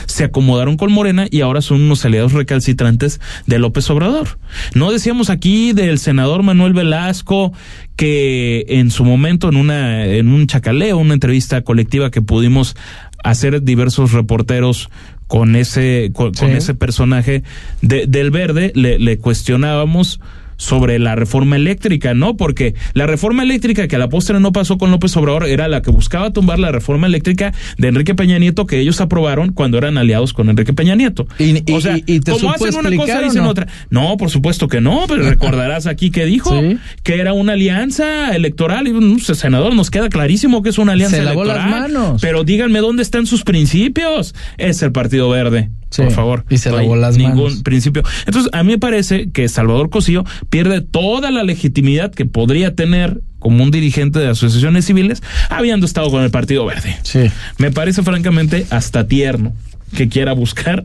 se 0.06 0.24
acomodaron 0.24 0.76
con 0.76 0.92
Morena 0.92 1.26
y 1.30 1.40
ahora 1.40 1.60
son 1.62 1.80
unos 1.82 2.04
aliados 2.04 2.32
recalcitrantes 2.32 3.20
de 3.46 3.58
López 3.58 3.88
Obrador. 3.90 4.38
No 4.74 4.90
decíamos 4.92 5.30
aquí 5.30 5.72
del 5.72 5.98
senador 5.98 6.42
Manuel 6.42 6.72
Velasco 6.72 7.52
que 7.96 8.64
en 8.68 8.90
su 8.90 9.04
momento 9.04 9.48
en 9.48 9.56
una 9.56 10.06
en 10.06 10.28
un 10.28 10.46
chacaleo, 10.46 10.98
una 10.98 11.14
entrevista 11.14 11.62
colectiva 11.62 12.10
que 12.10 12.22
pudimos 12.22 12.76
hacer 13.22 13.62
diversos 13.62 14.12
reporteros 14.12 14.88
con 15.26 15.54
ese 15.56 16.10
con, 16.14 16.32
ese 16.56 16.74
personaje 16.74 17.42
de- 17.82 18.06
del 18.06 18.30
verde 18.30 18.72
le, 18.74 18.98
le 18.98 19.18
cuestionábamos 19.18 20.20
sobre 20.60 20.98
la 20.98 21.14
reforma 21.16 21.56
eléctrica, 21.56 22.12
¿no? 22.12 22.36
Porque 22.36 22.74
la 22.92 23.06
reforma 23.06 23.42
eléctrica 23.42 23.88
que 23.88 23.96
a 23.96 23.98
la 23.98 24.10
postre 24.10 24.38
no 24.40 24.52
pasó 24.52 24.76
con 24.76 24.90
López 24.90 25.16
Obrador 25.16 25.46
era 25.46 25.68
la 25.68 25.80
que 25.80 25.90
buscaba 25.90 26.30
tumbar 26.32 26.58
la 26.58 26.70
reforma 26.70 27.06
eléctrica 27.06 27.54
de 27.78 27.88
Enrique 27.88 28.14
Peña 28.14 28.38
Nieto 28.38 28.66
que 28.66 28.78
ellos 28.78 29.00
aprobaron 29.00 29.52
cuando 29.52 29.78
eran 29.78 29.96
aliados 29.96 30.34
con 30.34 30.50
Enrique 30.50 30.74
Peña 30.74 30.94
Nieto. 30.96 31.26
Y, 31.38 31.68
y- 31.70 31.74
o 31.74 31.80
sea, 31.80 31.96
y- 31.96 32.04
y 32.06 32.20
te 32.20 32.32
como 32.32 32.52
hacen 32.52 32.74
una 32.76 32.94
cosa, 32.94 33.20
dicen 33.22 33.42
no? 33.42 33.48
otra. 33.48 33.68
No, 33.88 34.16
por 34.18 34.28
supuesto 34.28 34.68
que 34.68 34.80
no, 34.82 35.06
pero 35.08 35.22
recordarás 35.28 35.86
aquí 35.86 36.10
que 36.10 36.26
dijo 36.26 36.60
Sí. 36.60 36.76
que 37.02 37.20
era 37.20 37.32
una 37.32 37.54
alianza 37.54 38.36
electoral. 38.36 38.86
Y, 38.86 38.92
mm, 38.92 39.18
senador, 39.20 39.74
nos 39.74 39.90
queda 39.90 40.10
clarísimo 40.10 40.62
que 40.62 40.68
es 40.68 40.76
una 40.78 40.92
alianza 40.92 41.16
Se 41.16 41.22
lavó 41.22 41.44
las 41.44 41.56
electoral. 41.56 41.92
manos. 41.92 42.20
Pero 42.20 42.44
díganme 42.44 42.80
dónde 42.80 43.02
están 43.02 43.24
sus 43.26 43.44
principios. 43.44 44.34
Es 44.58 44.82
el 44.82 44.92
Partido 44.92 45.30
Verde, 45.30 45.70
Sí, 45.90 46.02
por 46.02 46.12
favor. 46.12 46.44
y 46.48 46.58
se 46.58 46.70
lavó 46.70 46.96
las 46.96 47.16
ningún 47.16 47.44
manos. 47.44 47.62
principio. 47.62 48.02
Entonces, 48.26 48.50
a 48.52 48.62
mí 48.62 48.72
me 48.72 48.78
parece 48.78 49.30
que 49.30 49.48
Salvador 49.48 49.90
Cosío 49.90 50.24
pierde 50.48 50.80
toda 50.80 51.30
la 51.30 51.42
legitimidad 51.42 52.12
que 52.12 52.26
podría 52.26 52.74
tener 52.74 53.20
como 53.38 53.64
un 53.64 53.70
dirigente 53.70 54.18
de 54.18 54.28
asociaciones 54.28 54.84
civiles 54.84 55.22
habiendo 55.48 55.86
estado 55.86 56.10
con 56.10 56.22
el 56.22 56.30
Partido 56.30 56.64
Verde. 56.66 56.96
Sí. 57.02 57.30
Me 57.58 57.70
parece 57.72 58.02
francamente 58.02 58.66
hasta 58.70 59.06
tierno 59.06 59.52
que 59.96 60.08
quiera 60.08 60.32
buscar 60.32 60.84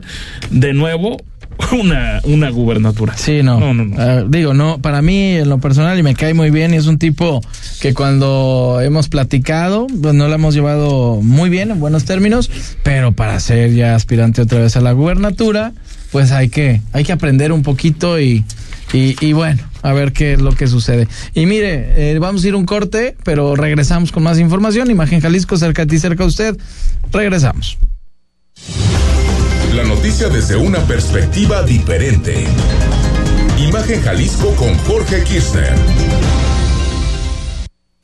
de 0.50 0.72
nuevo 0.72 1.18
una, 1.72 2.20
una 2.24 2.50
gubernatura. 2.50 3.16
Sí, 3.16 3.42
no. 3.42 3.58
No, 3.58 3.74
no, 3.74 3.84
no. 3.84 4.28
Digo, 4.28 4.54
no, 4.54 4.78
para 4.80 5.02
mí 5.02 5.36
en 5.36 5.48
lo 5.48 5.58
personal 5.58 5.98
y 5.98 6.02
me 6.02 6.14
cae 6.14 6.34
muy 6.34 6.50
bien 6.50 6.74
y 6.74 6.76
es 6.76 6.86
un 6.86 6.98
tipo 6.98 7.40
que 7.80 7.94
cuando 7.94 8.80
hemos 8.82 9.08
platicado, 9.08 9.86
pues 9.86 10.14
no 10.14 10.28
lo 10.28 10.34
hemos 10.34 10.54
llevado 10.54 11.20
muy 11.22 11.50
bien, 11.50 11.70
en 11.70 11.80
buenos 11.80 12.04
términos, 12.04 12.50
pero 12.82 13.12
para 13.12 13.38
ser 13.40 13.72
ya 13.74 13.94
aspirante 13.94 14.42
otra 14.42 14.60
vez 14.60 14.76
a 14.76 14.80
la 14.80 14.92
gubernatura, 14.92 15.72
pues 16.12 16.32
hay 16.32 16.48
que, 16.48 16.80
hay 16.92 17.04
que 17.04 17.12
aprender 17.12 17.52
un 17.52 17.62
poquito 17.62 18.20
y, 18.20 18.44
y, 18.92 19.16
y 19.24 19.32
bueno, 19.32 19.62
a 19.82 19.92
ver 19.92 20.12
qué 20.12 20.34
es 20.34 20.40
lo 20.40 20.52
que 20.52 20.66
sucede. 20.66 21.08
Y 21.34 21.46
mire, 21.46 22.12
eh, 22.12 22.18
vamos 22.18 22.44
a 22.44 22.48
ir 22.48 22.54
un 22.54 22.66
corte, 22.66 23.16
pero 23.24 23.54
regresamos 23.54 24.12
con 24.12 24.22
más 24.22 24.38
información. 24.38 24.90
Imagen 24.90 25.20
Jalisco, 25.20 25.56
cerca 25.56 25.82
de 25.82 25.90
ti, 25.90 25.98
cerca 25.98 26.24
de 26.24 26.28
usted. 26.28 26.56
Regresamos. 27.12 27.78
La 29.76 29.84
noticia 29.84 30.30
desde 30.30 30.56
una 30.56 30.78
perspectiva 30.86 31.62
diferente. 31.62 32.46
Imagen 33.58 34.00
Jalisco 34.00 34.54
con 34.54 34.74
Jorge 34.78 35.22
Kirchner. 35.22 35.74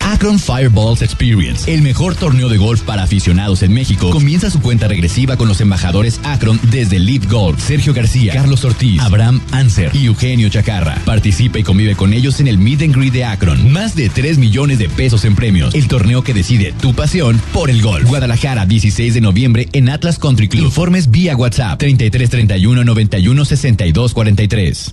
Akron 0.04 0.38
Fireballs 0.38 1.02
Experience, 1.02 1.72
el 1.72 1.82
mejor 1.82 2.14
torneo 2.14 2.48
de 2.48 2.58
golf 2.58 2.82
para 2.82 3.02
aficionados 3.02 3.62
en 3.62 3.72
México, 3.72 4.10
comienza 4.10 4.50
su 4.50 4.60
cuenta 4.60 4.88
regresiva 4.88 5.36
con 5.36 5.48
los 5.48 5.60
embajadores 5.60 6.20
Akron 6.24 6.58
desde 6.70 6.98
Lead 6.98 7.28
Golf, 7.30 7.62
Sergio 7.62 7.94
García, 7.94 8.32
Carlos 8.32 8.64
Ortiz, 8.64 9.00
Abraham 9.00 9.40
Anser 9.52 9.90
y 9.94 10.06
Eugenio 10.06 10.48
Chacarra. 10.48 10.96
Participa 11.04 11.58
y 11.58 11.62
convive 11.62 11.94
con 11.94 12.12
ellos 12.12 12.40
en 12.40 12.48
el 12.48 12.58
Meet 12.58 12.82
and 12.82 12.96
Greet 12.96 13.12
de 13.12 13.24
Akron. 13.24 13.72
Más 13.72 13.94
de 13.94 14.08
3 14.08 14.38
millones 14.38 14.78
de 14.78 14.88
pesos 14.88 15.24
en 15.24 15.34
premios. 15.34 15.74
El 15.74 15.88
torneo 15.88 16.22
que 16.22 16.34
decide 16.34 16.72
tu 16.80 16.94
pasión 16.94 17.40
por 17.52 17.70
el 17.70 17.82
golf. 17.82 18.08
Guadalajara, 18.08 18.66
16 18.66 19.14
de 19.14 19.20
noviembre 19.20 19.68
en 19.72 19.88
Atlas 19.88 20.18
Country 20.18 20.48
Club. 20.48 20.64
Informes 20.64 21.10
vía 21.10 21.36
WhatsApp 21.36 21.78
33 21.78 22.30
31 22.30 22.84
91 22.84 23.44
62 23.44 24.14
43. 24.14 24.92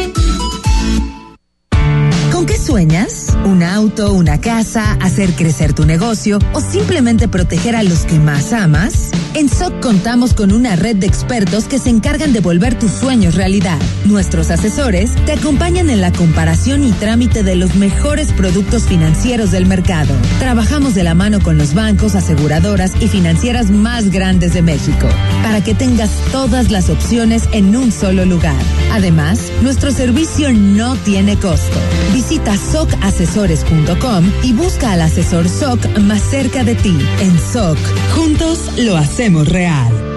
¿Con 2.41 2.47
qué 2.47 2.57
sueñas? 2.57 3.37
¿Un 3.45 3.61
auto, 3.61 4.13
una 4.13 4.41
casa, 4.41 4.93
hacer 4.93 5.35
crecer 5.35 5.73
tu 5.73 5.85
negocio 5.85 6.39
o 6.53 6.59
simplemente 6.59 7.27
proteger 7.27 7.75
a 7.75 7.83
los 7.83 8.03
que 8.03 8.17
más 8.17 8.51
amas? 8.51 9.11
En 9.35 9.47
SOC 9.47 9.79
contamos 9.79 10.33
con 10.33 10.51
una 10.51 10.75
red 10.75 10.95
de 10.95 11.05
expertos 11.05 11.65
que 11.65 11.77
se 11.77 11.91
encargan 11.91 12.33
de 12.33 12.39
volver 12.39 12.77
tus 12.77 12.89
sueños 12.89 13.35
realidad. 13.35 13.77
Nuestros 14.05 14.49
asesores 14.49 15.11
te 15.27 15.33
acompañan 15.33 15.91
en 15.91 16.01
la 16.01 16.11
comparación 16.11 16.83
y 16.83 16.91
trámite 16.93 17.43
de 17.43 17.55
los 17.55 17.75
mejores 17.75 18.33
productos 18.33 18.85
financieros 18.85 19.51
del 19.51 19.67
mercado. 19.67 20.11
Trabajamos 20.39 20.95
de 20.95 21.03
la 21.03 21.13
mano 21.13 21.41
con 21.41 21.59
los 21.59 21.75
bancos, 21.75 22.15
aseguradoras 22.15 22.93
y 22.99 23.07
financieras 23.07 23.69
más 23.69 24.09
grandes 24.09 24.55
de 24.55 24.63
México 24.63 25.07
para 25.43 25.63
que 25.63 25.75
tengas 25.75 26.09
todas 26.31 26.71
las 26.71 26.89
opciones 26.89 27.43
en 27.53 27.75
un 27.75 27.91
solo 27.91 28.25
lugar. 28.25 28.59
Además, 28.91 29.51
nuestro 29.61 29.91
servicio 29.91 30.51
no 30.51 30.95
tiene 30.97 31.37
costo. 31.37 31.79
Visita 32.13 32.30
socasesores.com 32.39 34.31
y 34.43 34.53
busca 34.53 34.93
al 34.93 35.01
asesor 35.01 35.49
SOC 35.49 35.97
más 35.99 36.21
cerca 36.21 36.63
de 36.63 36.75
ti. 36.75 36.97
En 37.19 37.39
SOC, 37.39 37.77
juntos 38.13 38.59
lo 38.77 38.97
hacemos 38.97 39.47
real. 39.47 40.11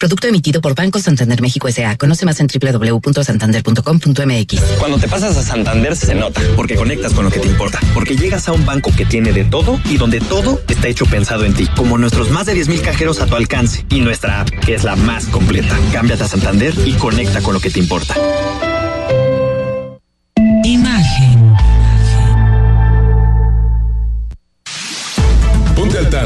Producto 0.00 0.26
emitido 0.28 0.60
por 0.62 0.74
Banco 0.74 0.98
Santander 0.98 1.42
México 1.42 1.68
S.A. 1.68 1.94
Conoce 1.98 2.24
más 2.24 2.40
en 2.40 2.46
www.santander.com.mx. 2.46 4.60
Cuando 4.78 4.98
te 4.98 5.08
pasas 5.08 5.36
a 5.36 5.42
Santander 5.42 5.94
se 5.94 6.14
nota, 6.14 6.40
porque 6.56 6.74
conectas 6.74 7.12
con 7.12 7.26
lo 7.26 7.30
que 7.30 7.38
te 7.38 7.48
importa, 7.48 7.78
porque 7.92 8.16
llegas 8.16 8.48
a 8.48 8.52
un 8.52 8.64
banco 8.64 8.90
que 8.96 9.04
tiene 9.04 9.34
de 9.34 9.44
todo 9.44 9.78
y 9.90 9.98
donde 9.98 10.20
todo 10.20 10.58
está 10.68 10.88
hecho 10.88 11.04
pensado 11.04 11.44
en 11.44 11.52
ti, 11.52 11.68
como 11.76 11.98
nuestros 11.98 12.30
más 12.30 12.46
de 12.46 12.54
10.000 12.54 12.80
cajeros 12.80 13.20
a 13.20 13.26
tu 13.26 13.36
alcance 13.36 13.84
y 13.90 14.00
nuestra 14.00 14.40
app, 14.40 14.48
que 14.48 14.74
es 14.74 14.84
la 14.84 14.96
más 14.96 15.26
completa. 15.26 15.78
Cámbiate 15.92 16.22
a 16.22 16.28
Santander 16.28 16.72
y 16.86 16.94
conecta 16.94 17.42
con 17.42 17.52
lo 17.52 17.60
que 17.60 17.68
te 17.68 17.78
importa. 17.78 18.14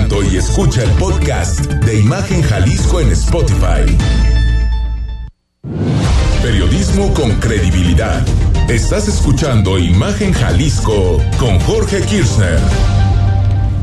Y 0.04 0.36
escucha 0.36 0.82
el 0.82 0.90
podcast 0.92 1.60
de 1.60 2.00
Imagen 2.00 2.42
Jalisco 2.42 3.00
en 3.00 3.10
Spotify. 3.12 3.96
Periodismo 6.42 7.12
con 7.14 7.30
credibilidad. 7.40 8.22
Estás 8.68 9.08
escuchando 9.08 9.78
Imagen 9.78 10.32
Jalisco 10.34 11.22
con 11.38 11.58
Jorge 11.60 12.02
Kirchner. 12.02 13.03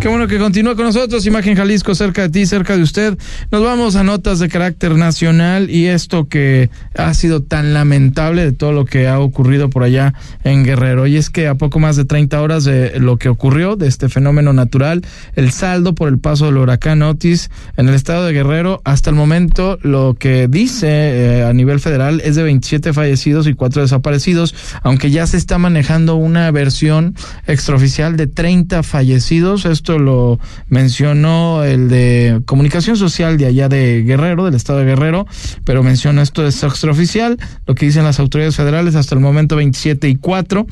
Qué 0.01 0.07
bueno 0.07 0.27
que 0.27 0.39
continúa 0.39 0.75
con 0.75 0.85
nosotros, 0.85 1.27
Imagen 1.27 1.55
Jalisco, 1.55 1.93
cerca 1.93 2.23
de 2.23 2.29
ti, 2.29 2.47
cerca 2.47 2.75
de 2.75 2.81
usted. 2.81 3.19
Nos 3.51 3.63
vamos 3.63 3.95
a 3.95 4.03
notas 4.03 4.39
de 4.39 4.49
carácter 4.49 4.95
nacional 4.95 5.69
y 5.69 5.85
esto 5.85 6.27
que 6.27 6.71
ha 6.97 7.13
sido 7.13 7.43
tan 7.43 7.75
lamentable 7.75 8.43
de 8.43 8.51
todo 8.51 8.71
lo 8.71 8.85
que 8.85 9.07
ha 9.07 9.19
ocurrido 9.19 9.69
por 9.69 9.83
allá 9.83 10.15
en 10.43 10.63
Guerrero. 10.63 11.05
Y 11.05 11.17
es 11.17 11.29
que 11.29 11.47
a 11.47 11.53
poco 11.53 11.77
más 11.77 11.97
de 11.97 12.05
30 12.05 12.41
horas 12.41 12.63
de 12.63 12.99
lo 12.99 13.17
que 13.17 13.29
ocurrió, 13.29 13.75
de 13.75 13.87
este 13.87 14.09
fenómeno 14.09 14.53
natural, 14.53 15.03
el 15.35 15.51
saldo 15.51 15.93
por 15.93 16.09
el 16.09 16.17
paso 16.17 16.47
del 16.47 16.57
huracán 16.57 17.03
Otis 17.03 17.51
en 17.77 17.87
el 17.87 17.93
estado 17.93 18.25
de 18.25 18.33
Guerrero, 18.33 18.81
hasta 18.83 19.11
el 19.11 19.15
momento 19.15 19.77
lo 19.83 20.15
que 20.17 20.47
dice 20.47 20.87
eh, 20.87 21.43
a 21.43 21.53
nivel 21.53 21.79
federal 21.79 22.21
es 22.25 22.35
de 22.35 22.41
27 22.41 22.93
fallecidos 22.93 23.45
y 23.45 23.53
4 23.53 23.83
desaparecidos, 23.83 24.55
aunque 24.81 25.11
ya 25.11 25.27
se 25.27 25.37
está 25.37 25.59
manejando 25.59 26.15
una 26.15 26.49
versión 26.49 27.13
extraoficial 27.45 28.17
de 28.17 28.25
30 28.25 28.81
fallecidos. 28.81 29.65
Esto 29.65 29.90
lo 29.99 30.39
mencionó 30.67 31.63
el 31.63 31.89
de 31.89 32.41
comunicación 32.45 32.97
social 32.97 33.37
de 33.37 33.45
allá 33.45 33.69
de 33.69 34.03
Guerrero, 34.03 34.45
del 34.45 34.55
estado 34.55 34.79
de 34.79 34.85
Guerrero, 34.85 35.25
pero 35.63 35.83
mencionó 35.83 36.21
esto 36.21 36.41
de 36.43 36.49
extraoficial, 36.49 37.37
lo 37.65 37.75
que 37.75 37.85
dicen 37.85 38.03
las 38.03 38.19
autoridades 38.19 38.55
federales 38.55 38.95
hasta 38.95 39.15
el 39.15 39.21
momento 39.21 39.55
27 39.55 40.09
y 40.09 40.15
4. 40.15 40.65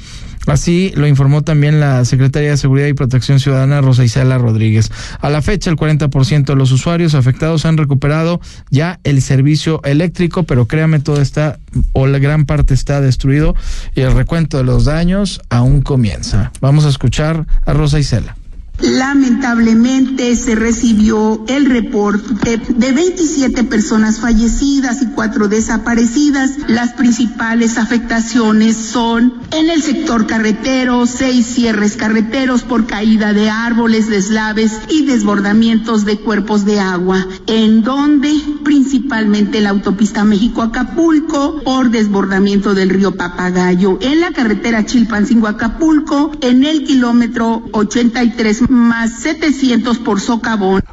Así 0.48 0.92
lo 0.96 1.08
informó 1.08 1.44
también 1.44 1.80
la 1.80 2.04
Secretaría 2.06 2.52
de 2.52 2.58
Seguridad 2.58 2.88
y 2.88 2.94
Protección 2.94 3.40
Ciudadana 3.40 3.82
Rosa 3.82 4.04
Isela 4.04 4.38
Rodríguez. 4.38 4.90
A 5.20 5.30
la 5.30 5.42
fecha, 5.42 5.70
el 5.70 5.76
40% 5.76 6.46
de 6.46 6.56
los 6.56 6.72
usuarios 6.72 7.14
afectados 7.14 7.66
han 7.66 7.78
recuperado 7.78 8.40
ya 8.72 9.00
el 9.04 9.22
servicio 9.22 9.82
eléctrico, 9.84 10.44
pero 10.44 10.66
créame, 10.66 11.00
todo 11.02 11.22
está, 11.22 11.60
o 11.94 12.08
la 12.08 12.20
gran 12.20 12.46
parte 12.46 12.74
está 12.74 13.02
destruido 13.02 13.56
y 13.96 14.02
el 14.02 14.14
recuento 14.14 14.58
de 14.58 14.64
los 14.64 14.86
daños 14.86 15.42
aún 15.50 15.82
comienza. 15.82 16.52
Vamos 16.62 16.86
a 16.86 16.90
escuchar 16.90 17.46
a 17.66 17.74
Rosa 17.74 18.00
Isela. 18.00 18.39
Lamentablemente 18.82 20.36
se 20.36 20.56
recibió 20.56 21.44
el 21.48 21.66
reporte 21.66 22.62
de 22.70 22.92
27 22.92 23.66
personas 23.66 24.20
fallecidas 24.20 25.02
y 25.02 25.08
cuatro 25.08 25.50
desaparecidas. 25.50 26.52
Las 26.68 26.94
principales 26.94 27.78
afectaciones 27.78 28.78
son 28.78 29.34
en 29.52 29.70
el 29.70 29.82
sector 29.82 30.28
carretero, 30.28 31.06
seis 31.08 31.46
cierres 31.46 31.98
carreteros 31.98 32.64
por 32.64 32.86
caída 32.86 33.34
de 33.34 33.50
árboles, 33.50 34.08
deslaves 34.08 34.72
y 34.88 35.06
desbordamientos 35.06 36.06
de 36.06 36.18
cuerpos 36.18 36.64
de 36.64 36.80
agua, 36.80 37.28
en 37.48 37.82
donde 37.84 38.34
principalmente 38.64 39.60
la 39.60 39.72
autopista 39.72 40.24
México-Acapulco 40.24 41.62
por 41.64 41.90
desbordamiento 41.90 42.74
del 42.74 42.90
río 42.90 43.16
Papagayo, 43.16 43.98
en 44.02 44.22
la 44.22 44.32
carretera 44.32 44.86
Chilpancingo-Acapulco, 44.86 46.32
en 46.42 46.64
el 46.64 46.84
kilómetro 46.86 47.64
83 47.74 48.69
más 48.70 49.20
700 49.20 50.00
por 50.00 50.22
socavón. 50.22 50.84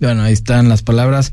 Bueno, 0.00 0.22
ahí 0.22 0.32
están 0.32 0.68
las 0.68 0.82
palabras 0.82 1.32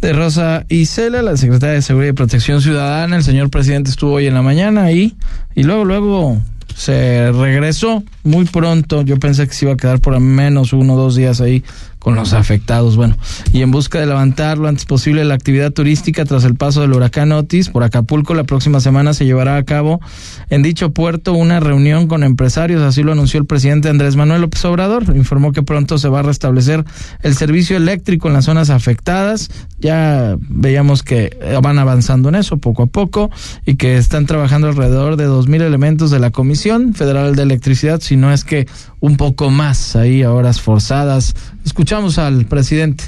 de 0.00 0.12
Rosa 0.12 0.66
Isela, 0.68 1.22
la 1.22 1.36
secretaria 1.36 1.76
de 1.76 1.82
Seguridad 1.82 2.10
y 2.10 2.14
Protección 2.14 2.60
Ciudadana. 2.60 3.16
El 3.16 3.24
señor 3.24 3.48
presidente 3.48 3.90
estuvo 3.90 4.12
hoy 4.12 4.26
en 4.26 4.34
la 4.34 4.42
mañana 4.42 4.82
ahí 4.82 5.16
y 5.54 5.62
luego, 5.62 5.84
luego 5.84 6.42
se 6.76 7.32
regresó 7.32 8.02
muy 8.22 8.44
pronto. 8.44 9.02
Yo 9.02 9.18
pensé 9.18 9.46
que 9.46 9.54
se 9.54 9.64
iba 9.64 9.74
a 9.74 9.76
quedar 9.76 10.00
por 10.00 10.14
al 10.14 10.20
menos 10.20 10.72
uno 10.72 10.94
o 10.94 10.96
dos 10.96 11.16
días 11.16 11.40
ahí 11.40 11.64
con 12.04 12.14
los 12.14 12.34
afectados. 12.34 12.96
Bueno, 12.96 13.16
y 13.54 13.62
en 13.62 13.70
busca 13.70 13.98
de 13.98 14.04
levantar 14.04 14.58
lo 14.58 14.68
antes 14.68 14.84
posible 14.84 15.24
la 15.24 15.32
actividad 15.32 15.72
turística 15.72 16.26
tras 16.26 16.44
el 16.44 16.54
paso 16.54 16.82
del 16.82 16.92
huracán 16.92 17.32
Otis 17.32 17.70
por 17.70 17.82
Acapulco, 17.82 18.34
la 18.34 18.44
próxima 18.44 18.78
semana 18.80 19.14
se 19.14 19.24
llevará 19.24 19.56
a 19.56 19.62
cabo 19.62 20.02
en 20.50 20.62
dicho 20.62 20.92
puerto 20.92 21.32
una 21.32 21.60
reunión 21.60 22.06
con 22.06 22.22
empresarios, 22.22 22.82
así 22.82 23.02
lo 23.02 23.12
anunció 23.12 23.40
el 23.40 23.46
presidente 23.46 23.88
Andrés 23.88 24.16
Manuel 24.16 24.42
López 24.42 24.62
Obrador. 24.66 25.16
Informó 25.16 25.52
que 25.52 25.62
pronto 25.62 25.96
se 25.96 26.10
va 26.10 26.20
a 26.20 26.22
restablecer 26.22 26.84
el 27.22 27.34
servicio 27.34 27.78
eléctrico 27.78 28.28
en 28.28 28.34
las 28.34 28.44
zonas 28.44 28.68
afectadas. 28.68 29.50
Ya 29.78 30.36
veíamos 30.38 31.02
que 31.02 31.38
van 31.62 31.78
avanzando 31.78 32.28
en 32.28 32.34
eso 32.34 32.58
poco 32.58 32.82
a 32.82 32.86
poco 32.86 33.30
y 33.64 33.76
que 33.76 33.96
están 33.96 34.26
trabajando 34.26 34.68
alrededor 34.68 35.16
de 35.16 35.24
dos 35.24 35.48
mil 35.48 35.62
elementos 35.62 36.10
de 36.10 36.18
la 36.18 36.30
Comisión 36.30 36.92
Federal 36.92 37.34
de 37.34 37.42
Electricidad, 37.44 38.00
si 38.00 38.16
no 38.16 38.30
es 38.30 38.44
que 38.44 38.66
un 39.04 39.18
poco 39.18 39.50
más 39.50 39.96
ahí 39.96 40.22
a 40.22 40.32
horas 40.32 40.62
forzadas. 40.62 41.34
Escuchamos 41.62 42.16
al 42.16 42.46
presidente. 42.46 43.04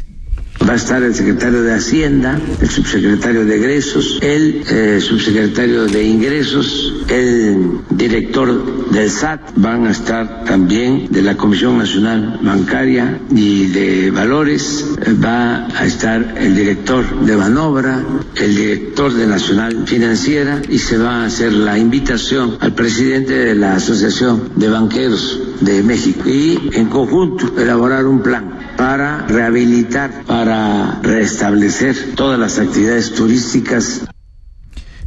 Va 0.64 0.72
a 0.72 0.76
estar 0.76 1.02
el 1.02 1.14
secretario 1.14 1.62
de 1.62 1.74
Hacienda, 1.74 2.40
el 2.60 2.68
subsecretario 2.68 3.44
de 3.44 3.56
Egresos, 3.56 4.18
el 4.22 4.64
eh, 4.68 5.00
subsecretario 5.00 5.84
de 5.84 6.02
Ingresos, 6.02 7.04
el 7.08 7.80
director 7.90 8.90
del 8.90 9.10
SAT, 9.10 9.52
van 9.56 9.86
a 9.86 9.90
estar 9.90 10.44
también 10.44 11.08
de 11.10 11.22
la 11.22 11.36
Comisión 11.36 11.78
Nacional 11.78 12.40
Bancaria 12.42 13.20
y 13.30 13.66
de 13.66 14.10
Valores, 14.10 14.86
eh, 15.02 15.12
va 15.12 15.66
a 15.66 15.84
estar 15.84 16.34
el 16.38 16.56
director 16.56 17.20
de 17.20 17.36
Banobra, 17.36 18.02
el 18.34 18.56
director 18.56 19.12
de 19.12 19.26
Nacional 19.26 19.86
Financiera 19.86 20.62
y 20.68 20.78
se 20.78 20.96
va 20.98 21.22
a 21.22 21.26
hacer 21.26 21.52
la 21.52 21.78
invitación 21.78 22.56
al 22.60 22.74
presidente 22.74 23.34
de 23.34 23.54
la 23.54 23.74
Asociación 23.74 24.50
de 24.56 24.68
Banqueros 24.68 25.40
de 25.60 25.82
México 25.82 26.28
y 26.28 26.70
en 26.72 26.86
conjunto 26.86 27.60
elaborar 27.60 28.06
un 28.06 28.20
plan 28.22 28.55
para 28.76 29.26
rehabilitar, 29.26 30.24
para 30.26 31.00
restablecer 31.02 32.14
todas 32.14 32.38
las 32.38 32.58
actividades 32.58 33.12
turísticas. 33.14 34.06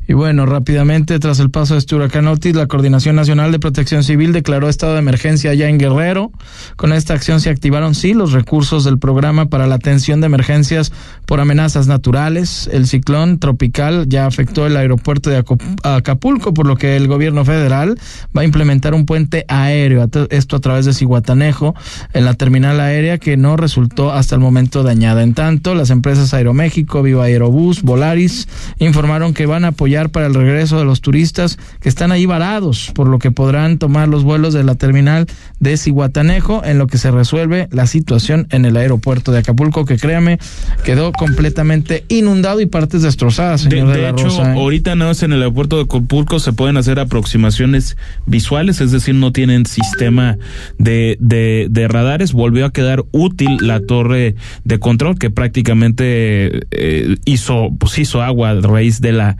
Y 0.10 0.14
bueno, 0.14 0.48
rápidamente, 0.48 1.20
tras 1.20 1.40
el 1.40 1.52
paso 1.52 1.76
de 1.76 1.78
este 1.78 1.96
huracán 1.96 2.28
Otis, 2.28 2.56
la 2.56 2.66
Coordinación 2.66 3.16
Nacional 3.16 3.52
de 3.52 3.60
Protección 3.60 4.04
Civil 4.04 4.34
declaró 4.34 4.68
estado 4.68 4.94
de 4.94 5.00
emergencia 5.00 5.54
ya 5.54 5.70
en 5.70 5.78
Guerrero. 5.78 6.32
Con 6.78 6.94
esta 6.94 7.14
acción 7.14 7.40
se 7.40 7.52
activaron, 7.52 7.94
sí, 7.94 8.16
los 8.16 8.32
recursos 8.32 8.84
del 8.84 8.98
programa 8.98 9.50
para 9.50 9.68
la 9.68 9.76
atención 9.76 10.20
de 10.20 10.26
emergencias 10.26 10.92
por 11.28 11.40
amenazas 11.40 11.86
naturales. 11.86 12.68
El 12.74 12.88
ciclón 12.88 13.38
tropical 13.38 14.10
ya 14.10 14.26
afectó 14.26 14.66
el 14.66 14.78
aeropuerto 14.78 15.30
de 15.30 15.44
Acapulco, 15.84 16.56
por 16.56 16.66
lo 16.66 16.76
que 16.76 16.98
el 16.98 17.08
gobierno 17.08 17.46
federal 17.46 18.00
va 18.36 18.42
a 18.42 18.46
implementar 18.46 18.96
un 18.96 19.06
puente 19.06 19.46
aéreo, 19.48 20.10
esto 20.32 20.56
a 20.56 20.60
través 20.60 20.86
de 20.86 20.94
Ciguatanejo, 20.96 21.76
en 22.14 22.26
la 22.26 22.34
terminal 22.34 22.80
aérea 22.80 23.20
que 23.20 23.38
no 23.38 23.58
resultó 23.58 24.12
hasta 24.12 24.34
el 24.34 24.42
momento 24.42 24.82
dañada. 24.82 25.22
En 25.22 25.36
tanto, 25.36 25.76
las 25.76 25.92
empresas 25.92 26.34
Aeroméxico, 26.34 27.04
Viva 27.04 27.26
Aerobús, 27.26 27.84
Volaris 27.84 28.48
informaron 28.80 29.36
que 29.36 29.46
van 29.46 29.66
a 29.66 29.68
apoyar 29.68 29.99
para 30.08 30.28
el 30.28 30.34
regreso 30.34 30.80
de 30.80 30.86
los 30.86 31.02
turistas 31.02 31.60
que 31.82 31.90
están 31.90 32.14
ahí 32.14 32.26
varados, 32.26 32.92
por 32.96 33.08
lo 33.08 33.20
que 33.20 33.32
podrán 33.32 33.78
tomar 33.78 34.08
los 34.08 34.24
vuelos 34.24 34.54
de 34.54 34.64
la 34.64 34.76
terminal 34.76 35.28
de 35.60 35.76
Ciguatanejo 35.76 36.64
en 36.64 36.78
lo 36.78 36.88
que 36.88 36.98
se 36.98 37.12
resuelve 37.12 37.68
la 37.72 37.88
situación 37.88 38.48
en 38.52 38.64
el 38.64 38.78
aeropuerto 38.78 39.34
de 39.34 39.40
Acapulco, 39.40 39.84
que 39.84 39.98
créame, 39.98 40.40
quedó 40.86 41.12
completamente 41.12 42.06
inundado 42.08 42.62
y 42.62 42.66
partes 42.66 43.02
destrozadas, 43.02 43.62
señor 43.62 43.90
de, 43.90 43.98
de, 43.98 44.02
la 44.04 44.10
hecho, 44.12 44.24
Rosa, 44.24 44.54
¿eh? 44.54 44.58
ahorita 44.58 44.96
no 44.96 45.12
es 45.12 45.22
en 45.24 45.34
el 45.34 45.42
aeropuerto 45.42 45.76
de 45.76 45.84
Acapulco, 45.84 46.40
se 46.40 46.54
pueden 46.54 46.78
hacer 46.78 47.00
aproximaciones 47.00 47.98
visuales, 48.26 48.80
es 48.80 48.92
decir, 48.92 49.16
no 49.16 49.34
tienen 49.34 49.66
sistema 49.66 50.38
de, 50.78 51.18
de, 51.20 51.68
de 51.70 51.88
radares. 51.88 52.32
Volvió 52.32 52.66
a 52.66 52.72
quedar 52.72 53.04
útil 53.12 53.58
la 53.60 53.80
torre 53.82 54.36
de 54.64 54.80
control 54.80 55.18
que 55.18 55.30
prácticamente 55.30 56.62
eh, 56.72 57.18
hizo, 57.26 57.70
pues 57.78 57.98
hizo 57.98 58.22
agua 58.22 58.52
a 58.52 58.62
raíz 58.62 59.02
de 59.02 59.14
la 59.14 59.38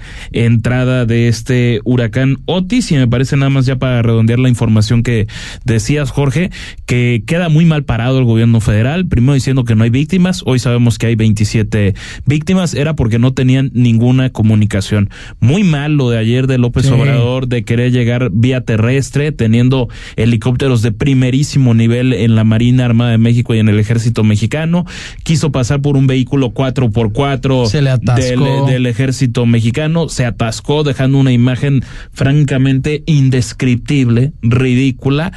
entrada 0.50 1.06
de 1.06 1.28
este 1.28 1.80
huracán 1.84 2.38
Otis 2.46 2.92
y 2.92 2.96
me 2.96 3.08
parece 3.08 3.38
nada 3.38 3.50
más 3.50 3.66
ya 3.66 3.78
para 3.78 4.02
redondear 4.02 4.40
la 4.40 4.50
información 4.50 5.04
que 5.04 5.28
decías, 5.64 6.12
Jorge, 6.12 6.52
que 6.86 7.24
queda 7.26 7.50
muy 7.50 7.66
mal 7.66 7.84
parado 7.84 8.20
el 8.20 8.26
gobierno 8.26 8.60
federal, 8.60 9.08
primero 9.08 9.34
diciendo 9.36 9.64
que 9.64 9.76
no 9.76 9.84
hay 9.84 9.90
víctimas, 9.90 10.44
hoy 10.46 10.60
sabemos 10.60 10.98
que 10.98 11.08
hay 11.08 11.16
27 11.16 11.94
víctimas, 12.26 12.74
era 12.74 12.96
porque 12.96 13.20
no 13.20 13.34
tenían 13.34 13.72
ninguna 13.74 14.32
comunicación. 14.32 15.10
Muy 15.40 15.64
mal 15.64 15.94
lo 15.94 16.10
de 16.10 16.18
ayer 16.18 16.48
de 16.48 16.58
López 16.58 16.80
Sí. 16.90 16.92
Obrador 16.94 17.48
de 17.48 17.64
querer 17.64 17.92
llegar 17.92 18.30
vía 18.32 18.62
terrestre, 18.62 19.32
teniendo 19.32 19.90
helicópteros 20.16 20.82
de 20.82 20.92
primerísimo 20.92 21.74
nivel 21.74 22.14
en 22.14 22.36
la 22.36 22.44
Marina 22.44 22.86
Armada 22.86 23.12
de 23.12 23.18
México 23.18 23.54
y 23.54 23.60
en 23.60 23.70
el 23.70 23.80
Ejército 23.80 24.24
Mexicano. 24.24 24.86
Quiso 25.24 25.52
pasar 25.52 25.82
por 25.82 25.98
un 25.98 26.08
vehículo 26.08 26.52
4x4 26.54 27.68
Se 27.68 27.82
le 27.82 27.90
atascó. 27.92 28.66
del, 28.66 28.66
del 28.66 28.86
Ejército 28.88 29.46
Mexicano, 29.46 30.10
se 30.10 30.26
atascó 30.30 30.84
dejando 30.84 31.18
una 31.18 31.32
imagen 31.32 31.84
francamente 32.14 33.04
indescriptible, 33.06 34.32
ridícula. 34.42 35.32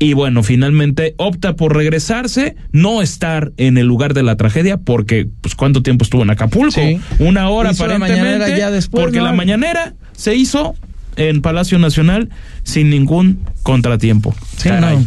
Y 0.00 0.12
bueno, 0.12 0.44
finalmente 0.44 1.14
opta 1.16 1.56
por 1.56 1.76
regresarse, 1.76 2.54
no 2.70 3.02
estar 3.02 3.52
en 3.56 3.78
el 3.78 3.86
lugar 3.86 4.14
de 4.14 4.22
la 4.22 4.36
tragedia, 4.36 4.76
porque, 4.76 5.28
pues, 5.40 5.56
¿cuánto 5.56 5.82
tiempo 5.82 6.04
estuvo 6.04 6.22
en 6.22 6.30
Acapulco? 6.30 6.70
Sí. 6.80 7.00
Una 7.18 7.48
hora 7.48 7.72
Hizo 7.72 7.86
la 7.86 7.96
aparentemente. 7.96 8.38
mañanera 8.38 8.58
ya 8.58 8.70
después, 8.70 9.02
porque 9.02 9.18
¿no? 9.18 9.24
la 9.24 9.32
mañanera 9.32 9.94
se 10.12 10.36
hizo 10.36 10.76
en 11.16 11.42
Palacio 11.42 11.80
Nacional 11.80 12.28
sin 12.62 12.90
ningún 12.90 13.40
contratiempo. 13.64 14.36
Sí, 14.56 14.68
Caray. 14.68 14.98
no. 14.98 15.04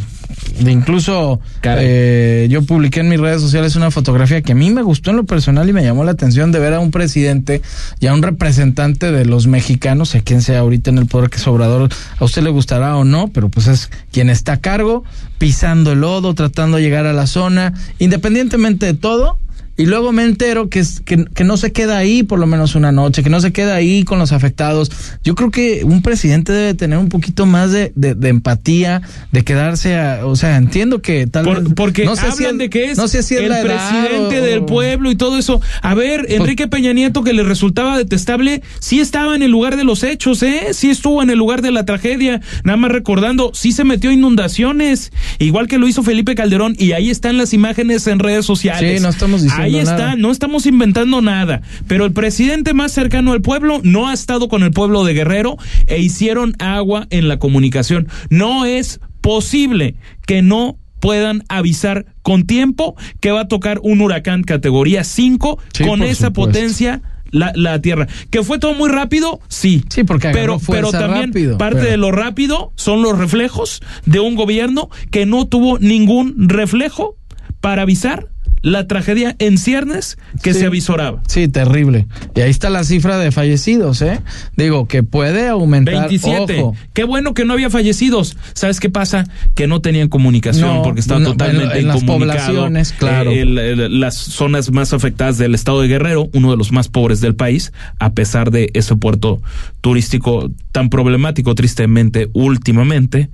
De 0.60 0.72
incluso 0.72 1.40
eh, 1.64 2.48
yo 2.50 2.64
publiqué 2.64 3.00
en 3.00 3.10
mis 3.10 3.20
redes 3.20 3.42
sociales 3.42 3.76
una 3.76 3.92
fotografía 3.92 4.42
que 4.42 4.52
a 4.52 4.56
mí 4.56 4.70
me 4.70 4.82
gustó 4.82 5.12
en 5.12 5.18
lo 5.18 5.26
personal 5.26 5.68
y 5.70 5.74
me 5.74 5.84
llamó 5.84 6.04
la 6.04 6.12
atención 6.12 6.52
de 6.52 6.60
ver 6.60 6.74
a 6.74 6.80
un 6.80 6.92
presidente 6.92 7.62
y 8.00 8.08
a 8.08 8.14
un 8.14 8.22
representante 8.22 9.12
de 9.12 9.26
los 9.26 9.48
mexicanos, 9.48 10.10
sea 10.10 10.22
quien 10.22 10.42
sea 10.42 10.60
ahorita 10.60 10.90
en 10.90 10.98
el 10.98 11.08
poder 11.08 11.30
que 11.30 11.38
es 11.38 11.48
Obrador, 11.48 11.90
a 12.20 12.24
usted 12.24 12.44
le 12.44 12.50
gustará 12.50 12.96
o 12.98 13.04
no, 13.04 13.30
pero 13.30 13.50
pues 13.50 13.68
es 13.68 13.90
quien 14.12 14.30
está 14.30 14.54
a 14.54 14.58
cargo, 14.62 15.04
pisando 15.38 15.94
el 15.94 16.02
lodo, 16.02 16.34
tratando 16.34 16.78
de 16.78 16.84
llegar 16.84 17.06
a 17.06 17.14
la 17.14 17.28
zona, 17.28 17.74
independientemente 18.00 18.86
de 18.86 18.94
todo. 18.94 19.38
Y 19.78 19.86
luego 19.86 20.12
me 20.12 20.24
entero 20.24 20.70
que, 20.70 20.80
es- 20.80 21.00
que, 21.00 21.26
que 21.26 21.44
no 21.44 21.58
se 21.58 21.72
queda 21.72 21.98
ahí 21.98 22.24
por 22.24 22.40
lo 22.40 22.46
menos 22.46 22.76
una 22.76 22.92
noche, 22.92 23.24
que 23.24 23.30
no 23.30 23.40
se 23.40 23.52
queda 23.52 23.76
ahí 23.76 24.04
con 24.04 24.20
los 24.20 24.32
afectados. 24.32 24.92
Yo 25.24 25.34
creo 25.36 25.50
que 25.50 25.84
un 25.84 26.02
presidente 26.02 26.52
debe 26.52 26.74
tener 26.74 26.98
un 27.00 27.10
poquito 27.10 27.46
más 27.46 27.72
de, 27.72 27.92
de, 27.96 28.14
de 28.14 28.30
empatía, 28.30 29.02
de 29.32 29.44
quedarse 29.44 29.96
a, 29.98 30.26
o 30.26 30.36
sea, 30.36 30.58
entiendo 30.58 31.02
que 31.02 31.26
tal 31.28 31.46
Por- 31.46 31.64
vez 31.64 31.74
porque 31.76 32.06
no 32.06 32.16
sé 32.16 32.32
si 32.32 32.44
hablan 32.44 32.58
de 32.60 32.70
que 32.70 32.92
es, 32.92 32.98
no 32.98 33.08
sé 33.08 33.24
si 33.24 33.36
es 33.36 33.42
el 33.42 33.48
presidente 33.50 34.40
o- 34.40 34.44
del 34.44 34.64
pueblo 34.66 35.10
y 35.10 35.16
todo 35.16 35.38
eso. 35.40 35.62
A 35.82 35.96
ver, 35.96 36.26
Enrique 36.30 36.68
Peña 36.68 36.94
Nieto, 36.94 37.24
que 37.24 37.34
le 37.34 37.44
resultaba 37.44 37.98
detestable, 37.98 38.62
sí 38.80 39.00
estaba 39.00 39.36
en 39.36 39.42
el 39.42 39.52
lugar 39.52 39.78
de 39.78 39.84
los 39.84 40.04
hechos, 40.04 40.44
¿eh? 40.44 40.68
Sí 40.74 40.90
estuvo 40.90 41.24
en 41.24 41.30
el 41.30 41.38
lugar 41.40 41.62
de 41.62 41.72
la 41.72 41.86
tragedia. 41.86 42.42
Nada 42.64 42.78
más 42.78 42.92
recordando, 42.92 43.52
sí 43.54 43.72
se 43.72 43.84
metió 43.84 44.10
a 44.10 44.14
inundaciones, 44.14 45.12
igual 45.40 45.68
que 45.68 45.78
lo 45.78 45.88
hizo 45.88 46.04
Felipe 46.04 46.36
Calderón, 46.36 46.76
y 46.78 46.92
ahí 46.92 47.10
están 47.10 47.38
las 47.38 47.54
imágenes 47.54 48.06
en 48.08 48.20
redes 48.20 48.46
sociales. 48.46 48.98
Sí, 48.98 49.04
no 49.04 49.10
estamos 49.10 49.42
diciendo 49.42 49.61
Ahí 49.64 49.74
nada. 49.74 49.82
está, 49.84 50.16
no 50.16 50.32
estamos 50.32 50.66
inventando 50.66 51.22
nada. 51.22 51.62
Pero 51.88 52.06
el 52.06 52.14
presidente 52.14 52.74
más 52.74 52.92
cercano 52.92 53.32
al 53.34 53.42
pueblo 53.42 53.80
no 53.84 54.08
ha 54.10 54.14
estado 54.14 54.48
con 54.50 54.64
el 54.64 54.72
pueblo 54.72 55.04
de 55.04 55.14
Guerrero 55.14 55.58
e 55.88 56.00
hicieron 56.00 56.56
agua 56.60 57.08
en 57.10 57.28
la 57.28 57.40
comunicación. 57.40 58.08
No 58.30 58.66
es 58.66 59.00
posible 59.22 59.96
que 60.26 60.42
no 60.42 60.78
puedan 61.00 61.44
avisar 61.50 62.06
con 62.22 62.46
tiempo 62.46 62.96
que 63.20 63.32
va 63.32 63.42
a 63.42 63.48
tocar 63.48 63.80
un 63.82 64.02
huracán 64.02 64.44
categoría 64.44 65.04
5 65.04 65.58
Sí, 65.74 65.84
con 65.84 66.04
esa 66.04 66.28
supuesto. 66.28 66.34
potencia. 66.52 67.02
La, 67.34 67.54
la 67.56 67.80
tierra. 67.80 68.10
¿Que 68.30 68.44
fue 68.44 68.60
todo 68.60 68.74
muy 68.74 68.90
rápido? 68.90 69.40
Sí. 69.48 69.86
Sí, 69.88 70.04
porque 70.04 70.32
pero, 70.34 70.60
pero 70.68 70.92
también 70.92 71.28
rápido, 71.30 71.58
parte 71.58 71.78
pero- 71.80 71.92
de 71.92 71.96
lo 71.96 72.12
rápido 72.12 72.74
son 72.76 73.02
los 73.02 73.18
reflejos 73.18 73.80
de 74.06 74.20
un 74.20 74.36
gobierno 74.36 74.90
que 75.12 75.26
no 75.26 75.48
tuvo 75.48 75.80
ningún 75.80 76.50
reflejo 76.50 77.16
para 77.62 77.84
avisar 77.84 78.28
la 78.62 78.88
tragedia 78.88 79.36
en 79.40 79.58
ciernes 79.58 80.18
que 80.44 80.54
Sí. 80.54 80.60
se 80.62 80.66
avisoraba. 80.68 81.22
Sí, 81.28 81.48
terrible. 81.48 82.08
Y 82.36 82.42
ahí 82.42 82.52
está 82.52 82.70
la 82.70 82.84
cifra 82.84 83.18
de 83.18 83.32
fallecidos, 83.32 84.02
¿eh? 84.04 84.20
Digo, 84.56 84.88
que 84.88 85.02
puede 85.04 85.48
aumentar. 85.48 85.96
27. 85.96 86.60
Ojo. 86.62 86.76
Qué 86.94 87.04
bueno 87.04 87.34
que 87.34 87.44
no 87.46 87.54
había 87.54 87.70
fallecidos. 87.70 88.38
¿Sabes 88.54 88.80
qué 88.80 88.90
pasa? 88.90 89.26
Que 89.56 89.66
no 89.68 89.82
tenían 89.82 90.10
comunicación 90.10 90.76
No, 90.76 90.82
porque 90.84 91.00
estaba 91.02 91.20
no, 91.20 91.32
totalmente 91.32 91.74
en- 91.76 91.82
en 91.82 91.88
las 91.88 92.04
poblaciones, 92.04 92.94
claro. 92.94 93.32
Eh, 93.32 93.42
el- 93.42 93.58
el- 93.58 94.00
las 94.00 94.16
zonas 94.18 94.72
más 94.72 94.94
afectadas 94.94 95.38
del 95.38 95.56
estado 95.56 95.82
de 95.82 95.88
Guerrero, 95.88 96.30
uno 96.34 96.52
de 96.52 96.58
los 96.58 96.72
más 96.72 96.88
pobres 96.88 97.20
del 97.22 97.36
país, 97.36 97.74
a 98.00 98.12
pesar 98.14 98.52
de 98.52 98.70
ese 98.74 98.96
puerto 98.96 99.42
turístico 99.82 100.52
tan 100.72 100.90
problemático, 100.90 101.56
tristemente, 101.56 102.30
últimamente, 102.34 103.30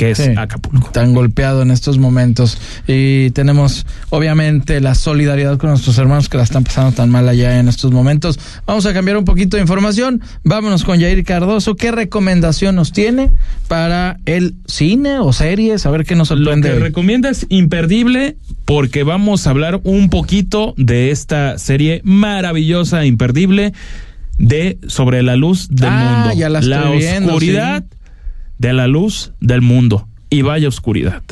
que 0.00 0.12
es 0.12 0.18
Sí. 0.18 0.30
Acapulco. 0.34 0.90
tan 0.92 1.12
golpeado 1.12 1.60
en 1.60 1.70
estos 1.70 1.98
momentos 1.98 2.56
y 2.86 3.30
tenemos 3.32 3.84
obviamente 4.08 4.80
la 4.80 4.94
solidaridad 4.94 5.58
con 5.58 5.68
nuestros 5.68 5.98
hermanos 5.98 6.30
que 6.30 6.38
la 6.38 6.42
están 6.44 6.64
pasando 6.64 6.92
tan 6.92 7.10
mal 7.10 7.28
allá 7.28 7.58
en 7.60 7.68
estos 7.68 7.92
momentos. 7.92 8.38
Vamos 8.66 8.86
a 8.86 8.94
cambiar 8.94 9.18
un 9.18 9.26
poquito 9.26 9.58
de 9.58 9.60
información. 9.62 10.22
Vámonos 10.42 10.84
con 10.84 10.98
Jair 11.00 11.22
Cardoso. 11.22 11.76
¿Qué 11.76 11.90
recomendación 11.92 12.76
nos 12.76 12.92
tiene 12.92 13.30
para 13.68 14.16
el 14.24 14.54
cine 14.66 15.18
o 15.18 15.34
series? 15.34 15.84
A 15.84 15.90
ver 15.90 16.06
qué 16.06 16.14
nos 16.16 16.30
Lo 16.30 16.36
sorprende. 16.38 16.68
que 16.70 16.74
hoy. 16.76 16.80
recomienda 16.80 17.28
es 17.28 17.44
imperdible 17.50 18.36
porque 18.64 19.02
vamos 19.02 19.46
a 19.46 19.50
hablar 19.50 19.80
un 19.84 20.08
poquito 20.08 20.72
de 20.78 21.10
esta 21.10 21.58
serie 21.58 22.00
maravillosa, 22.04 23.04
imperdible, 23.04 23.74
de 24.38 24.78
Sobre 24.86 25.22
la 25.22 25.36
luz 25.36 25.68
del 25.70 25.90
Ah, 25.92 26.20
mundo. 26.24 26.40
ya 26.40 26.48
la 26.48 26.60
estoy 26.60 26.96
viendo, 26.98 27.28
oscuridad 27.34 27.84
de 28.60 28.74
la 28.74 28.86
luz 28.86 29.32
del 29.40 29.62
mundo. 29.62 30.06
Y 30.28 30.42
vaya 30.42 30.68
oscuridad. 30.68 31.22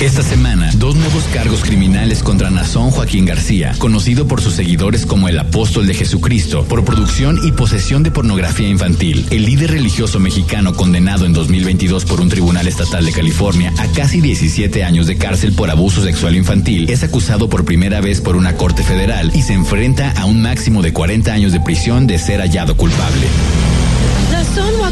Esta 0.00 0.22
semana, 0.22 0.70
dos 0.74 0.96
nuevos 0.96 1.22
cargos 1.32 1.62
criminales 1.62 2.22
contra 2.24 2.50
Nazón 2.50 2.90
Joaquín 2.90 3.24
García, 3.24 3.72
conocido 3.78 4.26
por 4.26 4.40
sus 4.40 4.54
seguidores 4.54 5.06
como 5.06 5.28
el 5.28 5.38
apóstol 5.38 5.86
de 5.86 5.94
Jesucristo, 5.94 6.64
por 6.64 6.84
producción 6.84 7.38
y 7.46 7.52
posesión 7.52 8.02
de 8.02 8.10
pornografía 8.10 8.68
infantil. 8.68 9.24
El 9.30 9.46
líder 9.46 9.70
religioso 9.70 10.18
mexicano 10.18 10.74
condenado 10.74 11.24
en 11.24 11.32
2022 11.32 12.04
por 12.04 12.20
un 12.20 12.28
tribunal 12.28 12.66
estatal 12.66 13.06
de 13.06 13.12
California 13.12 13.72
a 13.78 13.86
casi 13.92 14.20
17 14.20 14.82
años 14.82 15.06
de 15.06 15.16
cárcel 15.16 15.52
por 15.52 15.70
abuso 15.70 16.02
sexual 16.02 16.34
infantil 16.34 16.90
es 16.90 17.04
acusado 17.04 17.48
por 17.48 17.64
primera 17.64 18.00
vez 18.00 18.20
por 18.20 18.34
una 18.34 18.56
corte 18.56 18.82
federal 18.82 19.30
y 19.32 19.42
se 19.42 19.54
enfrenta 19.54 20.10
a 20.20 20.24
un 20.26 20.42
máximo 20.42 20.82
de 20.82 20.92
40 20.92 21.32
años 21.32 21.52
de 21.52 21.60
prisión 21.60 22.08
de 22.08 22.18
ser 22.18 22.40
hallado 22.40 22.76
culpable. 22.76 23.28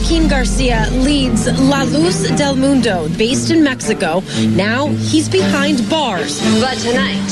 Joaquin 0.01 0.28
Garcia 0.28 0.88
leads 0.92 1.46
La 1.61 1.82
Luz 1.82 2.22
del 2.30 2.57
Mundo, 2.57 3.07
based 3.18 3.51
in 3.51 3.62
Mexico. 3.62 4.22
Now 4.57 4.88
he's 4.88 5.28
behind 5.28 5.88
bars. 5.90 6.40
But 6.59 6.78
tonight, 6.78 7.28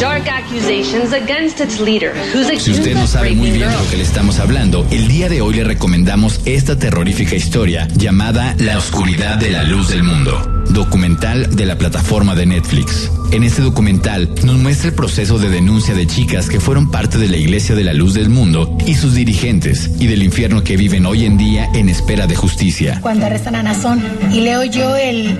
dark 0.00 0.28
accusations 0.28 1.12
against 1.12 1.60
its 1.60 1.80
leader, 1.80 2.12
who's 2.34 2.48
Si 2.62 2.72
usted 2.72 2.94
no 2.94 3.06
sabe 3.06 3.32
muy 3.32 3.50
bien 3.50 3.68
de 3.68 3.76
lo 3.76 3.90
que 3.90 3.96
le 3.96 4.02
estamos 4.02 4.38
hablando, 4.38 4.86
el 4.90 5.08
día 5.08 5.28
de 5.28 5.40
hoy 5.40 5.54
le 5.54 5.64
recomendamos 5.64 6.40
esta 6.44 6.78
terrorífica 6.78 7.36
historia 7.36 7.88
llamada 7.94 8.54
La 8.58 8.78
oscuridad 8.78 9.36
de 9.36 9.50
la 9.50 9.62
luz 9.64 9.88
del 9.88 10.02
mundo. 10.02 10.62
documental 10.70 11.54
de 11.54 11.66
la 11.66 11.76
plataforma 11.76 12.34
de 12.34 12.46
Netflix. 12.46 13.10
En 13.30 13.44
este 13.44 13.62
documental 13.62 14.34
nos 14.44 14.56
muestra 14.56 14.88
el 14.88 14.94
proceso 14.94 15.38
de 15.38 15.48
denuncia 15.48 15.94
de 15.94 16.06
chicas 16.06 16.48
que 16.48 16.60
fueron 16.60 16.90
parte 16.90 17.18
de 17.18 17.28
la 17.28 17.36
Iglesia 17.36 17.74
de 17.74 17.84
la 17.84 17.92
Luz 17.92 18.14
del 18.14 18.28
Mundo 18.28 18.76
y 18.86 18.94
sus 18.94 19.14
dirigentes, 19.14 19.90
y 19.98 20.06
del 20.06 20.22
infierno 20.22 20.62
que 20.64 20.76
viven 20.76 21.06
hoy 21.06 21.24
en 21.24 21.36
día 21.36 21.68
en 21.74 21.88
espera 21.88 22.26
de 22.26 22.36
justicia. 22.36 22.98
Cuando 23.00 23.26
arrestan 23.26 23.54
a 23.54 23.62
Nazón 23.62 24.02
y 24.32 24.40
leo 24.40 24.64
yo 24.64 24.96
el, 24.96 25.38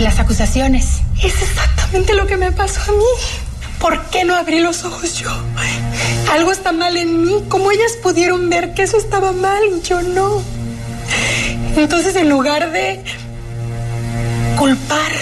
las 0.00 0.18
acusaciones, 0.18 1.00
es 1.22 1.34
exactamente 1.42 2.14
lo 2.14 2.26
que 2.26 2.36
me 2.36 2.52
pasó 2.52 2.80
a 2.80 2.92
mí. 2.92 3.55
¿Por 3.80 4.04
qué 4.10 4.24
no 4.24 4.34
abrí 4.34 4.60
los 4.60 4.84
ojos 4.84 5.18
yo? 5.18 5.30
Algo 6.32 6.52
está 6.52 6.72
mal 6.72 6.96
en 6.96 7.22
mí. 7.22 7.44
¿Cómo 7.48 7.70
ellas 7.70 7.92
pudieron 8.02 8.48
ver 8.48 8.74
que 8.74 8.82
eso 8.82 8.96
estaba 8.96 9.32
mal 9.32 9.62
y 9.76 9.82
yo 9.82 10.02
no? 10.02 10.42
Entonces, 11.76 12.16
en 12.16 12.28
lugar 12.28 12.72
de 12.72 13.02
culpar 14.58 15.12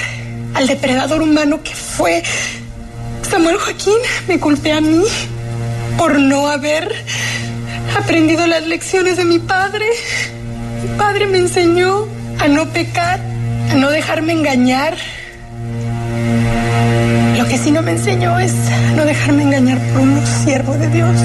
al 0.54 0.66
depredador 0.66 1.20
humano 1.22 1.62
que 1.62 1.74
fue 1.74 2.22
Samuel 3.28 3.58
Joaquín, 3.58 3.98
me 4.28 4.38
culpé 4.38 4.72
a 4.72 4.80
mí 4.80 5.04
por 5.98 6.18
no 6.18 6.48
haber 6.48 6.94
aprendido 7.96 8.46
las 8.46 8.66
lecciones 8.66 9.16
de 9.16 9.24
mi 9.24 9.40
padre. 9.40 9.86
Mi 10.82 10.96
padre 10.96 11.26
me 11.26 11.38
enseñó 11.38 12.06
a 12.38 12.48
no 12.48 12.68
pecar, 12.70 13.20
a 13.70 13.74
no 13.74 13.90
dejarme 13.90 14.32
engañar. 14.32 14.96
Lo 17.38 17.46
que 17.46 17.58
sí 17.58 17.70
no 17.70 17.82
me 17.82 17.92
enseñó 17.92 18.38
es 18.38 18.54
no 18.96 19.04
dejarme 19.04 19.42
engañar 19.42 19.78
por 19.92 20.02
un 20.02 20.20
siervo 20.26 20.74
de 20.74 20.88
Dios. 20.88 21.16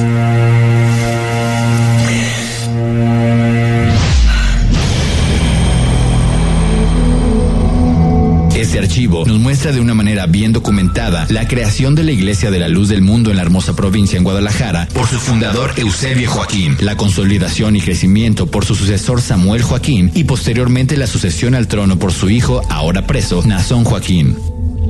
Este 8.69 8.77
archivo 8.77 9.25
nos 9.25 9.39
muestra 9.39 9.71
de 9.71 9.79
una 9.79 9.95
manera 9.95 10.27
bien 10.27 10.51
documentada 10.51 11.25
la 11.29 11.47
creación 11.47 11.95
de 11.95 12.03
la 12.03 12.11
Iglesia 12.11 12.51
de 12.51 12.59
la 12.59 12.67
Luz 12.67 12.89
del 12.89 13.01
Mundo 13.01 13.31
en 13.31 13.37
la 13.37 13.41
hermosa 13.41 13.75
provincia 13.75 14.17
en 14.17 14.23
Guadalajara 14.23 14.87
por 14.93 15.07
su 15.07 15.17
fundador 15.17 15.71
Eusebio 15.77 16.29
Joaquín, 16.29 16.77
la 16.81 16.95
consolidación 16.97 17.77
y 17.77 17.81
crecimiento 17.81 18.45
por 18.45 18.65
su 18.65 18.75
sucesor 18.75 19.21
Samuel 19.21 19.63
Joaquín 19.63 20.11
y 20.13 20.25
posteriormente 20.25 20.97
la 20.97 21.07
sucesión 21.07 21.55
al 21.55 21.67
trono 21.67 21.97
por 21.97 22.11
su 22.11 22.29
hijo, 22.29 22.61
ahora 22.69 23.07
preso, 23.07 23.41
Nazón 23.43 23.85
Joaquín. 23.85 24.35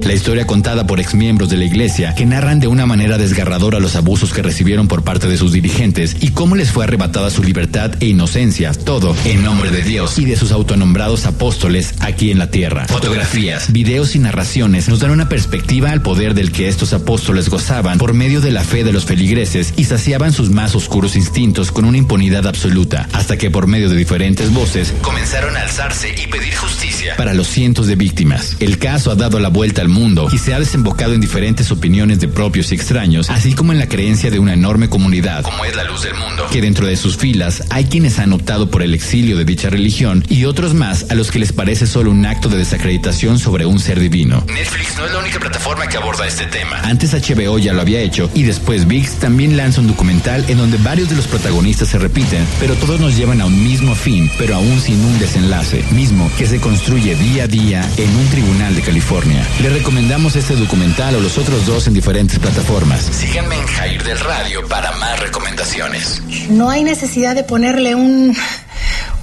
La 0.03 0.13
historia 0.13 0.47
contada 0.47 0.87
por 0.87 0.99
exmiembros 0.99 1.49
de 1.49 1.57
la 1.57 1.65
iglesia 1.65 2.15
que 2.15 2.25
narran 2.25 2.59
de 2.59 2.67
una 2.67 2.85
manera 2.85 3.17
desgarradora 3.17 3.79
los 3.79 3.95
abusos 3.95 4.33
que 4.33 4.41
recibieron 4.41 4.87
por 4.87 5.03
parte 5.03 5.27
de 5.27 5.37
sus 5.37 5.51
dirigentes 5.51 6.17
y 6.19 6.29
cómo 6.29 6.55
les 6.55 6.71
fue 6.71 6.85
arrebatada 6.85 7.29
su 7.29 7.43
libertad 7.43 7.91
e 7.99 8.07
inocencia, 8.07 8.73
todo 8.73 9.15
en 9.25 9.43
nombre 9.43 9.69
de 9.71 9.83
Dios 9.83 10.17
y 10.17 10.25
de 10.25 10.35
sus 10.35 10.51
autonombrados 10.51 11.25
apóstoles 11.25 11.93
aquí 11.99 12.31
en 12.31 12.39
la 12.39 12.49
tierra. 12.49 12.87
Fotografías, 12.87 13.71
videos 13.71 14.15
y 14.15 14.19
narraciones 14.19 14.89
nos 14.89 14.99
dan 14.99 15.11
una 15.11 15.29
perspectiva 15.29 15.91
al 15.91 16.01
poder 16.01 16.33
del 16.33 16.51
que 16.51 16.67
estos 16.67 16.93
apóstoles 16.93 17.49
gozaban 17.49 17.97
por 17.97 18.13
medio 18.13 18.41
de 18.41 18.51
la 18.51 18.63
fe 18.63 18.83
de 18.83 18.93
los 18.93 19.05
feligreses 19.05 19.73
y 19.75 19.83
saciaban 19.83 20.31
sus 20.31 20.49
más 20.49 20.75
oscuros 20.75 21.15
instintos 21.15 21.71
con 21.71 21.85
una 21.85 21.97
impunidad 21.97 22.47
absoluta, 22.47 23.07
hasta 23.13 23.37
que 23.37 23.51
por 23.51 23.67
medio 23.67 23.89
de 23.89 23.97
diferentes 23.97 24.51
voces 24.53 24.93
comenzaron 25.01 25.55
a 25.57 25.61
alzarse 25.61 26.15
y 26.17 26.27
pedir 26.27 26.55
justicia 26.55 27.15
para 27.17 27.33
los 27.33 27.47
cientos 27.47 27.87
de 27.87 27.95
víctimas. 27.95 28.55
El 28.59 28.77
caso 28.77 29.11
ha 29.11 29.15
dado 29.15 29.39
la 29.39 29.49
vuelta 29.49 29.81
al 29.81 29.88
mundo 29.89 30.27
y 30.31 30.37
se 30.37 30.53
ha 30.53 30.59
desembocado 30.59 31.13
en 31.13 31.21
diferentes 31.21 31.71
opiniones 31.71 32.19
de 32.19 32.27
propios 32.27 32.71
y 32.71 32.75
extraños, 32.75 33.29
así 33.29 33.53
como 33.53 33.71
en 33.71 33.79
la 33.79 33.87
creencia 33.87 34.31
de 34.31 34.39
una 34.39 34.53
enorme 34.53 34.89
comunidad, 34.89 35.43
como 35.43 35.65
es 35.65 35.75
la 35.75 35.83
luz 35.83 36.03
del 36.03 36.15
mundo, 36.15 36.47
que 36.51 36.61
dentro 36.61 36.87
de 36.87 36.95
sus 36.95 37.17
filas 37.17 37.63
hay 37.69 37.85
quienes 37.85 38.19
han 38.19 38.33
optado 38.33 38.69
por 38.69 38.81
el 38.81 38.93
exilio 38.93 39.37
de 39.37 39.45
dicha 39.45 39.69
religión 39.69 40.23
y 40.29 40.45
otros 40.45 40.73
más 40.73 41.05
a 41.09 41.15
los 41.15 41.31
que 41.31 41.39
les 41.39 41.51
parece 41.51 41.87
solo 41.87 42.11
un 42.11 42.25
acto 42.25 42.49
de 42.49 42.57
desacreditación 42.57 43.39
sobre 43.39 43.65
un 43.65 43.79
ser 43.79 43.99
divino. 43.99 44.43
Netflix 44.47 44.97
no 44.97 45.05
es 45.05 45.11
la 45.11 45.19
única 45.19 45.39
plataforma 45.39 45.87
que 45.87 45.97
aborda 45.97 46.27
este 46.27 46.45
tema. 46.45 46.79
Antes 46.83 47.13
HBO 47.13 47.57
ya 47.59 47.73
lo 47.73 47.81
había 47.81 48.01
hecho 48.01 48.29
y 48.33 48.43
después 48.43 48.87
VIX 48.87 49.11
también 49.19 49.57
lanza 49.57 49.81
un 49.81 49.87
documental 49.87 50.45
en 50.47 50.57
donde 50.57 50.77
varios 50.77 51.09
de 51.09 51.15
los 51.15 51.27
protagonistas 51.27 51.89
se 51.89 51.99
repiten, 51.99 52.45
pero 52.59 52.75
todos 52.75 52.99
nos 52.99 53.15
llevan 53.15 53.41
a 53.41 53.45
un 53.45 53.63
mismo 53.63 53.95
fin, 53.95 54.29
pero 54.37 54.55
aún 54.55 54.79
sin 54.79 55.03
un 55.03 55.19
desenlace, 55.19 55.83
mismo 55.91 56.29
que 56.37 56.47
se 56.47 56.59
construye 56.59 57.15
día 57.15 57.43
a 57.43 57.47
día 57.47 57.89
en 57.97 58.09
un 58.15 58.27
tribunal 58.29 58.75
de 58.75 58.81
California. 58.81 59.45
Le 59.61 59.69
recomendamos 59.79 60.35
este 60.35 60.57
documental 60.57 61.15
o 61.15 61.21
los 61.21 61.37
otros 61.37 61.65
dos 61.65 61.87
en 61.87 61.93
diferentes 61.93 62.37
plataformas. 62.37 63.01
Síganme 63.01 63.55
en 63.55 63.65
Jair 63.65 64.03
del 64.03 64.19
Radio 64.19 64.67
para 64.67 64.91
más 64.97 65.17
recomendaciones. 65.21 66.21
No 66.49 66.69
hay 66.69 66.83
necesidad 66.83 67.33
de 67.33 67.43
ponerle 67.45 67.95
un, 67.95 68.35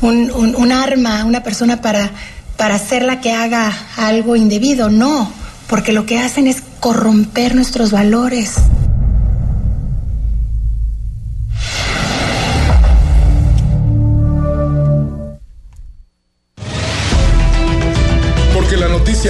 un, 0.01 0.31
un, 0.31 0.57
un 0.57 0.73
arma 0.73 1.21
a 1.21 1.25
una 1.27 1.43
persona 1.43 1.83
para, 1.83 2.11
para 2.57 2.77
hacerla 2.77 3.21
que 3.21 3.33
haga 3.33 3.71
algo 3.99 4.35
indebido, 4.35 4.89
no, 4.89 5.31
porque 5.67 5.93
lo 5.93 6.07
que 6.07 6.19
hacen 6.19 6.47
es 6.47 6.63
corromper 6.81 7.55
nuestros 7.55 7.91
valores. 7.91 8.55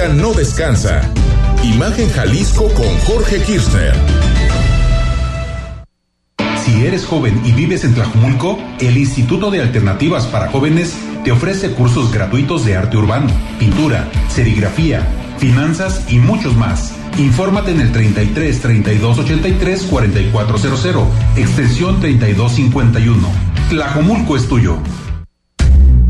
No 0.05 0.31
descansa. 0.31 1.01
Imagen 1.63 2.07
Jalisco 2.11 2.71
con 2.75 2.85
Jorge 2.99 3.41
Kirchner. 3.41 3.95
Si 6.63 6.85
eres 6.85 7.03
joven 7.03 7.41
y 7.43 7.51
vives 7.51 7.83
en 7.83 7.95
Tlajumulco, 7.95 8.59
el 8.79 8.95
Instituto 8.95 9.49
de 9.49 9.59
Alternativas 9.59 10.27
para 10.27 10.49
Jóvenes 10.49 10.95
te 11.23 11.31
ofrece 11.31 11.71
cursos 11.71 12.11
gratuitos 12.13 12.63
de 12.63 12.77
arte 12.77 12.95
urbano, 12.95 13.27
pintura, 13.57 14.07
serigrafía, 14.29 15.01
finanzas 15.39 16.05
y 16.11 16.19
muchos 16.19 16.55
más. 16.55 16.93
Infórmate 17.17 17.71
en 17.71 17.81
el 17.81 17.91
33 17.91 18.61
32 18.61 19.17
83 19.17 19.81
4400, 19.81 21.07
extensión 21.37 21.99
3251. 21.99 23.27
Tlajumulco 23.69 24.37
es 24.37 24.47
tuyo. 24.47 24.77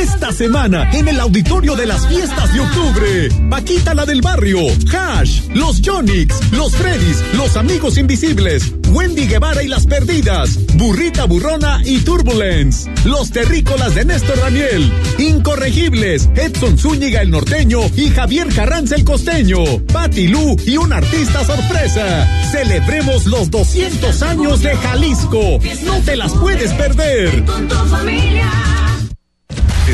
Esta 0.00 0.32
semana 0.32 0.90
en 0.94 1.08
el 1.08 1.20
auditorio 1.20 1.76
de 1.76 1.84
las 1.84 2.06
fiestas 2.06 2.54
de 2.54 2.60
octubre, 2.60 3.28
Paquita 3.50 3.92
la 3.92 4.06
del 4.06 4.22
barrio, 4.22 4.60
Hash, 4.90 5.42
los 5.52 5.82
Jonix, 5.84 6.34
los 6.52 6.74
Freddys, 6.74 7.22
los 7.36 7.54
amigos 7.58 7.98
invisibles, 7.98 8.72
Wendy 8.88 9.26
Guevara 9.26 9.62
y 9.62 9.68
las 9.68 9.86
perdidas, 9.86 10.58
Burrita 10.76 11.26
Burrona 11.26 11.82
y 11.84 11.98
Turbulence, 11.98 12.90
los 13.04 13.30
terrícolas 13.30 13.94
de 13.94 14.06
Néstor 14.06 14.40
Daniel, 14.40 14.90
Incorregibles, 15.18 16.30
Edson 16.34 16.78
Zúñiga 16.78 17.20
el 17.20 17.30
norteño 17.30 17.80
y 17.94 18.08
Javier 18.08 18.48
Carranza 18.54 18.94
el 18.94 19.04
costeño, 19.04 19.58
Patti 19.92 20.28
Lu 20.28 20.56
y 20.64 20.78
un 20.78 20.94
artista 20.94 21.44
sorpresa. 21.44 22.26
Celebremos 22.50 23.26
los 23.26 23.50
200 23.50 24.22
años 24.22 24.62
de 24.62 24.74
Jalisco. 24.76 25.58
No 25.84 26.00
te 26.06 26.16
las 26.16 26.32
puedes 26.32 26.72
perder. 26.72 27.44
Con 27.44 27.68
tu 27.68 27.74
familia. 27.74 28.50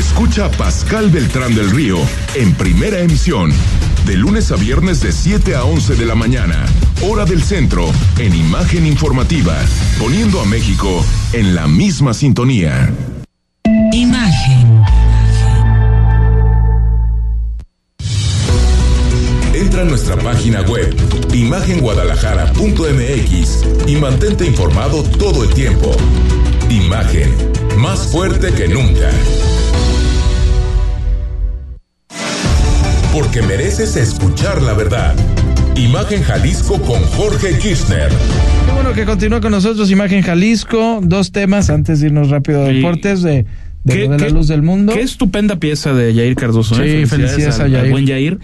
Escucha 0.07 0.45
a 0.45 0.51
Pascal 0.51 1.09
Beltrán 1.11 1.53
del 1.53 1.69
Río 1.69 1.99
en 2.33 2.55
primera 2.55 3.01
emisión, 3.01 3.51
de 4.05 4.15
lunes 4.15 4.51
a 4.51 4.55
viernes 4.55 5.01
de 5.01 5.11
7 5.11 5.53
a 5.53 5.65
11 5.65 5.95
de 5.95 6.07
la 6.07 6.15
mañana, 6.15 6.65
hora 7.03 7.25
del 7.25 7.43
centro, 7.43 7.91
en 8.17 8.33
imagen 8.33 8.87
informativa, 8.87 9.55
poniendo 9.99 10.41
a 10.41 10.45
México 10.45 11.05
en 11.33 11.53
la 11.53 11.67
misma 11.67 12.15
sintonía. 12.15 12.91
Imagen. 13.91 14.81
Entra 19.53 19.81
a 19.81 19.85
nuestra 19.85 20.15
página 20.15 20.61
web, 20.61 20.95
imagenguadalajara.mx 21.33 23.87
y 23.87 23.97
mantente 23.97 24.45
informado 24.47 25.03
todo 25.03 25.43
el 25.43 25.53
tiempo. 25.53 25.91
Imagen, 26.69 27.35
más 27.77 28.07
fuerte 28.07 28.53
que 28.53 28.69
nunca. 28.69 29.11
Porque 33.17 33.41
mereces 33.41 33.95
escuchar 33.95 34.61
la 34.61 34.73
verdad. 34.73 35.15
Imagen 35.75 36.21
Jalisco 36.21 36.79
con 36.79 37.01
Jorge 37.01 37.57
Kirchner. 37.57 38.09
Qué 38.09 38.71
bueno 38.71 38.93
que 38.93 39.05
continúa 39.05 39.41
con 39.41 39.49
nosotros 39.49 39.89
Imagen 39.89 40.21
Jalisco. 40.21 40.99
Dos 41.01 41.31
temas 41.31 41.71
antes 41.71 41.99
de 41.99 42.07
irnos 42.07 42.29
rápido 42.29 42.61
a 42.61 42.65
deportes 42.65 43.23
de, 43.23 43.47
de, 43.83 44.07
la 44.07 44.29
luz 44.29 44.47
del 44.47 44.61
mundo. 44.61 44.93
Qué 44.93 45.01
estupenda 45.01 45.55
pieza 45.55 45.93
de 45.93 46.13
Jair 46.13 46.35
Cardoso. 46.35 46.75
Sí, 46.75 46.81
¿eh? 46.83 47.07
felicidades, 47.07 47.59
a 47.59 47.67
Jair. 47.67 47.89
buen 47.89 48.05
Jair, 48.05 48.37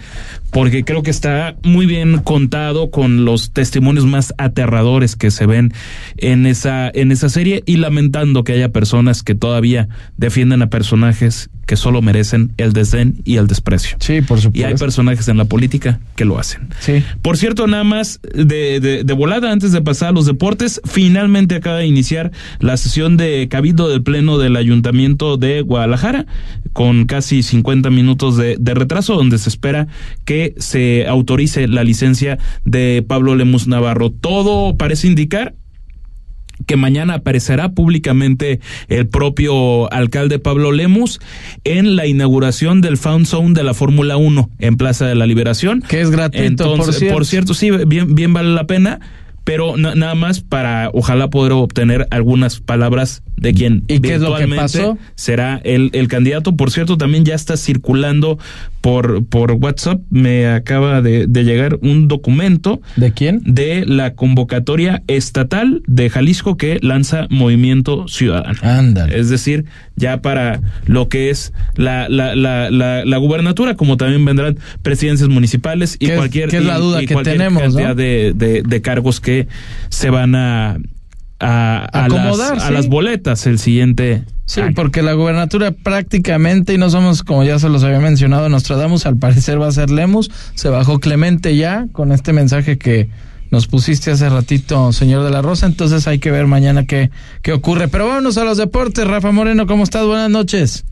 porque 0.50 0.82
creo 0.82 1.04
que 1.04 1.10
está 1.10 1.54
muy 1.62 1.86
bien 1.86 2.18
contado 2.18 2.90
con 2.90 3.24
los 3.24 3.52
testimonios 3.52 4.06
más 4.06 4.34
aterradores 4.38 5.14
que 5.14 5.30
se 5.30 5.46
ven 5.46 5.72
en 6.16 6.46
esa, 6.46 6.90
en 6.92 7.12
esa 7.12 7.28
serie 7.28 7.62
y 7.64 7.76
lamentando 7.76 8.42
que 8.42 8.54
haya 8.54 8.70
personas 8.70 9.22
que 9.22 9.36
todavía 9.36 9.88
defienden 10.16 10.62
a 10.62 10.66
personajes 10.68 11.48
que 11.66 11.76
solo 11.76 12.02
merecen 12.02 12.52
el 12.56 12.72
desdén 12.72 13.20
y 13.24 13.36
el 13.36 13.46
desprecio. 13.46 13.96
Sí, 14.00 14.20
por 14.20 14.40
supuesto. 14.40 14.60
Y 14.60 14.64
hay 14.64 14.74
personajes 14.74 15.28
en 15.28 15.36
la 15.36 15.44
política 15.44 16.00
que 16.16 16.24
lo 16.24 16.38
hacen. 16.38 16.68
Sí. 16.80 17.02
Por 17.22 17.36
cierto, 17.36 17.66
nada 17.66 17.84
más 17.84 18.20
de, 18.22 18.80
de, 18.80 19.04
de, 19.04 19.12
volada 19.14 19.52
antes 19.52 19.72
de 19.72 19.80
pasar 19.82 20.10
a 20.10 20.12
los 20.12 20.26
deportes, 20.26 20.80
finalmente 20.84 21.56
acaba 21.56 21.78
de 21.78 21.86
iniciar 21.86 22.32
la 22.60 22.76
sesión 22.76 23.16
de 23.16 23.48
cabildo 23.48 23.88
del 23.88 24.02
Pleno 24.02 24.38
del 24.38 24.56
Ayuntamiento 24.56 25.36
de 25.36 25.62
Guadalajara, 25.62 26.26
con 26.72 27.06
casi 27.06 27.42
50 27.42 27.90
minutos 27.90 28.36
de, 28.36 28.56
de 28.58 28.74
retraso, 28.74 29.14
donde 29.14 29.38
se 29.38 29.48
espera 29.48 29.86
que 30.24 30.54
se 30.58 31.06
autorice 31.06 31.68
la 31.68 31.84
licencia 31.84 32.38
de 32.64 33.04
Pablo 33.06 33.34
Lemus 33.34 33.66
Navarro. 33.66 34.10
Todo 34.10 34.76
parece 34.76 35.06
indicar 35.06 35.54
que 36.66 36.76
mañana 36.76 37.14
aparecerá 37.14 37.70
públicamente 37.70 38.60
el 38.88 39.06
propio 39.06 39.92
alcalde 39.92 40.38
Pablo 40.38 40.72
Lemus 40.72 41.20
en 41.64 41.96
la 41.96 42.06
inauguración 42.06 42.80
del 42.80 42.96
Found 42.96 43.26
Zone 43.26 43.54
de 43.54 43.62
la 43.62 43.74
Fórmula 43.74 44.16
1 44.16 44.50
en 44.58 44.76
Plaza 44.76 45.06
de 45.06 45.14
la 45.14 45.26
Liberación. 45.26 45.82
Que 45.82 46.00
es 46.00 46.10
gratuito, 46.10 46.46
Entonces, 46.46 46.86
por 46.86 46.94
cierto. 46.94 47.14
por 47.14 47.26
cierto, 47.26 47.54
sí, 47.54 47.70
bien, 47.86 48.14
bien 48.14 48.32
vale 48.32 48.54
la 48.54 48.66
pena, 48.66 49.00
pero 49.44 49.76
na- 49.76 49.94
nada 49.94 50.14
más 50.14 50.40
para 50.40 50.90
ojalá 50.94 51.28
poder 51.30 51.52
obtener 51.52 52.06
algunas 52.10 52.60
palabras 52.60 53.22
de 53.36 53.52
quien 53.52 53.84
¿Y 53.88 53.98
qué 54.00 54.14
es 54.14 54.20
lo 54.20 54.36
que 54.36 54.46
virtualmente 54.46 54.62
pasó? 54.78 54.98
será 55.16 55.60
el, 55.64 55.90
el 55.92 56.08
candidato. 56.08 56.56
Por 56.56 56.70
cierto, 56.70 56.96
también 56.96 57.24
ya 57.24 57.34
está 57.34 57.56
circulando 57.56 58.38
por, 58.80 59.24
por 59.26 59.52
WhatsApp, 59.52 60.00
me 60.10 60.46
acaba 60.46 61.02
de, 61.02 61.26
de 61.26 61.44
llegar 61.44 61.78
un 61.82 62.06
documento. 62.08 62.80
¿De 62.96 63.12
quién? 63.12 63.40
De 63.44 63.84
la 63.86 64.14
convocatoria 64.14 65.02
estatal 65.08 65.82
de 65.86 66.10
Jalisco 66.10 66.56
que 66.56 66.78
lanza 66.80 67.26
Movimiento 67.30 68.06
Ciudadano. 68.08 68.58
Ándale. 68.62 69.18
Es 69.18 69.30
decir, 69.30 69.64
ya 69.96 70.20
para 70.22 70.60
lo 70.86 71.08
que 71.08 71.30
es 71.30 71.52
la, 71.76 72.08
la, 72.08 72.34
la, 72.36 72.70
la, 72.70 73.04
la 73.04 73.16
gubernatura, 73.18 73.74
como 73.74 73.96
también 73.96 74.24
vendrán 74.24 74.58
presidencias 74.82 75.28
municipales 75.28 75.96
y 75.98 76.06
¿Qué 76.06 76.12
es- 76.12 76.18
cualquier, 76.18 76.48
qué 76.50 76.58
es 76.58 76.64
la 76.64 76.78
duda 76.78 77.02
y 77.02 77.06
que 77.06 77.16
tenemos, 77.16 77.62
cantidad 77.62 77.96
de, 77.96 78.32
de 78.64 78.80
cargos 78.82 79.20
que 79.20 79.33
se 79.88 80.10
van 80.10 80.34
a, 80.34 80.78
a, 81.40 81.88
a 81.92 82.04
Acomodar, 82.04 82.56
las, 82.56 82.64
a 82.64 82.70
las 82.70 82.88
boletas 82.88 83.46
el 83.46 83.58
siguiente 83.58 84.22
Sí, 84.46 84.60
año. 84.60 84.72
porque 84.74 85.02
la 85.02 85.14
gubernatura 85.14 85.70
prácticamente, 85.72 86.74
y 86.74 86.78
no 86.78 86.90
somos, 86.90 87.22
como 87.22 87.44
ya 87.44 87.58
se 87.58 87.68
los 87.68 87.82
había 87.82 88.00
mencionado, 88.00 88.48
Nostradamus, 88.48 89.06
al 89.06 89.16
parecer 89.16 89.60
va 89.60 89.68
a 89.68 89.72
ser 89.72 89.90
Lemus, 89.90 90.30
se 90.54 90.68
bajó 90.68 91.00
Clemente 91.00 91.56
ya 91.56 91.86
con 91.92 92.12
este 92.12 92.32
mensaje 92.32 92.76
que 92.76 93.08
nos 93.50 93.66
pusiste 93.68 94.10
hace 94.10 94.28
ratito, 94.28 94.92
señor 94.92 95.22
de 95.24 95.30
la 95.30 95.40
Rosa, 95.40 95.66
entonces 95.66 96.06
hay 96.08 96.18
que 96.18 96.30
ver 96.30 96.46
mañana 96.46 96.84
qué, 96.86 97.10
qué 97.42 97.52
ocurre. 97.52 97.88
Pero 97.88 98.08
vámonos 98.08 98.36
a 98.36 98.44
los 98.44 98.58
deportes, 98.58 99.06
Rafa 99.06 99.30
Moreno, 99.32 99.66
¿cómo 99.66 99.84
estás? 99.84 100.04
Buenas 100.06 100.28
noches. 100.30 100.84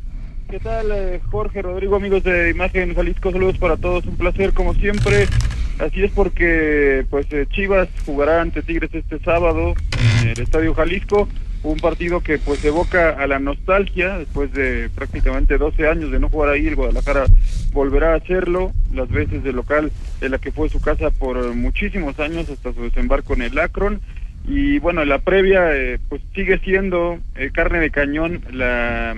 ¿Qué 0.48 0.58
tal, 0.60 0.86
eh, 0.92 1.20
Jorge, 1.30 1.60
Rodrigo, 1.62 1.96
amigos 1.96 2.22
de 2.24 2.50
Imagen 2.50 2.94
Jalisco? 2.94 3.32
Saludos 3.32 3.58
para 3.58 3.76
todos, 3.78 4.06
un 4.06 4.16
placer 4.16 4.52
como 4.52 4.74
siempre. 4.74 5.26
Así 5.78 6.04
es 6.04 6.10
porque 6.12 7.04
pues 7.10 7.26
eh, 7.32 7.46
Chivas 7.50 7.88
jugará 8.04 8.40
ante 8.40 8.62
Tigres 8.62 8.94
este 8.94 9.18
sábado 9.20 9.74
en 10.22 10.28
el 10.28 10.40
Estadio 10.40 10.74
Jalisco, 10.74 11.28
un 11.62 11.78
partido 11.78 12.20
que 12.20 12.38
pues 12.38 12.64
evoca 12.64 13.10
a 13.10 13.26
la 13.26 13.38
nostalgia 13.38 14.18
después 14.18 14.52
de 14.52 14.90
prácticamente 14.94 15.58
12 15.58 15.88
años 15.88 16.10
de 16.10 16.20
no 16.20 16.28
jugar 16.28 16.50
ahí, 16.50 16.66
el 16.66 16.76
Guadalajara 16.76 17.24
volverá 17.72 18.12
a 18.12 18.16
hacerlo, 18.16 18.72
las 18.92 19.08
veces 19.08 19.42
de 19.42 19.52
local 19.52 19.90
de 20.20 20.28
la 20.28 20.38
que 20.38 20.52
fue 20.52 20.68
su 20.68 20.80
casa 20.80 21.10
por 21.10 21.54
muchísimos 21.54 22.18
años 22.20 22.48
hasta 22.50 22.72
su 22.72 22.82
desembarco 22.82 23.34
en 23.34 23.42
el 23.42 23.58
Akron. 23.58 24.00
Y 24.44 24.80
bueno, 24.80 25.04
la 25.04 25.20
previa 25.20 25.76
eh, 25.76 26.00
pues 26.08 26.20
sigue 26.34 26.58
siendo 26.58 27.20
eh, 27.36 27.50
carne 27.52 27.78
de 27.78 27.90
cañón 27.90 28.42
la, 28.50 29.14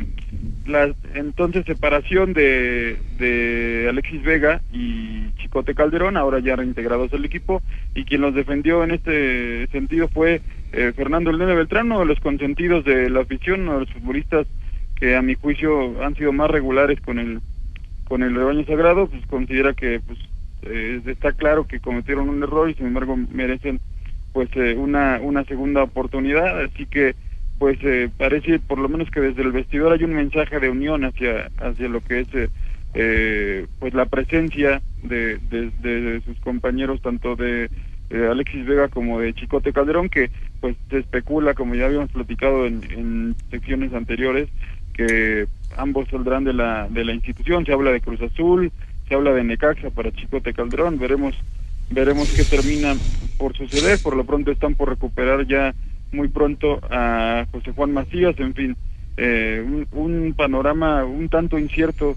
la 0.67 0.95
entonces 1.15 1.65
separación 1.67 2.33
de, 2.33 2.97
de 3.19 3.87
Alexis 3.89 4.23
Vega 4.23 4.63
y 4.73 5.31
Chicote 5.37 5.75
Calderón, 5.75 6.17
ahora 6.17 6.39
ya 6.39 6.57
reintegrados 6.57 7.13
al 7.13 7.25
equipo, 7.25 7.63
y 7.95 8.05
quien 8.05 8.23
los 8.23 8.35
defendió 8.35 8.83
en 8.83 8.93
este 8.93 9.67
sentido 9.69 10.09
fue 10.09 10.41
eh, 10.73 10.93
Fernando 10.97 11.31
El 11.31 11.39
Nene 11.39 11.55
Beltrán, 11.55 11.87
uno 11.87 12.01
de 12.01 12.07
los 12.07 12.21
consentidos 12.21 12.85
de 12.85 13.11
la 13.11 13.21
afición, 13.21 13.63
uno 13.63 13.75
de 13.75 13.81
los 13.81 13.91
futbolistas 13.91 14.47
que 14.97 15.17
a 15.17 15.23
mi 15.23 15.35
juicio 15.35 16.03
han 16.03 16.15
sido 16.15 16.33
más 16.33 16.51
regulares 16.51 17.01
con 17.01 17.19
el 17.19 17.41
con 18.05 18.23
el 18.23 18.35
rebaño 18.35 18.65
sagrado, 18.67 19.07
pues 19.07 19.25
considera 19.27 19.73
que 19.73 20.01
pues 20.07 20.19
eh, 20.63 21.01
está 21.07 21.33
claro 21.33 21.67
que 21.67 21.81
cometieron 21.81 22.29
un 22.29 22.43
error 22.43 22.69
y 22.69 22.75
sin 22.75 22.87
embargo 22.87 23.17
merecen 23.17 23.81
pues 24.33 24.49
eh, 24.57 24.75
una 24.75 25.21
una 25.23 25.45
segunda 25.45 25.83
oportunidad 25.83 26.61
así 26.63 26.87
que 26.87 27.15
pues 27.59 27.79
eh, 27.83 28.11
parece 28.17 28.59
por 28.59 28.79
lo 28.79 28.89
menos 28.89 29.11
que 29.11 29.21
desde 29.21 29.43
el 29.43 29.53
vestidor 29.53 29.93
hay 29.93 30.05
un 30.05 30.15
mensaje 30.15 30.59
de 30.61 30.71
unión 30.71 31.05
hacia 31.05 31.51
hacia 31.59 31.89
lo 31.89 32.01
que 32.01 32.21
es 32.21 32.29
eh, 32.35 32.49
eh, 32.95 33.67
pues 33.79 33.95
la 33.95 34.07
presencia 34.07 34.81
de, 35.03 35.39
de, 35.51 36.23
sus 36.25 36.39
compañeros 36.41 37.03
tanto 37.03 37.37
de 37.37 37.69
Alexis 38.11 38.65
Vega 38.67 38.89
como 38.89 39.19
de 39.19 39.35
Chicote 39.35 39.73
Calderón 39.73 40.09
que 40.09 40.31
pues 40.61 40.77
se 40.91 40.99
especula 40.99 41.55
como 41.55 41.75
ya 41.75 41.87
habíamos 41.87 42.11
platicado 42.11 42.67
en, 42.67 42.83
en 42.91 43.37
secciones 43.51 43.93
anteriores 43.93 44.49
que 44.93 45.47
ambos 45.77 46.09
saldrán 46.09 46.45
de 46.45 46.53
la 46.53 46.89
de 46.89 47.05
la 47.05 47.15
institución 47.15 47.67
se 47.67 47.73
habla 47.73 47.91
de 47.91 48.01
Cruz 48.01 48.21
Azul 48.23 48.71
se 49.09 49.15
habla 49.15 49.33
de 49.33 49.45
Necaxa 49.45 49.91
para 49.91 50.13
Chicote 50.13 50.55
Calderón 50.55 50.99
veremos 50.99 51.35
veremos 51.91 52.29
qué 52.33 52.45
termina 52.45 52.95
por 53.39 53.57
suceder. 53.57 53.99
Por 54.03 54.17
lo 54.17 54.25
pronto 54.25 54.51
están 54.51 54.75
por 54.75 54.89
recuperar 54.89 55.47
ya 55.47 55.75
muy 56.15 56.29
pronto 56.29 56.81
a 56.91 57.47
José 57.53 57.73
Juan 57.73 57.93
Macías. 57.93 58.39
En 58.39 58.55
fin, 58.55 58.77
eh, 59.17 59.63
un, 59.65 59.87
un 59.93 60.35
panorama 60.35 61.05
un 61.05 61.29
tanto 61.29 61.59
incierto 61.59 62.17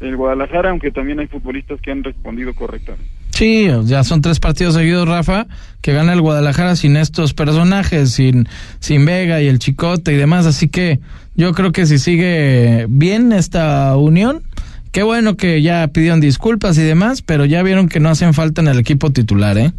en 0.00 0.16
Guadalajara, 0.16 0.70
aunque 0.70 0.90
también 0.90 1.20
hay 1.20 1.26
futbolistas 1.26 1.80
que 1.80 1.90
han 1.90 2.02
respondido 2.02 2.54
correctamente. 2.54 3.10
Sí, 3.30 3.68
ya 3.84 4.04
son 4.04 4.20
tres 4.20 4.38
partidos 4.38 4.74
seguidos, 4.74 5.08
Rafa, 5.08 5.46
que 5.80 5.92
gana 5.92 6.12
el 6.12 6.20
Guadalajara 6.20 6.76
sin 6.76 6.96
estos 6.96 7.32
personajes, 7.32 8.10
sin, 8.10 8.46
sin 8.80 9.06
Vega 9.06 9.40
y 9.40 9.46
el 9.46 9.58
Chicote 9.58 10.12
y 10.12 10.16
demás. 10.16 10.46
Así 10.46 10.68
que 10.68 10.98
yo 11.36 11.52
creo 11.52 11.72
que 11.72 11.86
si 11.86 11.98
sigue 11.98 12.86
bien 12.88 13.32
esta 13.32 13.96
unión, 13.96 14.42
qué 14.92 15.02
bueno 15.02 15.36
que 15.36 15.62
ya 15.62 15.88
pidieron 15.88 16.20
disculpas 16.20 16.76
y 16.76 16.82
demás, 16.82 17.22
pero 17.22 17.46
ya 17.46 17.62
vieron 17.62 17.88
que 17.88 18.00
no 18.00 18.10
hacen 18.10 18.34
falta 18.34 18.60
en 18.60 18.68
el 18.68 18.78
equipo 18.78 19.10
titular, 19.10 19.56
¿eh? 19.56 19.72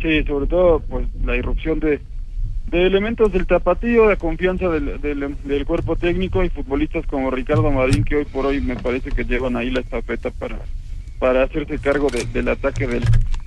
Sí, 0.00 0.22
sobre 0.24 0.46
todo 0.46 0.80
pues 0.88 1.08
la 1.24 1.36
irrupción 1.36 1.80
de, 1.80 2.00
de 2.70 2.86
elementos 2.86 3.32
del 3.32 3.46
tapatío, 3.46 4.08
de 4.08 4.16
confianza 4.16 4.68
del, 4.68 5.00
del, 5.00 5.36
del 5.44 5.64
cuerpo 5.66 5.96
técnico 5.96 6.42
y 6.44 6.48
futbolistas 6.48 7.06
como 7.06 7.30
Ricardo 7.30 7.70
Marín 7.70 8.04
que 8.04 8.16
hoy 8.16 8.24
por 8.24 8.46
hoy 8.46 8.60
me 8.60 8.76
parece 8.76 9.10
que 9.12 9.24
llevan 9.24 9.56
ahí 9.56 9.70
la 9.70 9.80
estafeta 9.80 10.30
para 10.30 10.58
para 11.18 11.44
hacerse 11.44 11.78
cargo 11.78 12.08
de- 12.10 12.26
del 12.26 12.46
ataque 12.48 12.86
del, 12.86 13.02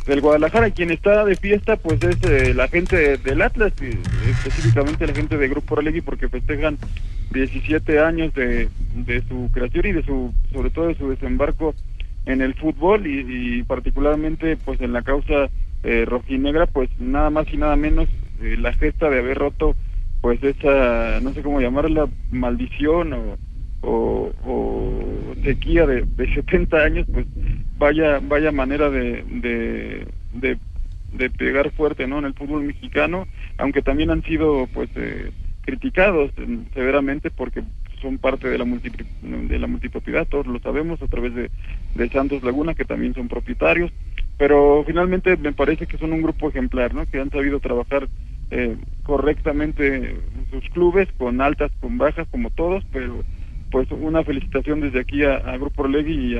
del 0.08 0.22
Guadalajara. 0.22 0.72
Quien 0.72 0.90
está 0.90 1.24
de 1.24 1.36
fiesta 1.36 1.76
pues 1.76 2.02
es 2.02 2.18
eh, 2.24 2.54
la 2.56 2.68
gente 2.68 2.96
de- 2.96 3.18
del 3.18 3.42
Atlas 3.44 3.74
específicamente 4.28 5.06
la 5.06 5.14
gente 5.14 5.38
de 5.38 5.48
Grupo 5.48 5.76
Orlegui 5.76 6.02
porque 6.02 6.30
festejan 6.30 6.78
17 7.32 8.00
años 8.00 8.34
de, 8.34 8.70
de 8.96 9.22
su 9.28 9.50
creación 9.54 9.86
y 9.86 9.92
de 9.92 10.04
su 10.04 10.34
sobre 10.52 10.70
todo 10.72 10.88
de 10.88 10.96
su 10.96 11.10
desembarco 11.10 11.76
en 12.26 12.42
el 12.42 12.56
fútbol 12.56 13.06
y, 13.06 13.60
y 13.60 13.64
particularmente 13.64 14.58
pues 14.58 14.82
en 14.82 14.94
la 14.94 15.04
causa 15.04 15.50
eh, 15.84 16.06
rojinegra 16.08 16.66
pues 16.66 16.90
nada 17.00 17.30
más 17.30 17.46
y 17.54 17.58
nada 17.58 17.76
menos 17.76 18.10
eh, 18.42 18.58
la 18.58 18.74
gesta 18.74 19.10
de 19.10 19.20
haber 19.20 19.38
roto 19.38 19.76
pues 20.22 20.44
esa 20.44 21.20
no 21.22 21.34
sé 21.34 21.42
cómo 21.42 21.62
llamarla 21.62 22.08
maldición 22.32 23.14
o 23.14 23.38
o, 23.82 24.32
sequía 25.44 25.86
de, 25.86 26.02
de 26.02 26.34
70 26.34 26.78
años 26.78 27.08
pues 27.12 27.26
vaya 27.78 28.20
vaya 28.22 28.52
manera 28.52 28.90
de, 28.90 29.24
de, 29.24 30.08
de, 30.34 30.58
de 31.14 31.30
pegar 31.30 31.72
fuerte 31.72 32.08
no 32.08 32.20
en 32.20 32.26
el 32.26 32.34
fútbol 32.34 32.64
mexicano 32.64 33.26
aunque 33.58 33.82
también 33.82 34.10
han 34.10 34.24
sido 34.24 34.68
pues 34.74 34.90
eh, 34.96 35.32
criticados 35.62 36.32
eh, 36.38 36.60
severamente 36.74 37.32
porque 37.32 37.64
son 38.02 38.18
parte 38.18 38.50
de 38.50 38.58
la 38.58 38.66
multi, 38.66 38.92
de 39.22 39.60
la 39.60 39.68
multipropiedad 39.68 40.28
todos 40.28 40.48
lo 40.48 40.60
sabemos 40.60 41.02
a 41.02 41.08
través 41.08 41.34
de, 41.34 41.50
de 41.96 42.10
Santos 42.10 42.44
Laguna 42.44 42.74
que 42.74 42.86
también 42.86 43.14
son 43.14 43.30
propietarios 43.30 43.92
pero 44.40 44.84
finalmente 44.88 45.38
me 45.38 45.54
parece 45.54 45.86
que 45.86 46.00
son 46.00 46.14
un 46.14 46.24
grupo 46.24 46.50
ejemplar 46.50 46.96
no 46.96 47.06
que 47.06 47.20
han 47.20 47.30
sabido 47.30 47.60
trabajar 47.60 48.08
eh, 48.50 48.76
correctamente 49.04 50.16
sus 50.50 50.64
clubes 50.72 51.08
con 51.20 51.40
altas 51.42 51.72
con 51.80 52.00
bajas 52.00 52.28
como 52.32 52.50
todos 52.50 52.84
pero 52.92 53.24
pues 53.72 53.88
una 53.92 54.24
felicitación 54.24 54.82
desde 54.82 55.02
aquí 55.02 55.24
a, 55.24 55.58
Grupo 55.58 55.84
Orlegui 55.84 56.36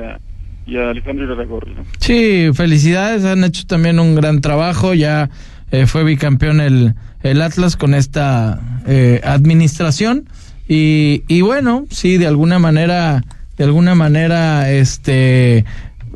y 0.66 0.76
a, 0.76 0.90
Alejandro 0.90 1.24
Iraragorri. 1.24 1.74
Sí, 1.98 2.50
felicidades, 2.54 3.24
han 3.24 3.42
hecho 3.44 3.66
también 3.66 3.98
un 3.98 4.14
gran 4.14 4.40
trabajo, 4.40 4.94
ya 4.94 5.30
eh, 5.72 5.86
fue 5.86 6.04
bicampeón 6.04 6.60
el, 6.60 6.94
el 7.22 7.42
Atlas 7.42 7.76
con 7.76 7.94
esta 7.94 8.60
eh, 8.86 9.20
administración 9.24 10.24
Y, 10.68 11.24
y 11.26 11.40
bueno, 11.40 11.86
sí, 11.90 12.18
de 12.18 12.26
alguna 12.26 12.58
manera, 12.58 13.24
de 13.56 13.64
alguna 13.64 13.94
manera, 13.94 14.70
este, 14.70 15.64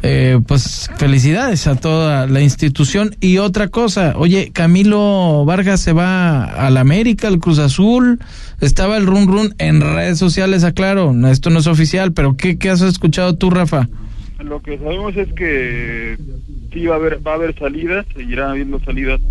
eh, 0.06 0.38
pues 0.46 0.90
felicidades 0.98 1.66
a 1.66 1.76
toda 1.76 2.26
la 2.26 2.42
institución. 2.42 3.16
Y 3.20 3.38
otra 3.38 3.68
cosa, 3.68 4.12
oye, 4.18 4.50
Camilo 4.52 5.46
Vargas 5.46 5.80
se 5.80 5.94
va 5.94 6.44
al 6.44 6.76
América, 6.76 7.26
al 7.26 7.38
Cruz 7.38 7.58
Azul, 7.58 8.20
estaba 8.60 8.98
el 8.98 9.06
run 9.06 9.26
run 9.26 9.54
en 9.56 9.80
redes 9.80 10.18
sociales, 10.18 10.62
aclaro, 10.62 11.14
esto 11.28 11.48
no 11.48 11.60
es 11.60 11.66
oficial, 11.66 12.12
pero 12.12 12.36
¿qué, 12.36 12.58
qué 12.58 12.68
has 12.68 12.82
escuchado 12.82 13.36
tú, 13.36 13.48
Rafa? 13.48 13.88
Lo 14.40 14.60
que 14.60 14.76
sabemos 14.76 15.16
es 15.16 15.32
que 15.32 16.18
sí 16.70 16.84
va 16.84 16.96
a 16.96 16.98
haber, 16.98 17.26
va 17.26 17.32
a 17.32 17.36
haber 17.36 17.58
salidas, 17.58 18.04
seguirá 18.14 18.50
habiendo 18.50 18.80
salidas 18.80 19.22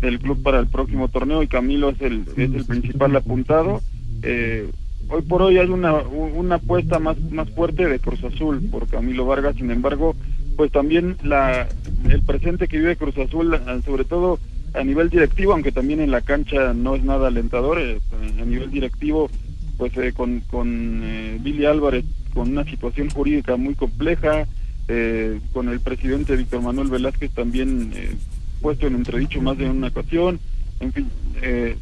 del 0.00 0.18
club 0.20 0.42
para 0.42 0.58
el 0.58 0.68
próximo 0.68 1.08
torneo 1.08 1.42
y 1.42 1.48
Camilo 1.48 1.90
es 1.90 2.00
el, 2.00 2.24
es 2.34 2.54
el 2.54 2.64
principal 2.64 3.14
apuntado. 3.14 3.82
Eh, 4.22 4.70
hoy 5.14 5.22
por 5.22 5.42
hoy 5.42 5.58
hay 5.58 5.68
una, 5.68 5.94
una 5.94 6.56
apuesta 6.56 6.98
más, 6.98 7.18
más 7.30 7.48
fuerte 7.50 7.86
de 7.86 8.00
Cruz 8.00 8.22
Azul 8.24 8.60
por 8.70 8.88
Camilo 8.88 9.24
Vargas, 9.26 9.54
sin 9.56 9.70
embargo, 9.70 10.16
pues 10.56 10.72
también 10.72 11.16
la, 11.22 11.68
el 12.08 12.22
presente 12.22 12.66
que 12.66 12.78
vive 12.78 12.96
Cruz 12.96 13.16
Azul, 13.18 13.56
sobre 13.84 14.04
todo 14.04 14.40
a 14.74 14.82
nivel 14.82 15.10
directivo, 15.10 15.52
aunque 15.52 15.70
también 15.70 16.00
en 16.00 16.10
la 16.10 16.20
cancha 16.20 16.74
no 16.74 16.96
es 16.96 17.04
nada 17.04 17.28
alentador, 17.28 17.78
eh, 17.78 18.00
a 18.40 18.44
nivel 18.44 18.72
directivo, 18.72 19.30
pues 19.78 19.96
eh, 19.98 20.12
con, 20.12 20.40
con 20.40 21.00
eh, 21.04 21.38
Billy 21.40 21.64
Álvarez, 21.64 22.04
con 22.32 22.50
una 22.50 22.64
situación 22.64 23.08
jurídica 23.10 23.56
muy 23.56 23.76
compleja, 23.76 24.48
eh, 24.88 25.38
con 25.52 25.68
el 25.68 25.78
presidente 25.78 26.34
Víctor 26.34 26.60
Manuel 26.60 26.88
Velázquez 26.88 27.30
también 27.30 27.92
puesto 28.60 28.88
en 28.88 28.96
entredicho 28.96 29.40
más 29.40 29.56
de 29.58 29.70
una 29.70 29.88
ocasión, 29.88 30.40
en 30.80 30.92
fin, 30.92 31.08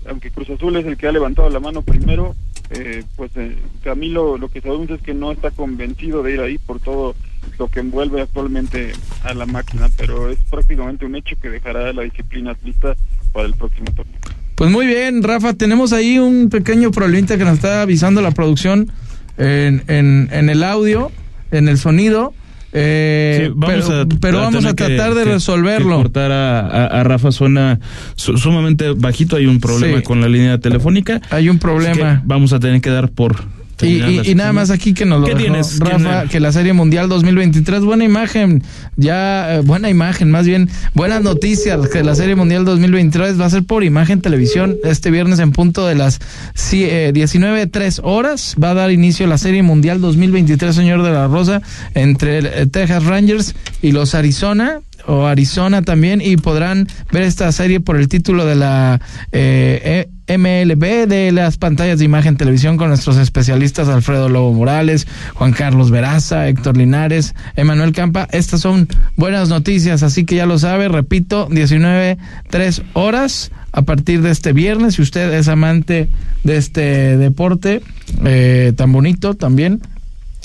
aunque 0.07 0.31
Cruz 0.31 0.51
Azul 0.51 0.77
es 0.77 0.85
el 0.85 0.97
que 0.97 1.07
ha 1.07 1.13
levantado 1.13 1.49
la 1.49 1.61
mano 1.61 1.83
primero, 1.83 2.35
eh, 2.75 3.05
pues 3.17 3.31
eh, 3.37 3.57
Camilo 3.83 4.39
lo 4.39 4.49
que 4.49 4.61
sabemos 4.61 4.91
es 4.91 5.01
que 5.03 5.15
no 5.15 5.33
está 5.33 5.51
convencido 5.51 6.23
de 6.23 6.35
ir 6.35 6.41
ahí 6.41 6.59
por 6.59 6.81
todo 6.81 7.15
lo 7.59 7.69
que 7.69 7.81
envuelve 7.81 8.23
actualmente 8.23 8.93
a 9.25 9.35
la 9.35 9.47
máquina, 9.47 9.89
pero 9.97 10.31
es 10.31 10.39
prácticamente 10.51 11.05
un 11.05 11.17
hecho 11.17 11.37
que 11.41 11.51
dejará 11.51 11.93
la 11.93 12.03
disciplina 12.03 12.57
lista 12.65 12.95
para 13.33 13.47
el 13.47 13.55
próximo 13.55 13.87
torneo. 13.95 14.19
Pues 14.55 14.71
muy 14.71 14.87
bien, 14.87 15.23
Rafa, 15.23 15.55
tenemos 15.55 15.93
ahí 15.93 16.19
un 16.19 16.49
pequeño 16.49 16.91
problemita 16.91 17.37
que 17.37 17.45
nos 17.45 17.55
está 17.55 17.83
avisando 17.83 18.23
la 18.23 18.31
producción 18.31 18.93
en, 19.39 19.83
en, 19.89 20.29
en 20.31 20.51
el 20.51 20.63
audio, 20.63 21.11
en 21.51 21.69
el 21.69 21.79
sonido. 21.79 22.33
Eh, 22.73 23.45
Sí, 23.49 23.53
vamos 23.55 23.85
pero, 23.87 24.01
a, 24.01 24.07
pero 24.21 24.39
vamos 24.41 24.65
a 24.65 24.75
tratar 24.75 25.11
que- 25.13 25.19
de 25.19 25.25
resolverlo. 25.25 25.97
cortar 25.97 26.33
a, 26.33 26.61
a- 26.61 26.87
a 27.01 27.05
Rafa 27.05 27.31
suena 27.31 27.79
su- 28.15 28.37
sumamente 28.39 28.93
bajito. 28.93 29.37
Hay 29.37 29.47
un 29.47 29.61
problema 29.61 29.99
Sí. 29.99 30.03
con 30.03 30.21
la 30.21 30.29
línea 30.29 30.59
telefónica. 30.59 31.21
Hay 31.31 31.49
un 31.49 31.59
problema. 31.59 32.21
Que 32.21 32.27
vamos 32.27 32.53
a 32.53 32.61
tener 32.61 32.81
que 32.81 32.91
dar 32.91 33.11
por. 33.11 33.37
Y, 33.83 34.31
y- 34.31 34.35
nada 34.35 34.53
más 34.53 34.71
aquí 34.71 34.95
que 34.95 35.05
nos 35.05 35.21
lo 35.21 35.27
¿Qué 35.27 35.35
dejó 35.35 35.45
tienes? 35.45 35.79
¿Quién 35.81 36.05
Rafa, 36.05 36.29
que 36.29 36.41
la 36.41 36.53
Serie 36.53 36.73
Mundial 36.73 37.09
2023, 37.09 37.83
buena 37.83 38.05
imagen, 38.05 38.63
ya, 38.97 39.57
eh, 39.57 39.61
buena 39.61 39.91
imagen, 39.91 40.31
más 40.31 40.47
bien, 40.47 40.69
buenas 40.95 41.23
noticias, 41.23 41.89
que 41.89 42.03
la 42.03 42.15
Serie 42.15 42.37
Mundial 42.37 42.65
2023 42.65 43.41
va 43.41 43.47
a 43.47 43.51
ser 43.51 43.65
por 43.65 43.85
imagen 43.85 44.21
televisión 44.21 44.77
este 44.85 45.11
viernes 45.11 45.39
en 45.39 45.53
punto 45.53 45.87
de 45.87 45.95
las 45.95 46.21
sí, 46.55 46.85
eh, 46.85 47.13
19.03 47.15 48.01
horas, 48.03 48.57
va 48.63 48.71
a 48.71 48.75
dar 48.75 48.91
inicio 48.91 49.27
la 49.27 49.39
Serie 49.39 49.63
Mundial 49.63 50.01
2023, 50.01 50.75
señor 50.75 51.03
de 51.03 51.11
la 51.11 51.27
Rosa, 51.27 51.63
entre 51.95 52.39
el, 52.39 52.47
eh, 52.47 52.67
Texas 52.67 53.05
Rangers 53.05 53.55
y 53.81 53.93
los 53.93 54.15
Arizona, 54.15 54.81
o 55.07 55.27
Arizona 55.27 55.83
también 55.83 56.21
y 56.21 56.37
podrán 56.37 56.87
ver 57.11 57.23
esta 57.25 57.51
serie 57.51 57.81
por 57.81 57.97
el 57.97 58.07
título 58.07 58.47
de 58.47 58.55
la 58.55 59.01
eh, 59.33 59.81
eh, 59.85 60.09
MLB 60.39 61.07
de 61.07 61.31
las 61.33 61.59
pantallas 61.59 61.99
de 61.99 62.05
imagen 62.05 62.37
televisión 62.37 62.77
con 62.77 62.89
nuestros 62.89 63.17
especialistas 63.19 63.89
Alfredo 63.89 64.29
Lobo 64.29 64.53
Morales, 64.53 65.07
Juan 65.35 65.53
Carlos 65.53 65.91
Veraza, 65.91 66.49
Héctor 66.49 66.77
Linares, 66.77 67.35
Emanuel 67.57 67.93
Campa. 67.93 68.29
Estas 68.33 68.61
son 68.61 68.89
buenas 69.17 69.49
noticias, 69.49 70.03
así 70.03 70.25
que 70.25 70.37
ya 70.37 70.47
lo 70.47 70.59
sabe, 70.59 70.89
repito, 70.89 71.49
19, 71.51 72.19
3 72.49 72.83
horas 72.95 73.51
a 73.73 73.83
partir 73.83 74.23
de 74.23 74.31
este 74.31 74.53
viernes. 74.53 74.95
Si 74.95 75.03
usted 75.03 75.33
es 75.35 75.49
amante 75.49 76.09
de 76.45 76.57
este 76.57 77.17
deporte 77.17 77.83
eh, 78.25 78.73
tan 78.77 78.93
bonito 78.93 79.35
también. 79.35 79.81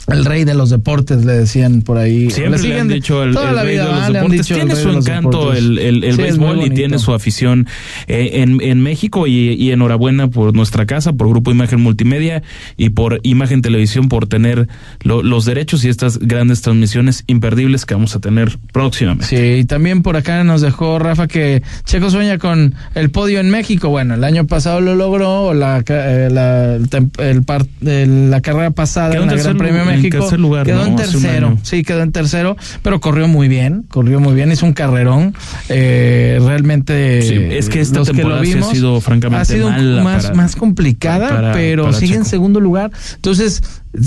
El 0.08 0.24
rey 0.24 0.45
de 0.45 0.53
los 0.53 0.70
deportes, 0.70 1.26
le 1.26 1.34
decían 1.34 1.82
por 1.82 1.97
ahí. 1.97 2.30
Siempre 2.30 2.53
le, 2.53 2.58
siguen 2.60 2.80
han 2.80 2.88
dicho 2.88 3.24
el, 3.24 3.30
el 3.30 3.55
la 3.55 3.64
rey 3.64 3.74
vida, 3.74 3.86
de 3.88 3.91
los 3.91 4.01
ah, 4.01 4.10
le 4.10 4.14
deportes. 4.20 4.47
Tiene 4.47 4.76
su 4.76 4.89
encanto 4.89 5.53
el, 5.53 5.78
el, 5.80 6.03
el 6.05 6.16
Sí, 6.16 6.22
béisbol 6.22 6.64
y 6.64 6.70
tiene 6.70 6.97
su 6.97 7.14
afición 7.14 7.68
eh, 8.08 8.30
en, 8.41 8.62
en 8.62 8.82
México 8.82 9.28
y, 9.28 9.49
y 9.53 9.72
enhorabuena 9.72 10.30
por 10.30 10.55
nuestra 10.55 10.86
casa, 10.86 11.12
por 11.12 11.28
Grupo 11.28 11.51
Imagen 11.51 11.82
Multimedia 11.82 12.41
y 12.78 12.89
por 12.91 13.20
Imagen 13.24 13.62
Televisión 13.62 14.08
por 14.08 14.28
tener 14.28 14.70
lo- 15.03 15.24
los 15.24 15.43
derechos 15.43 15.84
y 15.84 15.89
estas 15.89 16.20
grandes 16.20 16.62
transmisiones 16.62 17.26
imperdibles 17.28 17.86
que 17.86 17.93
vamos 17.93 18.16
a 18.16 18.20
tener 18.20 18.58
próximamente. 18.72 19.26
Sí, 19.28 19.36
y 19.60 19.66
también 19.66 20.03
por 20.03 20.16
acá 20.16 20.43
nos 20.45 20.62
dejó 20.62 20.99
Rafa 20.99 21.28
que 21.28 21.64
Checo 21.84 22.10
sueña 22.10 22.38
con 22.38 22.76
el 22.95 23.10
podio 23.10 23.41
en 23.41 23.49
México. 23.49 23.89
Bueno, 23.89 24.14
el 24.14 24.24
año 24.24 24.47
pasado 24.47 24.80
lo 24.80 24.95
logró, 24.95 25.53
la, 25.53 25.84
ca- 25.84 26.28
eh, 26.28 26.30
la, 26.30 26.76
el 26.76 27.43
el- 27.86 28.32
la 28.32 28.39
carrera 28.41 28.72
pasada 28.72 29.14
en 29.16 29.26
la 29.28 29.34
Gran 29.36 29.58
Premio 29.58 29.97
en 30.06 30.10
tercer 30.10 30.39
lugar, 30.39 30.66
quedó 30.66 30.80
¿no? 30.82 30.86
en 30.88 30.95
tercero, 30.95 31.58
sí, 31.64 31.84
quedó 31.84 32.02
en 32.02 32.12
tercero, 32.12 32.56
pero 32.84 33.00
corrió 33.00 33.28
muy 33.28 33.48
bien, 33.48 33.84
corrió 33.89 34.20
muy 34.20 34.34
bien, 34.34 34.52
hizo 34.52 34.66
un 34.66 34.74
carrerón. 34.74 35.34
Eh, 35.70 36.39
realmente, 36.43 37.22
Sí, 37.22 37.36
es 37.52 37.70
que 37.70 37.82
esta 37.82 38.04
temporada 38.04 38.43
sí 38.43 38.52
ha 38.52 38.56
vimos, 38.56 38.72
sido 38.72 39.02
francamente 39.02 39.41
ha 39.41 39.45
sido 39.45 39.70
mala 39.70 40.04
más, 40.04 40.24
para- 40.24 40.36
más 40.36 40.56
complicada, 40.56 41.30
para- 41.30 41.52
pero 41.54 41.86
para 41.86 41.98
sigue 41.98 42.16
en 42.16 42.26
segundo 42.26 42.60
lugar. 42.60 42.91
Entonces, 43.16 43.62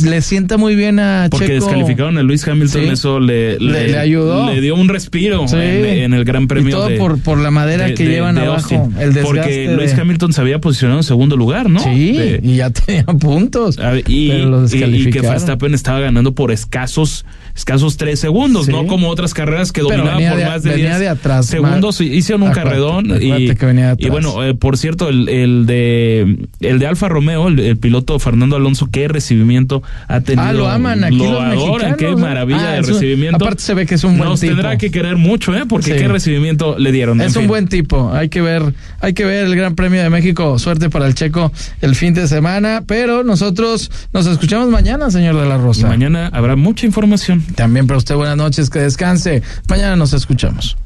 le 0.04 0.20
sienta 0.22 0.56
muy 0.56 0.76
bien 0.76 0.98
a 1.00 1.28
Porque 1.30 1.46
Checo. 1.46 1.64
descalificaron 1.66 2.18
a 2.18 2.22
Luis 2.22 2.46
Hamilton, 2.46 2.82
Sí. 2.82 2.88
eso 2.88 3.20
le, 3.20 3.58
Le- 3.58 3.88
le 3.88 3.98
ayudó. 3.98 4.52
Le 4.52 4.60
dio 4.60 4.74
un 4.74 4.88
respiro 4.88 5.46
Sí. 5.48 5.56
en, 5.56 5.84
en 5.84 6.14
el 6.14 6.24
Gran 6.24 6.46
Premio. 6.48 6.68
Y 6.68 6.72
todo 6.72 6.88
de- 6.88 6.96
por, 6.96 7.20
por 7.20 7.38
la 7.38 7.50
madera 7.50 7.86
de- 7.86 7.94
que 7.94 8.04
de- 8.04 8.10
llevan 8.10 8.38
abajo. 8.38 8.74
Austin. 8.76 8.80
El 9.00 9.12
desgaste 9.14 9.22
Porque 9.22 9.72
Luis 9.76 9.94
Hamilton 9.94 10.32
se 10.32 10.40
había 10.40 10.60
posicionado 10.60 10.98
en 11.00 11.04
segundo 11.04 11.36
lugar, 11.36 11.68
¿no? 11.70 11.80
Sí, 11.80 12.16
y 12.42 12.56
ya 12.56 12.70
tenía 12.70 13.04
puntos. 13.04 13.78
a 13.78 13.90
ver, 13.92 14.04
y, 14.06 14.28
pero 14.30 14.46
lo 14.46 14.64
y- 14.66 15.08
y 15.08 15.10
que. 15.10 15.20
Verstappen 15.20 15.74
estaba 15.74 16.00
ganando 16.00 16.34
por 16.34 16.50
escasos 16.52 17.24
escasos 17.54 17.96
tres 17.96 18.20
segundos, 18.20 18.66
Sí. 18.66 18.72
no 18.72 18.86
como 18.86 19.08
otras 19.08 19.34
carreras 19.34 19.72
que 19.72 19.80
dominaban 19.82 20.22
por 20.28 20.38
de- 20.38 20.44
más 20.46 20.62
de 20.62 20.70
venía 20.70 20.86
10 20.88 21.00
de 21.00 21.08
atrás, 21.08 21.46
segundos. 21.46 22.00
más- 22.00 22.08
Hicieron 22.10 22.42
un 22.42 22.48
Acuérdate, 22.48 22.70
carredón 22.76 23.22
y, 23.22 23.50
y 23.98 24.08
bueno, 24.10 24.42
eh, 24.44 24.54
por 24.54 24.76
cierto, 24.76 25.08
el, 25.08 25.28
el 25.28 25.66
de 25.66 26.38
el 26.60 26.78
de 26.78 26.86
Alfa 26.86 27.08
Romeo, 27.08 27.48
el, 27.48 27.58
el 27.58 27.76
piloto 27.76 28.18
Fernando 28.18 28.56
Alonso, 28.56 28.88
qué 28.90 29.08
recibimiento 29.08 29.82
ha 30.08 30.20
tenido. 30.20 30.42
Ah, 30.46 30.52
lo 30.52 30.68
aman 30.68 31.04
aquí 31.04 31.16
lo 31.18 31.24
los 31.32 31.42
adoran, 31.42 31.90
mexicanos, 31.90 31.96
qué 31.98 32.16
maravilla 32.16 32.70
Ah, 32.70 32.72
de 32.74 32.80
un- 32.80 32.86
recibimiento. 32.86 33.36
aparte 33.44 33.62
se 33.62 33.74
ve 33.74 33.86
que 33.86 33.94
es 33.94 34.04
un 34.04 34.16
buen 34.18 34.30
Nos 34.30 34.40
tipo. 34.40 34.52
tendrá 34.54 34.76
que 34.78 34.90
querer 34.90 35.16
mucho, 35.16 35.54
¿eh? 35.56 35.62
Porque 35.68 35.92
Sí. 35.92 35.98
qué 35.98 36.08
recibimiento 36.08 36.78
le 36.78 36.92
dieron. 36.92 37.20
en 37.20 37.26
Es 37.28 37.36
un 37.36 37.42
fin. 37.42 37.48
buen 37.48 37.68
tipo, 37.68 38.12
hay 38.12 38.28
que 38.28 38.40
ver, 38.40 38.74
hay 39.00 39.12
que 39.14 39.24
ver 39.24 39.46
el 39.46 39.54
Gran 39.56 39.74
Premio 39.74 40.02
de 40.02 40.10
México, 40.10 40.58
suerte 40.58 40.90
para 40.90 41.06
el 41.06 41.14
Checo 41.14 41.52
el 41.80 41.94
fin 41.94 42.14
de 42.14 42.26
semana, 42.28 42.82
pero 42.86 43.24
nosotros 43.24 43.90
nos 44.12 44.26
escuchamos 44.26 44.68
mañana, 44.68 45.10
señor 45.10 45.36
de 45.40 45.46
la 45.46 45.58
Rosa. 45.58 45.88
mañana 45.88 46.28
habrá 46.32 46.56
mucha 46.56 46.86
información. 46.86 47.42
También 47.54 47.86
para 47.86 47.98
usted 47.98 48.14
buenas 48.14 48.36
noches, 48.36 48.70
que 48.70 48.80
descanse. 48.80 49.42
Mañana 49.68 49.96
nos 49.96 50.12
escuchamos. 50.12 50.76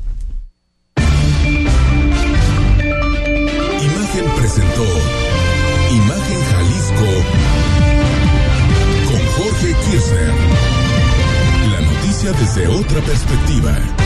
Imagen 3.81 4.25
presentó 4.39 4.85
Imagen 5.91 6.41
Jalisco 6.53 7.09
con 9.09 9.21
Jorge 9.37 9.75
Kirchner. 9.91 10.33
La 11.73 11.81
noticia 11.81 12.33
desde 12.33 12.69
otra 12.69 13.01
perspectiva. 13.01 14.04